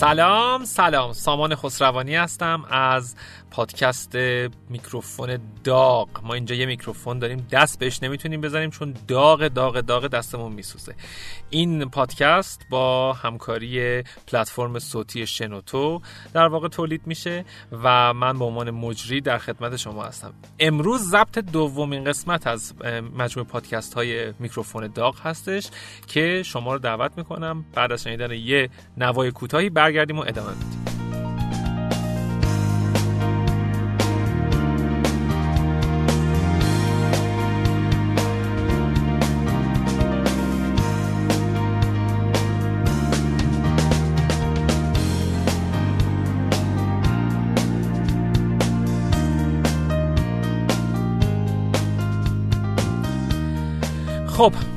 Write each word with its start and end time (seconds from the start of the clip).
سلام 0.00 0.64
سلام. 0.64 1.12
سامان 1.12 1.54
خسروانی 1.54 2.16
هستم 2.16 2.64
از 2.70 3.14
پادکست 3.50 4.16
میکروفون 4.68 5.38
داغ. 5.64 6.08
ما 6.22 6.34
اینجا 6.34 6.54
یه 6.54 6.66
میکروفون 6.66 7.18
داریم. 7.18 7.46
دست 7.50 7.78
بهش 7.78 8.02
نمی‌تونیم 8.02 8.40
بزنیم 8.40 8.70
چون 8.70 8.94
داغ 9.08 9.48
داغ 9.48 9.80
داغ 9.80 10.06
دستمون 10.06 10.52
میسوزه. 10.52 10.94
این 11.50 11.90
پادکست 11.90 12.66
با 12.70 13.12
همکاری 13.12 14.02
پلتفرم 14.02 14.78
صوتی 14.78 15.26
شنوتو 15.26 16.00
در 16.32 16.46
واقع 16.46 16.68
تولید 16.68 17.06
میشه 17.06 17.44
و 17.72 18.14
من 18.14 18.38
به 18.38 18.44
عنوان 18.44 18.70
مجری 18.70 19.20
در 19.20 19.38
خدمت 19.38 19.76
شما 19.76 20.04
هستم. 20.04 20.32
امروز 20.58 21.00
ضبط 21.00 21.38
دومین 21.38 22.04
قسمت 22.04 22.46
از 22.46 22.74
مجموع 23.18 23.46
پادکست 23.46 23.94
های 23.94 24.32
میکروفون 24.38 24.86
داغ 24.86 25.20
هستش 25.20 25.70
که 26.06 26.42
شما 26.42 26.72
رو 26.72 26.78
دعوت 26.78 27.12
می‌کنم 27.16 27.64
بعد 27.74 27.92
از 27.92 28.02
شنیدن 28.02 28.30
یه 28.30 28.70
نوای 28.96 29.30
کوتاهی 29.30 29.70
برگردیم 29.70 30.18
و 30.18 30.24
ادامه 30.26 30.50
بدیم. 30.50 30.99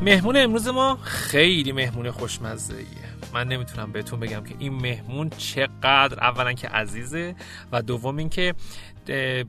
مهمون 0.04 0.38
امروز 0.38 0.68
ما 0.68 0.96
خیلی 1.04 1.72
مهمون 1.72 2.12
خوشمزه 2.12 2.76
ایه 2.76 2.88
من 3.34 3.48
نمی‌تونم 3.48 3.92
بهتون 3.92 4.20
بگم 4.20 4.44
که 4.44 4.56
این 4.60 4.74
مهمون 4.74 5.30
چقدر 5.30 6.20
اولا 6.20 6.54
که 6.54 6.68
عزیزه 6.68 7.36
و 7.72 7.82
دوم 7.82 8.18
اینکه 8.18 8.54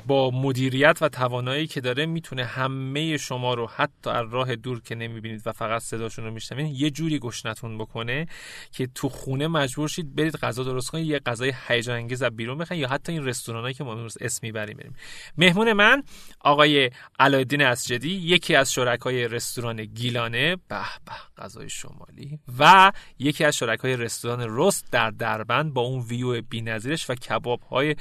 با 0.06 0.30
مدیریت 0.30 0.98
و 1.00 1.08
توانایی 1.08 1.66
که 1.66 1.80
داره 1.80 2.06
می‌تونه 2.06 2.44
همه 2.44 3.16
شما 3.16 3.54
رو 3.54 3.66
حتی 3.66 4.10
از 4.10 4.26
راه 4.30 4.56
دور 4.56 4.80
که 4.80 4.94
نمی‌بینید 4.94 5.42
و 5.46 5.52
فقط 5.52 5.82
صداشون 5.82 6.24
رو 6.24 6.30
میشنوید 6.30 6.80
یه 6.80 6.90
جوری 6.90 7.18
گشنتون 7.18 7.78
بکنه 7.78 8.26
که 8.72 8.86
تو 8.86 9.08
خونه 9.08 9.48
مجبور 9.48 9.88
شید 9.88 10.14
برید 10.14 10.36
غذا 10.36 10.62
درست 10.64 10.90
کنید 10.90 11.06
یه 11.06 11.18
غذای 11.18 11.52
هیجان 11.68 11.96
انگیز 11.96 12.22
از 12.22 12.36
بیرون 12.36 12.58
بخرید 12.58 12.80
یا 12.80 12.88
حتی 12.88 13.12
این 13.12 13.24
رستورانایی 13.24 13.74
که 13.74 13.84
ما 13.84 13.92
امروز 13.92 14.18
اسم 14.20 14.40
می‌بریم 14.42 14.76
بریم 14.76 14.94
مهمون 15.38 15.72
من 15.72 16.02
آقای 16.40 16.90
علایالدین 17.18 17.62
اسجدی 17.62 18.10
یکی 18.10 18.54
از 18.54 18.72
شرکای 18.72 19.28
رستوران 19.28 19.84
گیلانه. 19.84 20.56
به 20.56 20.80
به 21.04 21.42
غذای 21.42 21.70
شمالی. 21.70 22.38
و 22.58 22.92
یکی 23.18 23.44
از 23.44 23.56
شرکای 23.56 23.96
رستوران 23.96 24.46
رست 24.48 24.92
در 24.92 25.10
دربند 25.10 25.74
با 25.74 25.82
اون 25.82 26.00
ویو 26.00 26.42
بی‌نظیرش 26.42 27.10
و 27.10 27.14
کباب 27.14 27.60
های 27.60 27.96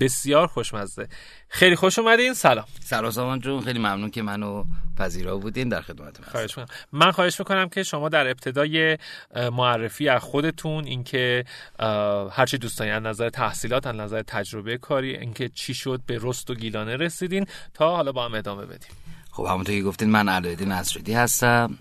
بسیار 0.00 0.46
خوشمزه. 0.46 0.93
خیلی 1.48 1.76
خوش 1.76 1.98
اومدین. 1.98 2.34
سلام. 2.34 2.64
سلام 2.80 3.10
سامان 3.10 3.40
جون. 3.40 3.60
خیلی 3.64 3.78
ممنون 3.78 4.10
که 4.10 4.22
منو 4.22 4.64
پذیرا 4.98 5.36
بودین 5.36 5.68
در 5.68 5.80
خدمتتون 5.80 6.26
خواهش 6.30 6.58
می‌کنم. 6.58 6.76
من 6.92 7.10
خواهش 7.10 7.38
می‌کنم 7.38 7.68
که 7.68 7.82
شما 7.82 8.08
در 8.08 8.26
ابتدای 8.26 8.98
معرفی 9.52 10.08
از 10.08 10.22
خودتون 10.22 10.84
اینکه 10.84 11.44
هرچی 12.30 12.58
دوستانی 12.58 12.90
از 12.90 13.02
نظر 13.02 13.30
تحصیلات 13.30 13.86
از 13.86 13.94
نظر 13.94 14.22
تجربه 14.22 14.78
کاری 14.78 15.16
اینکه 15.16 15.48
چی 15.48 15.74
شد 15.74 16.00
به 16.06 16.18
رست 16.22 16.50
و 16.50 16.54
گیلانه 16.54 16.96
رسیدین 16.96 17.46
تا 17.74 17.96
حالا 17.96 18.12
با 18.12 18.24
هم 18.24 18.34
ادامه 18.34 18.66
بدیم. 18.66 18.90
خب 19.30 19.44
همونطور 19.44 19.74
که 19.74 19.82
گفتین 19.82 20.10
من 20.10 20.28
علایالدین 20.28 20.72
نصرالدی 20.72 21.12
هستم. 21.12 21.78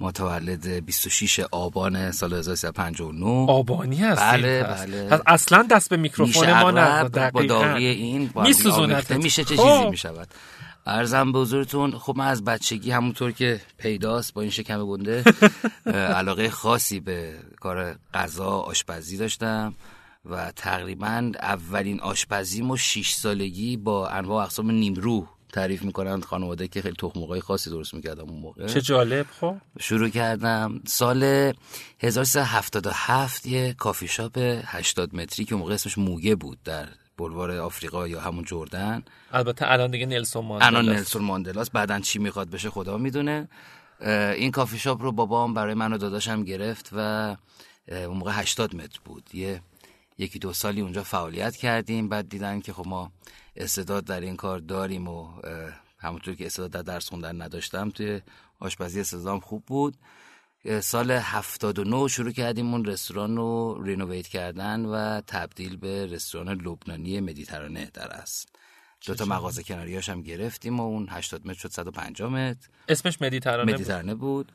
متولد 0.00 0.68
26 0.68 1.40
آبان 1.40 2.12
سال 2.12 2.32
1359 2.32 3.26
آبانی 3.48 3.96
هستی 3.96 4.24
بله 4.24 4.62
بله. 4.62 5.20
اصلا 5.26 5.62
دست 5.70 5.90
به 5.90 5.96
میکروفون 5.96 6.52
ما 6.52 6.70
نه 6.70 7.08
با 7.30 7.42
داغی 7.42 7.86
این 7.86 8.30
میشه 9.16 9.44
چه 9.44 9.56
خب. 9.56 9.62
چیزی 9.62 9.90
می‌شود. 9.90 10.28
ارزم 10.86 11.32
به 11.32 11.38
حضورتون 11.38 11.98
خب 11.98 12.14
من 12.16 12.26
از 12.26 12.44
بچگی 12.44 12.90
همونطور 12.90 13.32
که 13.32 13.60
پیداست 13.78 14.34
با 14.34 14.42
این 14.42 14.50
شکم 14.50 14.86
گنده 14.86 15.24
علاقه 16.18 16.50
خاصی 16.50 17.00
به 17.00 17.38
کار 17.60 17.94
غذا 18.14 18.50
آشپزی 18.50 19.16
داشتم 19.16 19.74
و 20.24 20.52
تقریبا 20.56 21.32
اولین 21.40 22.00
آشپزیم 22.00 22.70
و 22.70 22.76
6 22.76 23.12
سالگی 23.12 23.76
با 23.76 24.08
انواع 24.08 24.44
اقسام 24.44 24.70
نیمرو 24.70 25.26
تعریف 25.54 25.82
می‌کنن 25.82 26.20
خانواده 26.20 26.68
که 26.68 26.82
خیلی 26.82 26.96
تخم 26.98 27.40
خاصی 27.40 27.70
درست 27.70 27.94
می‌کردم 27.94 28.30
اون 28.30 28.40
موقع. 28.40 28.66
چه 28.66 28.80
جالب 28.80 29.26
خب. 29.40 29.56
شروع 29.80 30.08
کردم. 30.08 30.80
سال 30.86 31.52
1377 32.00 33.46
یه 33.46 33.72
کافی 33.72 34.08
شاپ 34.08 34.38
80 34.64 35.16
متری 35.16 35.44
که 35.44 35.54
موقع 35.54 35.74
اسمش 35.74 35.98
موگه 35.98 36.34
بود 36.34 36.58
در 36.64 36.88
بلوار 37.18 37.50
آفریقا 37.50 38.08
یا 38.08 38.20
همون 38.20 38.44
جردن. 38.44 39.02
البته 39.32 39.72
الان 39.72 39.90
دیگه 39.90 40.06
نلسون 40.06 40.44
ماندلاس 40.44 40.68
الان 40.68 40.88
نلسون 40.88 41.22
ماندلاس 41.22 41.70
بعدن 41.70 42.00
چی 42.00 42.18
می‌خواد 42.18 42.50
بشه 42.50 42.70
خدا 42.70 42.98
می‌دونه. 42.98 43.48
این 44.36 44.50
کافی 44.50 44.78
شاپ 44.78 45.02
رو 45.02 45.12
بابام 45.12 45.54
برای 45.54 45.74
من 45.74 45.92
و 45.92 45.98
داداشم 45.98 46.44
گرفت 46.44 46.88
و 46.92 47.36
اون 47.88 48.16
موقع 48.16 48.32
80 48.34 48.76
متر 48.76 49.00
بود. 49.04 49.30
یه 49.32 49.60
یکی 50.18 50.38
دو 50.38 50.52
سالی 50.52 50.80
اونجا 50.80 51.02
فعالیت 51.02 51.56
کردیم. 51.56 52.08
بعد 52.08 52.28
دیدن 52.28 52.60
که 52.60 52.72
خب 52.72 52.86
ما 52.86 53.12
استعداد 53.56 54.04
در 54.04 54.20
این 54.20 54.36
کار 54.36 54.58
داریم 54.58 55.08
و 55.08 55.28
همونطور 55.98 56.34
که 56.34 56.46
استعداد 56.46 56.70
در 56.70 56.82
درس 56.82 57.08
خوندن 57.08 57.42
نداشتم 57.42 57.90
توی 57.90 58.20
آشپزی 58.60 59.00
استعدادم 59.00 59.40
خوب 59.40 59.64
بود. 59.66 59.96
سال 60.80 61.10
79 61.10 62.08
شروع 62.08 62.32
کردیم 62.32 62.74
اون 62.74 62.84
رستوران 62.84 63.36
رو 63.36 63.82
رینوویت 63.82 64.28
کردن 64.28 64.84
و 64.84 65.20
تبدیل 65.20 65.76
به 65.76 66.06
رستوران 66.06 66.48
لبنانی 66.48 67.20
مدیترانه 67.20 67.90
در 67.94 68.08
است 68.08 68.48
دو 69.06 69.14
تا 69.14 69.24
مغازه 69.24 69.62
کناریاش 69.62 70.08
هم 70.08 70.22
گرفتیم 70.22 70.80
و 70.80 70.82
اون 70.82 71.06
80 71.10 71.46
متر 71.46 71.58
شد 71.58 71.70
150 71.70 72.30
متر. 72.30 72.68
اسمش 72.88 73.22
مدیترانه, 73.22 73.72
مدیترانه 73.72 74.14
بود, 74.14 74.46
بود. 74.46 74.52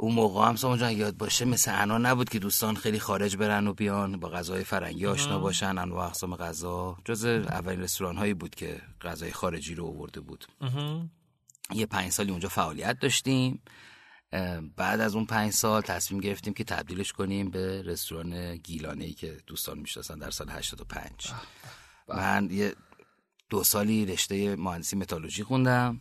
اون 0.00 0.14
موقع 0.14 0.48
هم 0.48 0.56
سامان 0.56 0.90
یاد 0.92 1.16
باشه 1.16 1.44
مثل 1.44 1.82
انا 1.82 1.98
نبود 1.98 2.28
که 2.28 2.38
دوستان 2.38 2.76
خیلی 2.76 2.98
خارج 2.98 3.36
برن 3.36 3.66
و 3.66 3.72
بیان 3.72 4.20
با 4.20 4.28
غذای 4.28 4.64
فرنگی 4.64 5.06
آشنا 5.06 5.38
باشن 5.38 5.78
انواع 5.78 6.06
اقسام 6.06 6.36
غذا. 6.36 6.96
جز 7.04 7.24
اولین 7.24 7.80
رستوران 7.80 8.16
هایی 8.16 8.34
بود 8.34 8.54
که 8.54 8.80
غذای 9.00 9.32
خارجی 9.32 9.74
رو 9.74 9.86
آورده 9.86 10.20
بود. 10.20 10.46
یه 11.72 11.86
پنج 11.86 12.12
سالی 12.12 12.30
اونجا 12.30 12.48
فعالیت 12.48 12.98
داشتیم. 13.00 13.62
بعد 14.76 15.00
از 15.00 15.14
اون 15.14 15.24
پنج 15.24 15.52
سال 15.52 15.80
تصمیم 15.82 16.20
گرفتیم 16.20 16.54
که 16.54 16.64
تبدیلش 16.64 17.12
کنیم 17.12 17.50
به 17.50 17.82
رستوران 17.82 18.56
گیلانه 18.56 19.04
ای 19.04 19.12
که 19.12 19.36
دوستان 19.46 19.78
می‌شناسن 19.78 20.18
در 20.18 20.30
سال 20.30 20.50
85 20.50 21.32
من 22.08 22.48
یه 22.50 22.74
دو 23.50 23.64
سالی 23.64 24.06
رشته 24.06 24.56
مهندسی 24.56 24.96
متالورژی 24.96 25.44
خوندم 25.44 26.00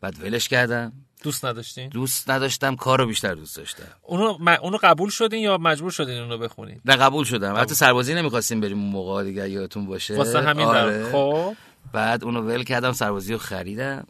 بعد 0.00 0.22
ولش 0.22 0.48
کردم. 0.48 0.92
دوست 1.22 1.44
نداشتین؟ 1.44 1.88
دوست 1.88 2.30
نداشتم 2.30 2.76
کارو 2.76 3.06
بیشتر 3.06 3.34
دوست 3.34 3.56
داشتم. 3.56 3.82
اونو 4.02 4.36
م... 4.40 4.48
اونو 4.48 4.78
قبول 4.82 5.10
شدین 5.10 5.40
یا 5.40 5.58
مجبور 5.58 5.90
شدین 5.90 6.18
اونو 6.18 6.38
بخونین؟ 6.38 6.80
نه 6.84 6.96
قبول 6.96 7.24
شدم. 7.24 7.56
حتی 7.56 7.74
سربازی 7.74 8.14
نمی‌خواستیم 8.14 8.60
بریم 8.60 8.78
اون 8.78 8.90
موقع 8.90 9.24
دیگه 9.24 9.50
یادتون 9.50 9.86
باشه. 9.86 10.16
واسه 10.16 10.40
همین 10.40 10.66
آره. 10.66 11.12
خب. 11.12 11.56
بعد 11.92 12.24
اونو 12.24 12.42
ول 12.42 12.62
کردم 12.62 12.92
سربازی 12.92 13.32
رو 13.32 13.38
خریدم. 13.38 14.06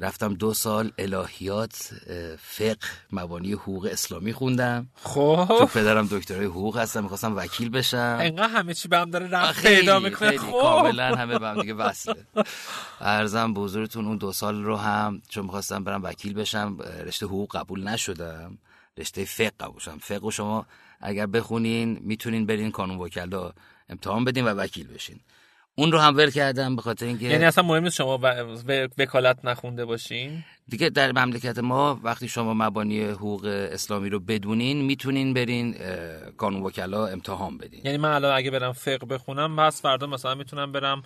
رفتم 0.00 0.34
دو 0.34 0.54
سال 0.54 0.92
الهیات 0.98 1.90
فقه 2.40 2.76
مبانی 3.12 3.52
حقوق 3.52 3.88
اسلامی 3.92 4.32
خوندم. 4.32 4.86
خب. 5.02 5.46
تو 5.48 5.66
پدرم 5.66 6.08
دکترای 6.10 6.46
حقوق 6.46 6.76
هستم 6.76 7.02
می‌خواستم 7.02 7.36
وکیل 7.36 7.70
بشم. 7.70 8.18
انقدر 8.20 8.48
همه 8.48 8.74
چی 8.74 8.88
به 8.88 8.98
هم 8.98 9.10
داره 9.10 9.28
رفت 9.28 9.66
پیدا 9.66 9.98
می‌کنه. 9.98 10.38
خب. 10.38 10.50
کاملا 10.50 11.16
همه 11.16 11.38
به 11.38 11.46
هم 11.48 11.60
دیگه 11.60 11.74
وصله. 11.74 12.26
ارزم 13.00 13.54
به 13.54 13.60
حضورتون 13.60 14.06
اون 14.06 14.16
دو 14.16 14.32
سال 14.32 14.62
رو 14.62 14.76
هم 14.76 15.22
چون 15.28 15.44
می‌خواستم 15.44 15.84
برم 15.84 16.02
وکیل 16.02 16.34
بشم 16.34 16.78
رشته 17.04 17.26
حقوق 17.26 17.56
قبول 17.56 17.88
نشدم. 17.88 18.58
رشته 18.98 19.24
فقه 19.24 19.52
قبول 19.60 19.80
شدم. 19.80 19.98
فقه 19.98 20.26
و 20.26 20.30
شما 20.30 20.66
اگر 21.00 21.26
بخونین 21.26 21.98
می‌تونین 22.02 22.46
برین 22.46 22.70
کانون 22.70 22.98
وکلا 22.98 23.52
امتحان 23.88 24.24
بدین 24.24 24.44
و 24.44 24.48
وکیل 24.48 24.86
بشین. 24.86 25.20
اون 25.78 25.92
رو 25.92 25.98
هم 25.98 26.16
ول 26.16 26.30
کردم 26.30 26.76
به 26.76 26.82
خاطر 26.82 27.06
اینکه 27.06 27.24
یعنی 27.24 27.44
اصلا 27.44 27.64
مهم 27.64 27.82
نیست 27.82 27.96
شما 27.96 28.20
وکالت 28.98 29.44
نخونده 29.44 29.84
باشین؟ 29.84 30.44
دیگه 30.68 30.90
در 30.90 31.12
مملکت 31.12 31.58
ما 31.58 32.00
وقتی 32.02 32.28
شما 32.28 32.54
مبانی 32.54 33.04
حقوق 33.04 33.44
اسلامی 33.44 34.08
رو 34.08 34.20
بدونین 34.20 34.84
می‌تونین 34.84 35.34
برین 35.34 35.74
قانون 36.38 36.62
وکلا 36.62 37.06
امتحان 37.06 37.58
بدین. 37.58 37.80
یعنی 37.84 37.98
من 37.98 38.08
الان 38.08 38.36
اگه 38.36 38.50
برم 38.50 38.72
فقه 38.72 39.06
بخونم 39.06 39.56
پس 39.56 39.82
فردا 39.82 40.06
مثلا 40.06 40.34
می‌تونم 40.34 40.72
برم 40.72 41.02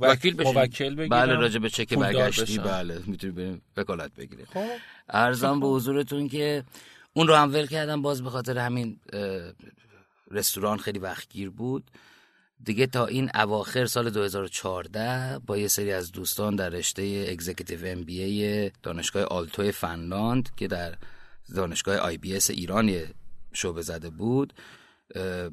وکیل 0.00 0.34
بشین. 0.34 0.54
موکل 0.54 0.94
بگیرم 0.94 1.08
بله 1.08 1.34
راجع 1.34 1.58
به 1.58 1.70
چک 1.70 1.94
برگشتی 1.94 2.58
بله 2.58 3.00
می‌تونی 3.06 3.32
بریم 3.32 3.62
وکالت 3.76 4.14
بگیرید 4.14 4.46
خب. 4.54 4.66
عرضم 5.08 5.60
به 5.60 5.66
حضورتون 5.66 6.28
که 6.28 6.64
اون 7.12 7.28
رو 7.28 7.34
هم 7.34 7.52
ول 7.52 7.66
کردم 7.66 8.02
باز 8.02 8.22
به 8.22 8.30
خاطر 8.30 8.58
همین 8.58 9.00
رستوران 10.30 10.78
خیلی 10.78 10.98
وقتگیر 10.98 11.50
بود. 11.50 11.84
دیگه 12.64 12.86
تا 12.86 13.06
این 13.06 13.30
اواخر 13.34 13.86
سال 13.86 14.10
2014 14.10 15.38
با 15.38 15.58
یه 15.58 15.68
سری 15.68 15.92
از 15.92 16.12
دوستان 16.12 16.56
در 16.56 16.68
رشته 16.68 17.26
executive 17.28 17.78
MBA 17.84 18.70
دانشگاه 18.82 19.24
آلتو 19.24 19.72
فنلاند 19.72 20.48
که 20.56 20.66
در 20.68 20.94
دانشگاه 21.54 21.96
IBS 21.96 22.50
ایران 22.50 23.00
شعبه 23.52 23.82
زده 23.82 24.10
بود 24.10 24.52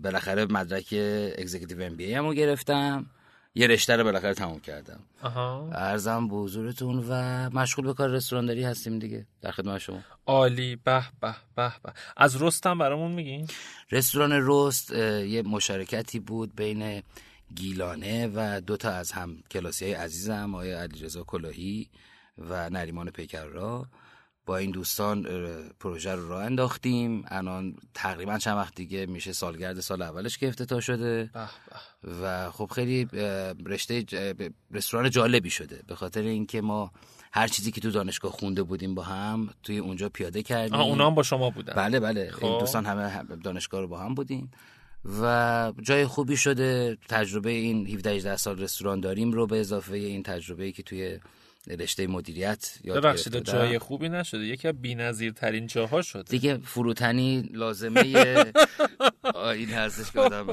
بالاخره 0.04 0.46
مدرک 0.46 0.88
executive 1.38 1.82
MBA 1.82 2.16
رو 2.16 2.34
گرفتم. 2.34 3.06
یه 3.56 3.68
رشته 3.68 3.96
رو 3.96 4.04
بالاخره 4.04 4.34
تموم 4.34 4.60
کردم. 4.60 5.00
آها. 5.22 5.70
عرضم 5.72 6.28
به 6.28 6.36
حضورتون 6.36 7.06
و 7.10 7.14
مشغول 7.50 7.86
به 7.86 7.94
کار 7.94 8.10
رستورانداری 8.10 8.64
هستیم 8.64 9.00
دیگه. 9.00 9.26
در 9.42 9.52
خدمت 9.52 9.78
شما. 9.78 10.00
عالی. 10.26 10.76
به 10.76 11.04
به 11.22 11.36
به 11.56 11.74
به. 11.84 11.94
از 12.18 12.42
رستم 12.42 12.78
برامون 12.78 13.12
میگین؟ 13.12 13.48
رستوران 13.92 14.32
رست 14.44 14.92
یه 14.92 15.42
مشارکتی 15.42 16.20
بود 16.20 16.56
بین 16.56 17.04
گیلانه 17.56 18.32
و 18.36 18.62
دوتا 18.62 18.90
از 18.90 19.12
هم 19.12 19.44
کلاسی 19.52 19.86
های 19.86 19.94
عزیزم 19.94 20.56
آقای 20.56 20.74
علیرضا 20.74 21.24
کلاهی 21.24 21.90
و 22.38 22.70
نریمان 22.70 23.10
پیکررا. 23.10 23.88
با 24.46 24.58
این 24.58 24.72
دوستان 24.72 25.28
پروژه 25.80 26.16
رو 26.16 26.30
راه 26.30 26.44
انداختیم. 26.44 27.26
الان 27.28 27.76
تقریبا 27.94 28.38
چند 28.38 28.58
وقت 28.58 28.76
دیگه 28.76 29.06
میشه 29.06 29.34
سالگرد 29.34 29.80
سال 29.80 30.02
اولش 30.02 30.38
که 30.38 30.48
افتتاح 30.48 30.80
شده. 30.80 31.30
به 31.34 31.50
به. 32.04 32.24
و 32.24 32.52
خب 32.52 32.72
خیلی 32.76 33.08
رشته 33.66 34.06
رستوران 34.72 35.10
جالبی 35.10 35.50
شده. 35.50 35.82
به 35.88 35.96
خاطر 35.96 36.22
اینکه 36.22 36.62
ما 36.62 36.92
هر 37.32 37.48
چیزی 37.48 37.72
که 37.72 37.82
تو 37.82 37.92
دانشگاه 37.92 38.32
خونده 38.32 38.64
بودیم 38.64 38.96
با 38.96 39.04
هم 39.04 39.50
توی 39.64 39.78
اونجا 39.78 40.10
پیاده 40.10 40.44
کردیم. 40.44 40.80
اونا 40.80 41.08
هم 41.08 41.16
با 41.16 41.24
شما 41.24 41.50
بودن. 41.50 41.74
بله 41.74 42.00
بله. 42.00 42.32
خب. 42.32 42.46
این 42.46 42.60
دوستان 42.60 42.86
همه 42.86 43.24
دانشگاه 43.44 43.82
رو 43.82 43.88
با 43.88 44.00
هم 44.00 44.14
بودیم. 44.14 44.52
و 45.22 45.74
جای 45.82 46.06
خوبی 46.06 46.38
شده. 46.38 46.98
تجربه 47.10 47.52
این 47.52 47.88
17 47.88 48.12
18 48.12 48.38
سال 48.38 48.60
رستوران 48.60 49.00
داریم 49.00 49.32
رو 49.32 49.48
به 49.48 49.60
اضافه 49.60 49.96
این 49.96 50.24
تجربه 50.24 50.72
که 50.72 50.84
توی 50.84 51.20
رشته 51.68 52.08
مدیریت 52.08 52.74
یاد 52.84 52.98
ببخشید 52.98 53.38
جای. 53.44 53.80
خوبی 53.80 54.10
نشده. 54.10 54.46
یکی 54.46 54.68
از 54.68 54.82
بی‌نظیرترین 54.82 55.68
جاها 55.68 56.02
شده. 56.02 56.24
دیگه 56.24 56.58
فروتنی 56.58 57.50
لازمه. 57.54 58.02
این 59.56 59.70
هستش 59.70 60.12
که 60.12 60.20
آدم 60.20 60.46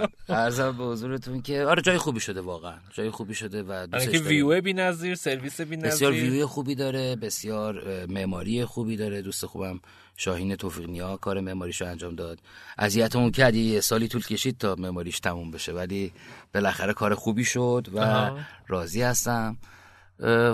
به 0.78 0.84
حضورتون 0.84 1.42
که 1.42 1.62
آره 1.62 1.82
جای 1.82 1.98
خوبی 1.98 2.20
شده 2.20 2.40
واقعا. 2.40 2.74
جای 2.92 3.10
خوبی 3.10 3.34
شده 3.34 3.62
و 3.62 3.86
دوستش 3.86 4.02
اینکه 4.02 4.18
داریم. 4.18 4.46
ویو 4.46 4.60
بی‌نظیر 4.60 5.14
سرویس 5.14 5.60
بسیار 5.60 5.68
بی‌نظیر. 5.68 6.10
ویوی 6.10 6.44
خوبی 6.44 6.74
داره 6.74 7.16
بسیار 7.16 8.06
معماری 8.06 8.64
خوبی 8.64 8.96
داره. 8.96 9.22
دوست 9.22 9.46
خوبم 9.46 9.80
شاهین 10.16 10.56
توفیقنیا 10.56 11.16
کار 11.16 11.40
معماریشو 11.40 11.84
انجام 11.84 12.14
داد. 12.14 12.38
اذیتمون 12.78 13.30
کرد 13.30 13.54
یه 13.54 13.80
سالی 13.80 14.08
طول 14.08 14.22
کشید 14.22 14.58
تا 14.58 14.74
معماریش 14.74 15.20
تموم 15.20 15.50
بشه. 15.50 15.72
ولی 15.72 16.12
بالاخره 16.54 16.92
کار 16.92 17.14
خوبی 17.14 17.44
شد 17.44 17.88
و 17.92 17.98
آها. 17.98 18.38
راضی 18.68 19.02
هستم. 19.02 19.56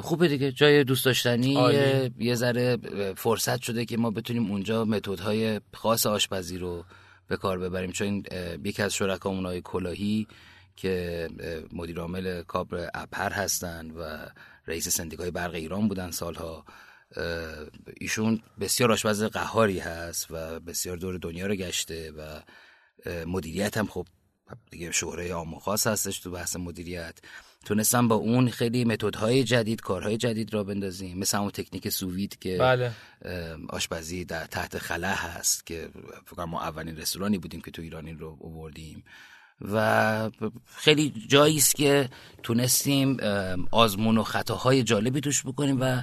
خوبه 0.02 0.28
دیگه. 0.28 0.52
جای 0.52 0.84
دوست 0.84 1.04
داشتنی. 1.04 1.52
یه 2.18 2.34
ذره 2.34 2.76
فرصت 3.16 3.62
شده 3.62 3.84
که 3.84 3.96
ما 3.96 4.10
بتونیم 4.10 4.50
اونجا 4.50 4.84
متدهای 4.84 5.60
خاص 5.74 6.06
آشپزی 6.06 6.58
رو 6.58 6.84
به 7.28 7.36
کار 7.36 7.58
ببریم. 7.58 7.92
چون 7.92 8.22
یکی 8.64 8.82
از 8.82 8.94
شرکامون 8.94 9.46
های 9.46 9.60
کلاهی 9.60 10.26
که 10.76 11.28
مدیر 11.72 12.00
عامل 12.00 12.42
کابر 12.42 12.90
ابهر 12.94 13.32
هستن 13.32 13.90
و 13.90 14.26
رئیس 14.66 14.88
سندیکای 14.88 15.30
برق 15.30 15.54
ایران 15.54 15.88
بودن 15.88 16.10
سالها 16.10 16.64
ایشون 18.00 18.42
بسیار 18.60 18.92
آشپز 18.92 19.22
قهاری 19.22 19.78
هست 19.78 20.26
و 20.30 20.60
بسیار 20.60 20.96
دور 20.96 21.18
دنیا 21.18 21.46
رو 21.46 21.54
گشته 21.54 22.12
و 22.12 22.40
مدیریت 23.26 23.76
هم 23.76 23.86
خب 23.86 24.06
دیگه 24.70 24.92
شهره 24.92 25.32
عام 25.32 25.54
و 25.54 25.58
خاص 25.58 25.86
هستش 25.86 26.18
تو 26.18 26.30
بحث 26.30 26.56
مدیریت. 26.56 27.18
تونستم 27.66 28.08
با 28.08 28.14
اون 28.14 28.50
خیلی 28.50 28.84
متدهای 28.84 29.44
جدید 29.44 29.80
کارهای 29.80 30.16
جدید 30.16 30.54
را 30.54 30.64
بندازیم. 30.64 31.18
مثل 31.18 31.38
همون 31.38 31.50
تکنیک 31.50 31.88
سووید 31.88 32.38
که 32.38 32.58
بله. 32.58 32.92
آشپزی 33.68 34.24
در 34.24 34.44
تحت 34.44 34.78
خلا 34.78 35.14
هست 35.14 35.66
که 35.66 35.88
فکر 36.26 36.44
ما 36.44 36.62
اولین 36.62 36.96
رستورانی 36.96 37.38
بودیم 37.38 37.60
که 37.60 37.70
تو 37.70 37.82
ایران 37.82 38.06
این 38.06 38.18
رو 38.18 38.38
آوردیم. 38.40 39.04
و 39.60 40.30
خیلی 40.76 41.12
جایی 41.28 41.56
است 41.56 41.74
که 41.74 42.08
تونستیم 42.42 43.16
آزمون 43.70 44.18
و 44.18 44.22
خطاهای 44.22 44.82
جالبی 44.82 45.20
توش 45.20 45.42
بکنیم 45.42 45.78
و 45.80 46.02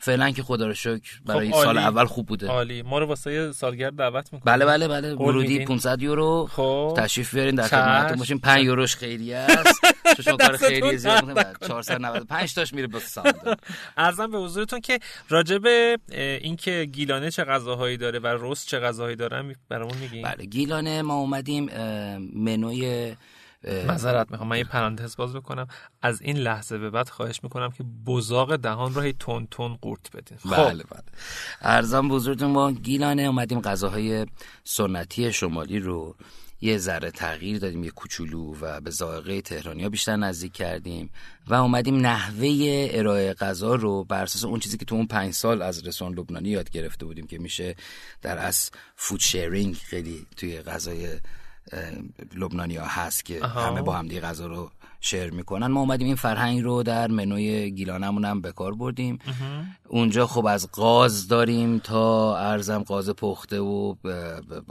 فعلا 0.00 0.30
که 0.30 0.42
خدا 0.42 0.66
رو 0.66 0.74
شکر 0.74 1.20
برای 1.26 1.52
خب، 1.52 1.62
سال. 1.62 1.78
اول 1.78 2.04
خوب 2.04 2.26
بوده. 2.26 2.46
عالی. 2.46 2.82
ما 2.82 2.98
رو 2.98 3.06
واسه 3.06 3.52
سالگرد 3.52 3.96
دعوت 3.96 4.32
می‌کنیم. 4.32 4.56
بله 4.56 4.64
بله 4.64 4.88
بله. 4.88 5.14
ورودی 5.14 5.48
میدین؟ 5.48 5.66
500 5.66 6.02
یورو. 6.02 6.48
خب. 6.52 6.94
تشریف 6.96 7.34
بیارین 7.34 7.54
در. 7.54 7.66
خدمتتون 7.68 8.18
باشیم. 8.18 8.38
5 8.38 8.64
یوروش 8.64 8.96
خیریه 8.96 9.36
است. 9.36 9.80
چون 10.24 10.36
کار 10.36 10.56
خیریه 10.56 10.96
زیاد 10.96 11.24
می‌کنید. 11.24 11.46
495 11.68 12.54
تاش 12.54 12.74
میره 12.74 12.86
به 12.86 12.98
ساند 12.98 13.60
ارزم 13.96 14.30
به 14.30 14.38
حضورتون 14.38 14.80
که 14.80 14.98
اه، 15.30 16.20
اینکه 16.20 16.84
گیلانه 16.92 17.30
چه 17.30 17.44
غذاهایی 17.44 17.96
داره 17.96 18.18
و 18.18 18.36
رست 18.40 18.68
چه 18.68 18.78
غذاهایی 18.78 19.16
داره 19.16 19.56
برامون 19.68 19.96
میگین. 19.96 20.22
بله 20.22 20.44
گیلانه 20.46 21.02
ما 21.02 21.14
اومدیم 21.14 21.70
منوی 22.34 23.14
معذرت 23.64 24.30
می‌خوام 24.30 24.48
من 24.48 24.58
یه 24.58 24.64
پرانتز 24.64 25.16
باز 25.16 25.32
بکنم. 25.32 25.66
از 26.02 26.22
این 26.22 26.36
لحظه 26.36 26.78
به 26.78 26.90
بعد 26.90 27.08
خواهش 27.08 27.40
می‌کنم 27.42 27.70
که 27.70 27.84
بزاق 28.06 28.56
دهان 28.56 28.94
رو 28.94 29.00
هی 29.00 29.12
تون 29.12 29.48
تون 29.50 29.74
قورت 29.74 30.16
بدین. 30.16 30.38
خب. 30.38 30.56
بله 30.56 30.84
بله. 30.84 31.02
ارزم 31.60 32.08
بزرگتون 32.08 32.50
ما 32.50 32.72
گیلانه. 32.72 33.22
اومدیم 33.22 33.60
غذاهای 33.60 34.26
سنتی 34.64 35.32
شمالی 35.32 35.78
رو 35.78 36.16
یه 36.60 36.78
ذره 36.78 37.10
تغییر 37.10 37.58
دادیم 37.58 37.84
یه 37.84 37.90
کوچولو 37.90 38.54
و 38.60 38.80
به 38.80 38.90
ذائقه 38.90 39.40
تهرانی 39.40 39.82
ها 39.82 39.88
بیشتر 39.88 40.16
نزدیک 40.16 40.52
کردیم 40.52 41.10
و 41.46 41.54
اومدیم 41.54 41.96
نحوه 41.96 42.88
ارائه 42.90 43.34
غذا 43.34 43.74
رو 43.74 44.04
بر 44.04 44.22
اساس 44.22 44.44
اون 44.44 44.60
چیزی 44.60 44.76
که 44.76 44.84
تو 44.84 44.94
اون 44.94 45.06
پنج 45.06 45.34
سال 45.34 45.62
از 45.62 45.86
رستوران 45.86 46.14
لبنانی 46.14 46.48
یاد 46.48 46.70
گرفته 46.70 47.06
بودیم 47.06 47.26
که 47.26 47.38
میشه 47.38 47.76
در 48.22 48.38
از 48.38 48.70
فود 48.96 49.20
شیرینگ 49.20 49.74
خیلی 49.74 50.26
توی 50.36 50.62
غذای 50.62 51.08
لبنانی 52.34 52.76
ها 52.76 52.86
هست 52.86 53.24
که 53.24 53.44
آها. 53.44 53.66
همه 53.66 53.82
با 53.82 53.92
هم 53.92 54.08
دیگه 54.08 54.20
غذا 54.20 54.46
رو 54.46 54.70
شیر 55.00 55.30
می‌کنن. 55.30 55.66
ما 55.66 55.80
اومدیم 55.80 56.06
این 56.06 56.16
فرهنگ 56.16 56.62
رو 56.62 56.82
در 56.82 57.08
منوی 57.08 57.70
گیلانمون 57.70 58.24
هم 58.24 58.40
به 58.40 58.52
کار 58.52 58.74
بردیم. 58.74 59.18
اونجا 59.88 60.26
خب 60.26 60.46
از 60.46 60.68
قاز 60.72 61.28
داریم 61.28 61.78
تا 61.78 62.36
ارزم 62.38 62.82
قاز 62.82 63.10
پخته 63.10 63.60
و 63.60 63.94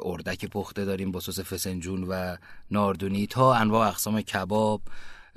اردک 0.05 0.45
پخته 0.45 0.85
داریم 0.85 1.11
با 1.11 1.19
سس 1.19 1.39
فسنجون 1.39 2.03
و 2.03 2.35
ناردونی 2.71 3.27
تا 3.27 3.53
انواع 3.53 3.87
اقسام 3.87 4.21
کباب. 4.21 4.81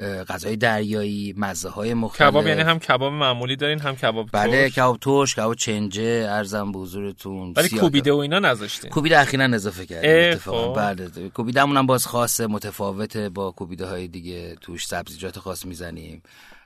غذای 0.00 0.56
دریایی 0.56 1.34
مزه 1.36 1.68
های 1.68 1.94
مختلف. 1.94 2.30
کباب 2.30 2.46
یعنی 2.46 2.62
هم 2.62 2.78
کباب 2.78 3.12
معمولی 3.12 3.56
دارین 3.56 3.80
هم 3.80 3.96
کباب 3.96 4.28
بله. 4.32 4.70
کباب 4.70 4.98
ترش 4.98 5.34
کباب 5.34 5.54
چنجه 5.54 6.26
ارزم 6.30 6.72
به 6.72 6.78
حضورتون 6.78 7.52
ولی 7.56 7.68
کوبیده 7.68 8.12
و 8.12 8.16
اینا 8.16 8.38
نذاشتین؟ 8.38 8.90
کوبیده 8.90 9.20
اخیرا 9.20 9.44
اضافه 9.44 9.86
کردیم 9.86 10.30
اتفاقا. 10.32 10.74
خب. 10.74 10.94
بله 10.94 11.28
کوبیده 11.28 11.62
همون 11.62 11.76
هم 11.76 11.86
باز 11.86 12.06
خاصه 12.06 12.46
متفاوته 12.46 13.28
با 13.28 13.50
کوبیده 13.50 13.86
های 13.86 14.08
دیگه 14.08 14.56
توش 14.60 14.86
سبزیجات 14.86 15.38
خاص 15.38 15.66
می‌زنیم. 15.66 16.22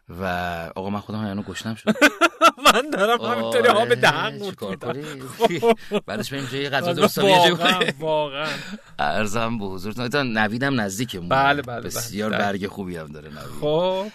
و 0.09 0.25
آقا 0.75 0.91
من 0.91 1.01
خودم 1.01 1.27
یعنی 1.27 1.43
گشنم 1.43 1.75
شد. 1.75 1.89
من 2.75 2.91
دارم 2.91 3.21
همینطوری 3.21 3.69
ها 3.69 3.85
به 3.85 3.95
دهن 3.95 4.41
آره،؟ 4.83 5.05
بعدش 6.07 6.33
بریم 6.33 6.49
جای 6.53 6.69
غذا 6.69 6.93
درست 6.93 7.19
واقعا 7.99 8.49
ارزم 8.99 9.59
به 9.59 9.65
حضورتون. 9.65 10.39
نویدم 10.39 10.81
نزدیکمون. 10.81 11.29
بله، 11.29 11.63
بله، 11.63 11.63
بله. 11.63 11.87
بسیار. 11.87 12.31
برگ 12.31 12.67
خوبی 12.67 12.97
هم 12.97 13.07
داره 13.07 13.29
نوید. 13.29 13.61
خب. 13.61 14.07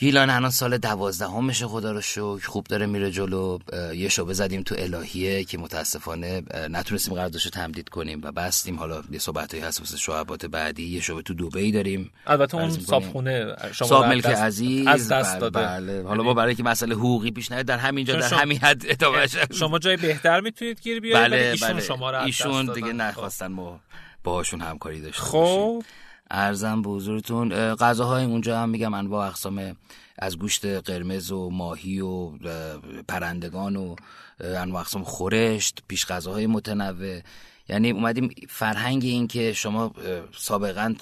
گیلان 0.00 0.30
الان 0.30 0.50
سال 0.50 0.78
دوازدهمشه 0.78 1.66
خدا 1.66 1.92
رو 1.92 2.00
شکر. 2.00 2.46
خوب 2.46 2.66
داره 2.66 2.86
میره 2.86 3.10
جلو. 3.10 3.58
یه 3.94 4.08
شعبه 4.08 4.32
زدیم 4.34 4.62
تو 4.62 4.74
الهیه 4.78 5.44
که 5.44 5.58
متاسفانه 5.58 6.42
نتونستیم 6.70 7.14
قراردادش 7.14 7.44
رو 7.44 7.50
تمدید 7.50 7.88
کنیم 7.88 8.20
و 8.22 8.32
بستیم. 8.32 8.78
حالا 8.78 9.02
یه 9.10 9.18
صحبتایی 9.18 9.62
هست 9.62 9.80
واسه 9.80 9.96
شعبات 9.96 10.46
بعدی. 10.46 10.82
یه 10.82 11.00
شعبه 11.00 11.22
تو 11.22 11.34
دبی 11.34 11.72
داریم. 11.72 12.10
البته 12.26 12.56
اون. 12.56 12.70
صابخونه 12.70 13.54
شما 13.72 13.88
صاحب 13.88 14.08
ملک 14.12 14.26
دست- 14.26 14.42
عزیز. 14.42 14.86
از 14.86 15.08
دست 15.08 15.30
بله، 15.30 15.40
داده. 15.40 15.60
بله. 15.60 16.02
حالا 16.08 16.22
ما 16.22 16.34
برای 16.34 16.54
که 16.54 16.62
مسئله 16.62 16.94
حقوقی 16.94 17.30
پیش 17.30 17.52
نیاد 17.52 17.66
در 17.66 17.78
همینجا 17.78 18.14
در 18.16 18.28
شما- 18.28 18.38
همین 18.38 18.58
حد 18.58 18.82
ادامه 18.88 19.26
شما 19.58 19.78
جای 19.78 19.96
بهتر 19.96 20.40
می‌تونید 20.40 20.80
گیر 20.80 21.00
بیارید 21.00 21.32
بله 21.32 21.50
ایشون 21.50 21.72
بله. 21.72 21.80
شما 21.80 22.10
رو 22.10 22.22
ایشون. 22.22 22.72
دیگه. 22.72 22.92
نخواستن 22.92 23.46
ما 23.46 23.80
باهاشون 24.24 24.60
همکاری 24.60 25.00
داشته 25.00 25.22
باشیم. 25.22 25.40
خب 25.40 25.82
ارزم 26.30 26.82
به 26.82 26.90
حضورتون. 26.90 27.52
اه، 27.52 27.74
غذاهای 27.74 28.24
اونجا 28.24 28.58
هم 28.58 28.68
میگم 28.68 28.94
انواع 28.94 29.26
اقسام 29.26 29.76
از 30.18 30.38
گوشت 30.38 30.66
قرمز 30.66 31.30
و 31.30 31.50
ماهی 31.50 32.00
و 32.00 32.30
پرندگان 33.08 33.76
و 33.76 33.96
انواع 34.40 34.80
اقسام 34.80 35.04
خورشت 35.04 35.82
پیش 35.88 36.06
غذاهای 36.06 36.46
متنوع. 36.46 37.20
یعنی 37.68 37.90
اومدیم 37.90 38.30
فرهنگ 38.48 39.04
این 39.04 39.28
که 39.28 39.52
شما 39.52 39.92
سابقا 40.36 40.94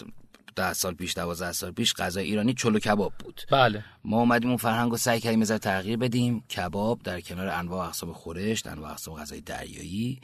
ده 0.57 0.73
سال 0.73 0.95
پیش 0.95 1.15
دوازده 1.15 1.53
سال 1.53 1.71
پیش 1.71 1.95
غذای 1.95 2.25
ایرانی 2.25 2.55
چلو 2.55 2.79
کباب 2.79 3.13
بود. 3.19 3.41
بله. 3.51 3.85
ما 4.05 4.19
اومدیم 4.19 4.49
اون 4.49 4.57
فرهنگ 4.57 4.91
رو 4.91 4.97
سعی 4.97 5.21
کردیم 5.21 5.41
یه 5.41 5.47
تغییر 5.47 5.97
بدیم. 5.97 6.41
کباب 6.41 7.03
در 7.03 7.21
کنار 7.21 7.49
انواع 7.49 7.87
اقسام 7.87 8.13
خورشت 8.13 8.67
انواع 8.67 8.91
اقسام 8.91 9.17
غذای 9.17 9.41
دریایی 9.41 10.21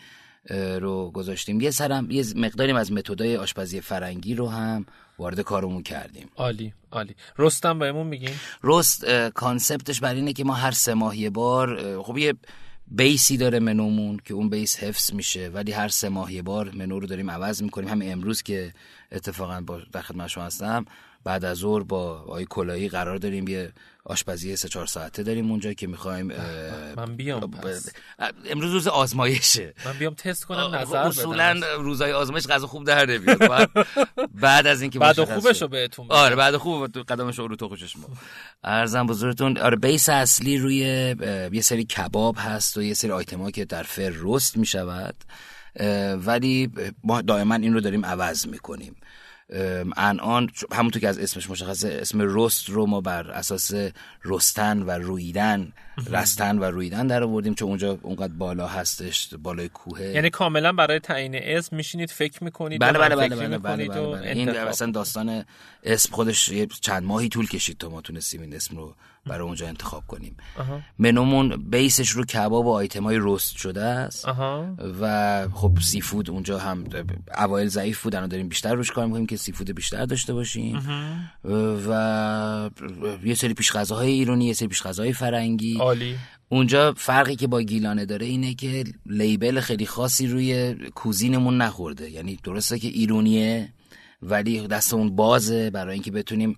رو 0.80 1.10
گذاشتیم. 1.10 1.60
یه 1.60 1.70
سرم 1.70 2.10
یه 2.10 2.24
مقداریم 2.36 2.76
از 2.76 2.92
متدای 2.92 3.36
آشپزی 3.36 3.80
فرنگی 3.80 4.34
رو 4.34 4.48
هم 4.48 4.86
وارد 5.18 5.40
کارمون 5.40 5.82
کردیم. 5.82 6.28
عالی 6.36 6.72
عالی. 6.92 7.14
رستم 7.38 7.78
بهمون 7.78 8.06
میگین؟ 8.06 8.30
رست 8.62 9.04
کانسپتش 9.34 10.00
بر 10.00 10.14
اینه 10.14 10.32
که 10.32 10.44
ما 10.44 10.54
هر 10.54 10.70
سه 10.70 10.94
ماه 10.94 11.18
یه 11.18 11.30
بار 11.30 12.02
خب 12.02 12.18
یه 12.18 12.34
بیسی 12.88 13.36
داره 13.36 13.58
منومون 13.58 14.20
که 14.24 14.34
اون 14.34 14.48
بیس 14.48 14.76
حفظ 14.76 15.12
میشه 15.12 15.48
ولی 15.48 15.72
هر 15.72 15.88
سه 15.88 16.08
ماه 16.08 16.32
یه 16.32 16.42
بار 16.42 16.70
منو 16.74 17.00
رو 17.00 17.06
داریم 17.06 17.30
عوض 17.30 17.62
می‌کنیم. 17.62 17.88
همین 17.88 18.12
امروز 18.12 18.42
که 18.42 18.72
اتفاقا 19.12 19.60
با 19.60 19.80
در 19.92 20.02
خدمت 20.02 20.28
شما 20.28 20.44
هستم 20.44 20.84
بعد 21.24 21.44
از 21.44 21.58
ظهر 21.58 21.82
با 21.82 22.18
آقای 22.20 22.46
کلایی 22.50 22.88
قرار 22.88 23.16
داریم 23.16 23.48
یه 23.48 23.72
آشپزی 24.04 24.56
سه 24.56 24.68
چهار 24.68 24.86
ساعته 24.86 25.22
داریم 25.22 25.50
اونجا 25.50 25.72
که 25.72 25.86
می‌خوایم 25.86 26.32
من 26.96 27.16
بیام 27.16 27.50
پس. 27.50 27.88
امروز 28.50 28.72
روز 28.72 28.88
آزمایشه. 28.88 29.74
من 29.86 29.92
بیام 29.92 30.14
تست 30.14 30.44
کنم 30.44 30.74
نظر 30.74 30.96
اصولا 30.96 31.60
روزای 31.78 32.12
آزمایش 32.12 32.46
غذا 32.46 32.66
خوب 32.66 32.84
در 32.84 33.06
نمیاد. 33.06 33.38
بعد, 33.48 33.70
بعد 34.34 34.66
از 34.66 34.82
اینکه 34.82 34.98
بعد 34.98 35.24
خوبش 35.24 35.62
رو 35.62 35.68
بهتون 35.68 36.08
بدم. 36.08 36.16
آره 36.16 36.36
بعد 36.36 36.56
خوب 36.56 36.86
قدمش 36.86 37.38
رو 37.38 37.56
تو 37.56 37.68
خوشش 37.68 37.96
ما 37.96 38.08
ارزم 38.64 39.06
بزرگتون 39.06 39.58
آره 39.58 39.76
بیس 39.76 40.08
اصلی 40.08 40.58
روی 40.58 40.76
یه 41.52 41.60
سری 41.60 41.84
کباب 41.84 42.36
هست 42.38 42.76
و 42.76 42.82
یه 42.82 42.94
سری 42.94 43.10
آیتما 43.10 43.50
که 43.50 43.64
در 43.64 43.82
فر 43.82 44.12
رست 44.20 44.56
می‌شود. 44.56 45.14
ولی 46.16 46.70
ما 47.04 47.22
دائما 47.22 47.54
این 47.54 47.74
رو 47.74 47.80
داریم 47.80 48.06
عوض 48.06 48.46
می‌کنیم. 48.46 48.96
الان 49.96 50.50
همونطور 50.72 51.00
که 51.00 51.08
از 51.08 51.18
اسمش 51.18 51.50
مشخصه 51.50 51.98
اسم 52.02 52.18
رست 52.20 52.68
رو 52.68 52.86
ما 52.86 53.00
بر 53.00 53.30
اساس 53.30 53.72
رستن 54.24 54.82
و 54.82 54.90
رویدن 54.90 55.72
رستن 56.10 56.58
و 56.58 56.64
رویدن 56.64 57.06
در 57.06 57.22
آوردیم 57.22 57.54
چون 57.54 57.68
اونجا 57.68 57.98
اونقدر 58.02 58.32
بالا 58.32 58.66
هستش 58.66 59.34
بالای 59.42 59.68
کوه. 59.68 60.02
یعنی 60.02 60.30
کاملا 60.30 60.72
برای 60.72 60.98
تعیین 60.98 61.34
اسم 61.34 61.76
میشینید 61.76 62.10
فکر 62.10 62.44
می‌کنید 62.44 62.80
بله 62.80 62.98
بله 62.98 63.16
بله 63.16 63.36
بله, 63.36 63.58
بله, 63.58 63.88
بله, 63.88 64.06
بله. 64.06 64.30
این 64.30 64.48
اصلا 64.48 64.90
داستان 64.90 65.44
اسم 65.84 66.14
خودش 66.14 66.50
چند 66.80 67.02
ماهی 67.02 67.28
طول 67.28 67.48
کشید 67.48 67.78
تا 67.78 67.88
ما 67.88 68.00
تونستیم 68.00 68.40
این 68.40 68.54
اسم 68.54 68.76
رو 68.76 68.94
برای 69.26 69.46
اونجا 69.46 69.66
انتخاب 69.68 70.06
کنیم. 70.06 70.36
منومون 70.98 71.70
بیسش 71.70 72.10
رو 72.10 72.24
کباب 72.24 72.66
و 72.66 72.72
آیتم 72.72 73.04
های 73.04 73.18
رست 73.20 73.56
شده 73.56 73.82
است. 73.82 74.28
و 75.00 75.48
خب 75.52 75.78
سیفود 75.80 76.30
اونجا 76.30 76.58
هم 76.58 76.84
اوایل 77.38 77.68
ضعیف 77.68 78.02
بود 78.02 78.14
الان 78.14 78.28
داریم 78.28 78.48
بیشتر 78.48 78.74
روش 78.74 78.90
کار 78.90 79.06
می‌کنیم 79.06 79.26
که 79.26 79.36
سیفود 79.36 79.70
بیشتر 79.74 80.04
داشته 80.04 80.32
باشیم. 80.32 80.78
و 81.88 82.70
یه 83.24 83.34
سری 83.34 83.54
پیش 83.54 83.72
غذاهای 83.72 84.10
ایرانی 84.10 84.46
یه 84.46 84.52
سری 84.52 84.68
پیش 84.68 84.82
غذاهای 84.82 85.12
فرنگی. 85.12 85.78
عالی. 85.78 86.16
اونجا 86.48 86.94
فرقی 86.96 87.36
که 87.36 87.46
با 87.46 87.62
گیلانه 87.62 88.04
داره 88.04 88.26
اینه 88.26 88.54
که 88.54 88.84
لیبل 89.06 89.60
خیلی 89.60 89.86
خاصی 89.86 90.26
روی 90.26 90.74
کوزینمون 90.94 91.62
نخورده. 91.62 92.10
یعنی 92.10 92.38
درسته 92.44 92.78
که 92.78 92.88
ایرونیه 92.88 93.72
ولی 94.22 94.66
دست 94.66 94.94
اون 94.94 95.16
بازه 95.16 95.70
برای 95.70 95.94
اینکه 95.94 96.10
بتونیم 96.10 96.56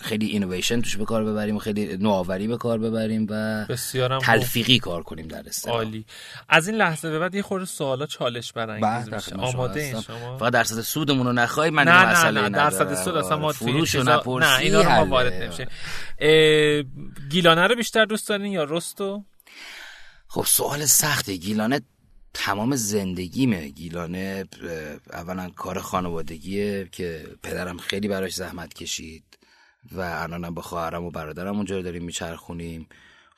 خیلی 0.00 0.26
اینویشن 0.26 0.80
توش 0.80 0.96
به 0.96 1.04
کار 1.04 1.24
ببریم 1.24 1.56
و 1.56 1.58
خیلی 1.58 1.96
نوآوری 1.96 2.48
به 2.48 2.56
کار 2.56 2.78
ببریم 2.78 3.26
و 3.30 3.64
بسیارم 3.68 4.18
تلفیقی 4.18 4.78
کار 4.78 5.02
کنیم 5.02 5.28
در 5.28 5.42
اصطلاح. 5.46 5.76
عالی. 5.76 6.04
از 6.48 6.68
این 6.68 6.76
لحظه 6.76 7.10
به 7.10 7.18
بعد 7.18 7.34
یه 7.34 7.42
خورده 7.42 7.64
سوالا 7.66 8.06
چالش 8.06 8.52
برانگیز 8.52 9.14
میشه. 9.14 9.34
آماده 9.34 9.80
این 9.80 10.00
شما؟ 10.00 10.38
فقط 10.38 10.52
درصد 10.52 10.80
سودمون 10.80 11.26
رو 11.26 11.32
نخوای 11.32 11.70
من 11.70 11.84
نه 11.84 12.06
مسئله 12.06 12.40
نه, 12.40 12.48
نه 12.48 12.56
درصد 12.58 12.94
سود 12.94 13.16
اصلا 13.16 13.36
ما 13.36 13.52
فروش 13.52 13.94
رو 13.94 14.02
نپرسی 14.02 14.48
نه 14.48 14.58
اینا 14.58 14.82
رو 14.82 14.90
ما 14.90 15.06
وارد 15.06 15.32
نمیشه 15.32 15.68
گیلانه 17.30 17.66
رو 17.66 17.74
بیشتر 17.76 18.04
دوست 18.04 18.28
دارین 18.28 18.52
یا 18.52 18.64
رستو؟ 18.64 19.24
خب 20.28 20.44
سوال 20.44 20.84
سخته. 20.84 21.36
گیلانه 21.36 21.80
تمام 22.40 22.76
زندگیمه 22.76 23.68
گیلانه 23.68 24.44
اولا 25.12 25.50
کار 25.50 25.78
خانوادگیه 25.78 26.88
که 26.92 27.26
پدرم 27.42 27.78
خیلی 27.78 28.08
براش 28.08 28.34
زحمت 28.34 28.74
کشید 28.74 29.24
و 29.92 30.00
الانم 30.00 30.54
با 30.54 30.62
خواهرم 30.62 31.04
و 31.04 31.10
برادرم 31.10 31.56
اونجا 31.56 31.82
داریم 31.82 32.04
میچرخونیم. 32.04 32.88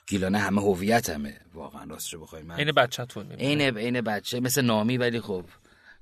گیلانه 0.06 0.38
همه 0.38 0.60
هویتمه. 0.60 1.40
واقعا 1.54 1.84
راستش 1.84 2.14
بخوای 2.14 2.42
من. 2.42 2.56
عین 2.56 2.72
بچه‌تون 2.72 3.32
عین 3.32 3.60
عین 3.78 4.00
بچه. 4.00 4.40
مثل 4.40 4.62
نامی 4.62 4.96
ولی 4.96 5.20
خب 5.20 5.44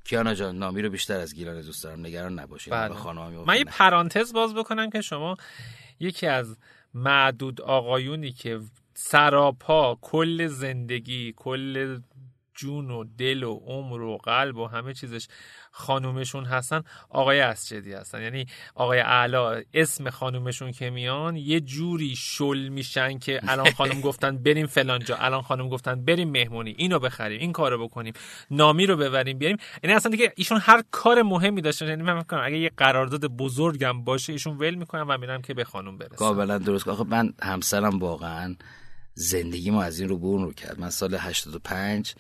کیانا 0.05 0.35
جان 0.35 0.59
نامی 0.59 0.83
رو 0.83 0.91
بیشتر 0.91 1.21
از 1.21 1.35
گیلانه 1.35 1.63
دوست 1.63 1.85
دارم. 1.85 2.07
نگران 2.07 2.39
نباشید 2.39 2.73
بله. 2.73 3.13
من 3.47 3.57
یه 3.57 3.65
پرانتز 3.65 4.33
باز 4.33 4.55
بکنم 4.55 4.91
که 4.91 5.01
شما 5.01 5.37
یکی 6.01 6.27
از 6.27 6.57
معدود 6.95 7.61
آقایونی 7.61 8.33
که 8.33 8.61
سراپا 8.95 9.99
کل 10.01 10.47
زندگی 10.47 11.35
کل 11.37 11.99
جون 12.59 12.91
و 12.91 13.05
دل 13.19 13.43
و 13.43 13.55
عمر 13.67 14.01
و 14.01 14.17
قلب 14.17 14.57
و 14.57 14.67
همه 14.67 14.95
چیزش 14.95 15.29
خانومشون 15.71 16.45
هستن 16.45 16.83
آقای 17.09 17.41
اسجدی 17.41 17.93
هستن. 17.93 18.23
یعنی 18.23 18.47
آقای 18.75 18.99
اعلا 18.99 19.63
اسم 19.75 20.11
خانومشون 20.11 20.73
که 20.73 20.91
میان 20.91 21.37
یه 21.37 21.61
جوری 21.61 22.17
شل 22.17 22.69
میشن 22.69 23.19
که 23.19 23.41
الان 23.49 23.71
خانم 23.71 24.01
گفتن 24.01 24.39
بریم 24.39 24.67
فلان 24.67 25.05
جا 25.05 25.17
الان 25.17 25.43
خانم 25.43 25.69
گفتن 25.69 26.05
بریم 26.05 26.31
مهمونی 26.31 26.75
اینو 26.79 26.99
بخریم 26.99 27.41
این 27.41 27.53
کارو 27.53 27.89
بکنیم 27.89 28.13
نامی 28.51 28.87
رو 28.87 28.97
ببریم 28.97 29.39
بیاریم. 29.39 29.59
یعنی 29.83 29.97
اصلا 29.97 30.11
دیگه 30.11 30.33
ایشون 30.37 30.59
هر 30.63 30.83
کار 30.91 31.23
مهمی 31.23 31.61
داشتن. 31.61 31.89
یعنی 31.89 32.03
من 32.03 32.17
میگم 32.17 32.39
اگه 32.43 32.59
یه 32.59 32.71
قرارداد 32.77 33.25
بزرگم 33.27 34.05
باشه 34.05 34.33
ایشون 34.33 34.59
ول 34.59 34.75
می‌کنن 34.75 35.03
و 35.03 35.19
میرم 35.19 35.43
که 35.43 35.55
به 35.55 35.65
خانم 35.65 35.99
برسن 35.99 36.17
کاملا 36.17 36.59
درست. 36.59 36.89
آخه 36.89 37.05
من 37.05 37.35
همسرم 37.43 37.99
واقعا 37.99 38.57
زندگی 39.15 39.71
ما 39.71 39.83
از 39.83 40.01
این 40.01 40.09
رو 40.09 40.19
برون 40.19 40.45
رو 40.45 40.53
کرد. 40.53 40.81
من 40.81 40.91
سال 40.91 41.15
85 41.15 42.15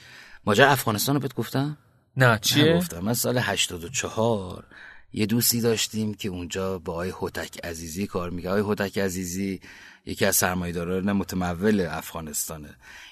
ماجرا 0.49 0.69
افغانستان 0.69 1.14
رو 1.14 1.21
بهت 1.21 1.35
گفتم؟ 1.35 1.78
نه 2.17 2.38
چیه؟ 2.43 2.76
گفتم. 2.76 2.99
من 2.99 3.14
سال 3.14 3.38
84 3.38 4.64
یه 5.12 5.26
دوستی 5.26 5.61
داشتیم 5.61 6.14
که 6.14 6.28
اونجا 6.28 6.78
با 6.78 6.93
آقای 6.93 7.11
هوتک 7.11 7.64
عزیزی 7.64 8.07
کار 8.07 8.31
میگه 8.31 8.49
آقای 8.49 8.61
هوتک 8.61 8.99
عزیزی 8.99 9.61
یکی 10.07 10.25
از 10.25 10.37
سرمایه‌داران 10.37 11.12
متمول 11.12 11.81
افغانستانه. 11.90 12.69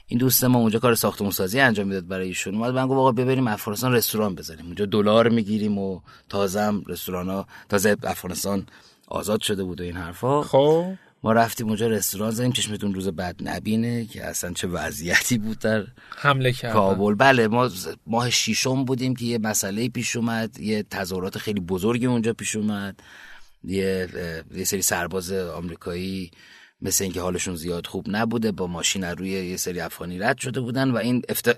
این 0.06 0.18
دوست 0.18 0.44
ما 0.44 0.58
اونجا 0.58 0.78
کار 0.78 0.94
ساختمون 0.94 1.30
سازی 1.30 1.60
انجام 1.60 1.86
می‌داد 1.86 2.08
برای 2.08 2.26
ایشون. 2.26 2.54
اومد 2.54 2.74
من 2.74 2.86
گفت 2.86 2.98
آقا 2.98 3.12
ببریم 3.12 3.46
افغانستان 3.46 3.92
رستوران 3.92 4.34
بزنیم. 4.34 4.66
اونجا 4.66 4.86
دلار 4.86 5.28
می‌گیریم 5.28 5.78
و 5.78 6.00
تازه 6.28 6.60
هم 6.60 6.82
رستوران 6.86 7.28
ها 7.28 7.46
تازه 7.68 7.96
افغانستان 8.02 8.66
آزاد 9.08 9.40
شده 9.40 9.64
بود 9.64 9.80
و 9.80 9.84
این 9.84 9.96
حرفا. 9.96 10.42
خب. 10.42 10.94
ما 11.22 11.32
رفتیم 11.32 11.66
اونجا 11.66 11.86
رستوران 11.86 12.30
زدیم 12.30 12.52
چشمتون 12.52 12.94
روز 12.94 13.08
بعد 13.08 13.36
نبینه 13.40 14.04
که 14.04 14.24
اصلا 14.24 14.52
چه 14.52 14.68
وضعیتی 14.68 15.38
بود 15.38 15.58
در 15.58 15.84
حمله 16.16 16.52
کرد 16.52 16.72
کابل. 16.72 17.14
بله 17.14 17.48
ما 17.48 17.70
ماه 18.06 18.30
شیشم 18.30 18.84
بودیم 18.84 19.16
که 19.16 19.24
یه 19.24 19.38
مسئله 19.38 19.88
پیش 19.88 20.16
اومد 20.16 20.60
یه 20.60 20.82
تظاهرات 20.82 21.38
خیلی 21.38 21.60
بزرگی 21.60 22.06
اونجا 22.06 22.32
پیش 22.32 22.56
اومد. 22.56 23.00
یه, 23.64 24.08
یه 24.54 24.64
سری 24.64 24.82
سرباز 24.82 25.32
آمریکایی 25.32 26.30
مثل 26.82 27.04
اینکه 27.04 27.20
حالشون 27.20 27.56
زیاد 27.56 27.86
خوب 27.86 28.06
نبوده 28.08 28.52
با 28.52 28.66
ماشین 28.66 29.04
روی 29.04 29.30
یه 29.30 29.56
سری 29.56 29.80
افغانی 29.80 30.18
رد 30.18 30.38
شده 30.38 30.60
بودن 30.60 30.90
و 30.90 30.96
این 30.96 31.22
افت... 31.28 31.48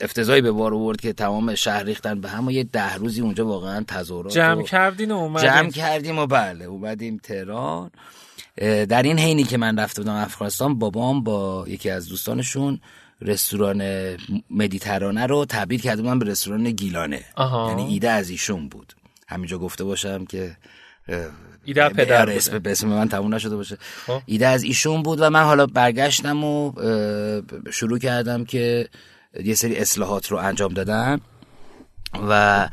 افتضایی 0.00 0.42
به 0.42 0.52
بار 0.52 0.74
آورد 0.74 1.00
که 1.00 1.12
تمام 1.12 1.54
شهر 1.54 1.82
ریختن 1.82 2.20
به 2.20 2.28
هم 2.28 2.46
و 2.46 2.50
یه 2.50 2.64
ده 2.64 2.94
روزی 2.94 3.20
اونجا 3.20 3.46
واقعا 3.46 3.84
تظاهرات 3.88 4.32
جمع 4.32 4.62
کردین 4.62 5.10
و 5.10 5.16
اومدیم 5.16 5.50
جمع 5.50 5.70
کردیم 5.70 6.18
و 6.18 6.26
بله 6.26 6.64
اومدیم 6.64 7.16
تهران. 7.22 7.90
در 8.60 9.02
این 9.02 9.18
حینی 9.18 9.44
که 9.44 9.56
من 9.56 9.78
رفته 9.78 10.02
بودم 10.02 10.14
افغانستان 10.14 10.78
بابام 10.78 11.22
با 11.22 11.64
یکی 11.68 11.90
از 11.90 12.08
دوستانشون 12.08 12.80
رستوران 13.22 13.82
مدیترانه 14.50 15.26
رو 15.26 15.44
تبدیل 15.44 15.80
کرده 15.80 16.02
بودن 16.02 16.18
به 16.18 16.26
رستوران 16.26 16.70
گیلانه. 16.70 17.24
آها. 17.34 17.68
یعنی 17.68 17.92
ایده 17.92 18.10
از 18.10 18.30
ایشون 18.30 18.68
بود. 18.68 18.92
همینجا 19.28 19.58
گفته 19.58 19.84
باشم 19.84 20.24
که 20.24 20.56
ایده 21.64 21.88
پدر 21.88 22.30
اسم 22.30 22.58
به 22.58 22.70
اسم 22.70 22.88
من 22.88 23.08
تموم 23.08 23.34
نشده 23.34 23.56
باشه. 23.56 23.78
خب. 24.06 24.22
ایده 24.26 24.46
از 24.46 24.62
ایشون 24.62 25.02
بود 25.02 25.20
و 25.20 25.30
من 25.30 25.42
حالا 25.42 25.66
برگشتم 25.66 26.44
و 26.44 26.72
شروع 27.70 27.98
کردم 27.98 28.44
که 28.44 28.88
یه 29.44 29.54
سری 29.54 29.76
اصلاحات 29.76 30.32
رو 30.32 30.36
انجام 30.36 30.72
دادم 30.74 31.20
و 32.28 32.68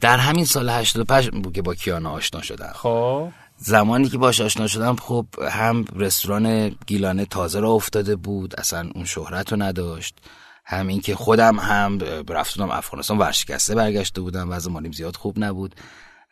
در 0.00 0.16
همین 0.16 0.44
سال 0.44 0.68
85 0.68 1.30
بود 1.30 1.52
که 1.52 1.62
با 1.62 1.74
کیانا 1.74 2.10
آشنا 2.10 2.42
شدم. 2.42 2.72
خب. 2.74 3.28
زمانی 3.56 4.08
که 4.08 4.18
باش 4.18 4.40
آشنا 4.40 4.66
شدم 4.66 4.96
خب 4.96 5.26
هم 5.50 5.84
رستوران 5.94 6.68
گیلانه 6.86 7.24
تازه 7.24 7.60
را 7.60 7.70
افتاده 7.70 8.16
بود 8.16 8.60
اصلا 8.60 8.90
اون 8.94 9.04
شهرت 9.04 9.52
رو 9.52 9.62
نداشت. 9.62 10.18
هم 10.64 10.86
این 10.86 11.00
که 11.00 11.14
خودم 11.14 11.58
هم 11.58 11.98
رفتونم 12.28 12.70
افغانستان 12.70 13.18
ورشکسته 13.18 13.74
برگشته 13.74 14.20
بودم 14.20 14.50
و 14.50 14.70
مالیم 14.70 14.92
زیاد 14.92 15.16
خوب 15.16 15.38
نبود. 15.38 15.74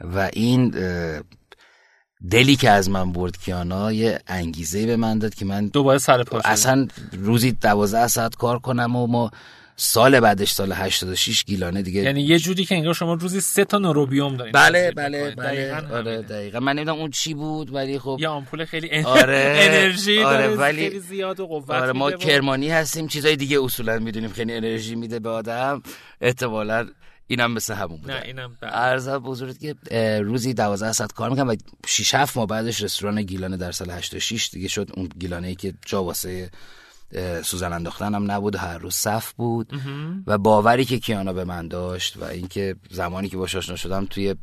و 0.01 0.31
این 0.33 0.75
دلی 2.31 2.57
که 2.57 2.71
از 2.71 2.91
من 2.91 3.13
برد 3.13 3.39
کیانا 3.39 3.93
یه 3.93 4.21
انگیزه 4.27 4.87
به 4.87 4.97
من 4.97 5.19
داد 5.19 5.35
که 5.35 5.45
من 5.45 5.67
دوباره 5.67 5.99
سر 5.99 6.23
پا 6.23 6.41
اصلا 6.45 6.89
روزی 7.13 7.53
دوازده 7.53 8.09
ساعت 8.09 8.37
کار 8.37 8.59
کنم 8.59 8.97
و 8.97 9.07
ما 9.07 9.31
سال 9.77 10.21
بعدش 10.21 10.51
سال 10.51 10.73
86 10.73 11.45
گیلانه 11.45 11.83
دیگه. 11.83 12.01
یعنی 12.03 12.23
یه 12.23 12.39
جوری 12.39 12.65
که 12.65 12.75
انگار 12.75 12.95
شما 12.95 13.15
روزی 13.15 13.41
سه 13.41 13.65
تا 13.65 13.79
نوروبیوم 13.79 14.37
دارین 14.37 14.53
بله 14.53 14.91
بله 14.91 15.31
بله. 15.31 15.49
دقیقاً 15.49 15.97
آره 15.97 16.23
دقیقاً. 16.23 16.61
من 16.61 16.73
نمی‌دونم 16.73 16.99
اون 16.99 17.11
چی 17.11 17.35
بود 17.35 17.75
ولی 17.75 17.99
خب. 17.99 18.17
یه 18.21 18.29
آمپول 18.29 18.65
خیلی 18.65 19.03
آره 19.03 19.55
انرژی 19.69 20.23
آره 20.23 20.49
ولی 20.49 20.77
خیلی 20.77 21.01
زیاد 21.01 21.41
و 21.41 21.47
قوت 21.47 21.71
آره 21.71 21.93
ما 21.93 22.11
کرمانی 22.11 22.71
هستیم 22.71 23.07
چیزای 23.09 23.37
دیگه 23.37 23.63
اصولا 23.63 23.99
می‌دونیم 23.99 24.31
خیلی 24.31 24.53
انرژی 24.55 24.95
میده 24.95 25.19
به 25.19 25.29
آدم. 25.29 25.83
احتمالاً 26.21 26.89
اینم 27.27 27.53
مثل 27.53 27.75
همون 27.75 28.01
بود 28.01 28.11
نه 28.11 28.23
اینم 28.25 28.57
ارزا 28.63 29.19
بزرگت 29.19 29.59
که 29.61 29.75
روزی 30.25 30.55
12 30.55 30.93
ساعت 30.93 31.13
کار 31.13 31.31
می‌کنم 31.31 31.49
و 31.49 31.57
6 31.87 32.15
7 32.15 32.37
ماه 32.37 32.47
بعدش 32.47 32.83
رستوران 32.83 33.23
گیلانه 33.23 33.57
در 33.57 33.73
سال 33.73 33.91
86 33.91 34.49
دیگه 34.53 34.69
شد 34.69 34.91
اون 34.95 35.09
گیلانه 35.19 35.49
ای 35.49 35.55
که 35.55 35.75
جا 35.87 36.05
واسه 36.05 36.51
سوزن 37.43 37.73
انداختن 37.73 38.15
هم 38.15 38.31
نبود 38.31 38.57
هر 38.57 38.79
روز 38.79 38.95
صف 38.95 39.33
بود. 39.33 39.73
و 40.27 40.39
باوری 40.39 40.85
که 40.85 40.99
کیانا 40.99 41.33
به 41.33 41.45
من 41.45 41.69
داشت 41.69 42.17
و 42.17 42.25
اینکه 42.25 42.77
زمانی 42.91 43.29
که 43.29 43.37
باش 43.37 43.55
آشنا 43.55 43.77
شدم 43.77 44.07
توی 44.07 44.35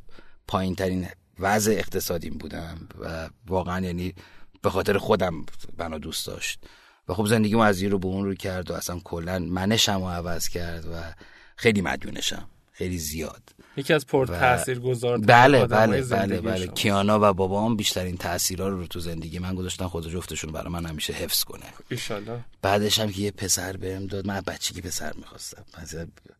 پایین 0.48 0.76
ترین 0.76 1.08
وضع 1.40 1.72
اقتصادیم 1.72 2.34
بودم 2.34 2.78
و 3.00 3.30
واقعا 3.48 3.86
یعنی 3.86 4.14
به 4.62 4.70
خاطر 4.70 4.98
خودم 4.98 5.46
بنا 5.78 5.98
دوست 5.98 6.28
داشت. 6.28 6.64
و 7.08 7.14
خب 7.14 7.26
زندگی 7.26 7.56
از 7.56 7.82
این 7.82 7.92
رو 7.92 8.00
به 8.00 8.08
اون 8.08 8.26
رو 8.26 8.36
کرد 8.36 8.72
و 8.72 8.74
اصلا 8.74 9.00
کلا 9.04 9.40
منشم 9.40 10.02
رو 10.02 10.08
عوض 10.08 10.48
کرد 10.48 10.86
و 10.86 10.96
خیلی 11.56 11.82
مدیونشم 11.82 12.48
خیلی 12.72 12.98
زیاد. 12.98 13.42
یکی 13.78 13.94
از 13.94 14.06
پر 14.06 14.26
تاثیر 14.26 14.80
گذار 14.80 15.18
بله 15.18 15.66
بله 15.66 16.02
بله 16.02 16.42
بله. 16.42 16.68
کیانا 16.68 17.20
و 17.22 17.34
بابام 17.34 17.76
بیشترین 17.76 18.18
تاثیرها 18.18 18.68
رو 18.68 18.88
تو 18.88 19.00
زندگی 19.00 19.40
من 19.40 19.56
گذاشتن 19.56 19.88
خود 19.88 20.10
جفتشون 20.10 20.52
برای 20.52 20.70
من 20.70 20.86
همیشه 20.86 21.14
حفظ 21.14 21.44
کنه. 21.44 21.66
ایشالله 21.90 22.40
بعدش 22.62 23.00
هم 23.00 23.12
که 23.12 23.22
یه 23.22 23.32
پسر 23.32 23.78
بهم 23.78 24.08
داد 24.08 24.28
من 24.28 24.42
بچگی 24.48 24.82
پسر 24.82 25.14
می‌خواستم. 25.16 25.64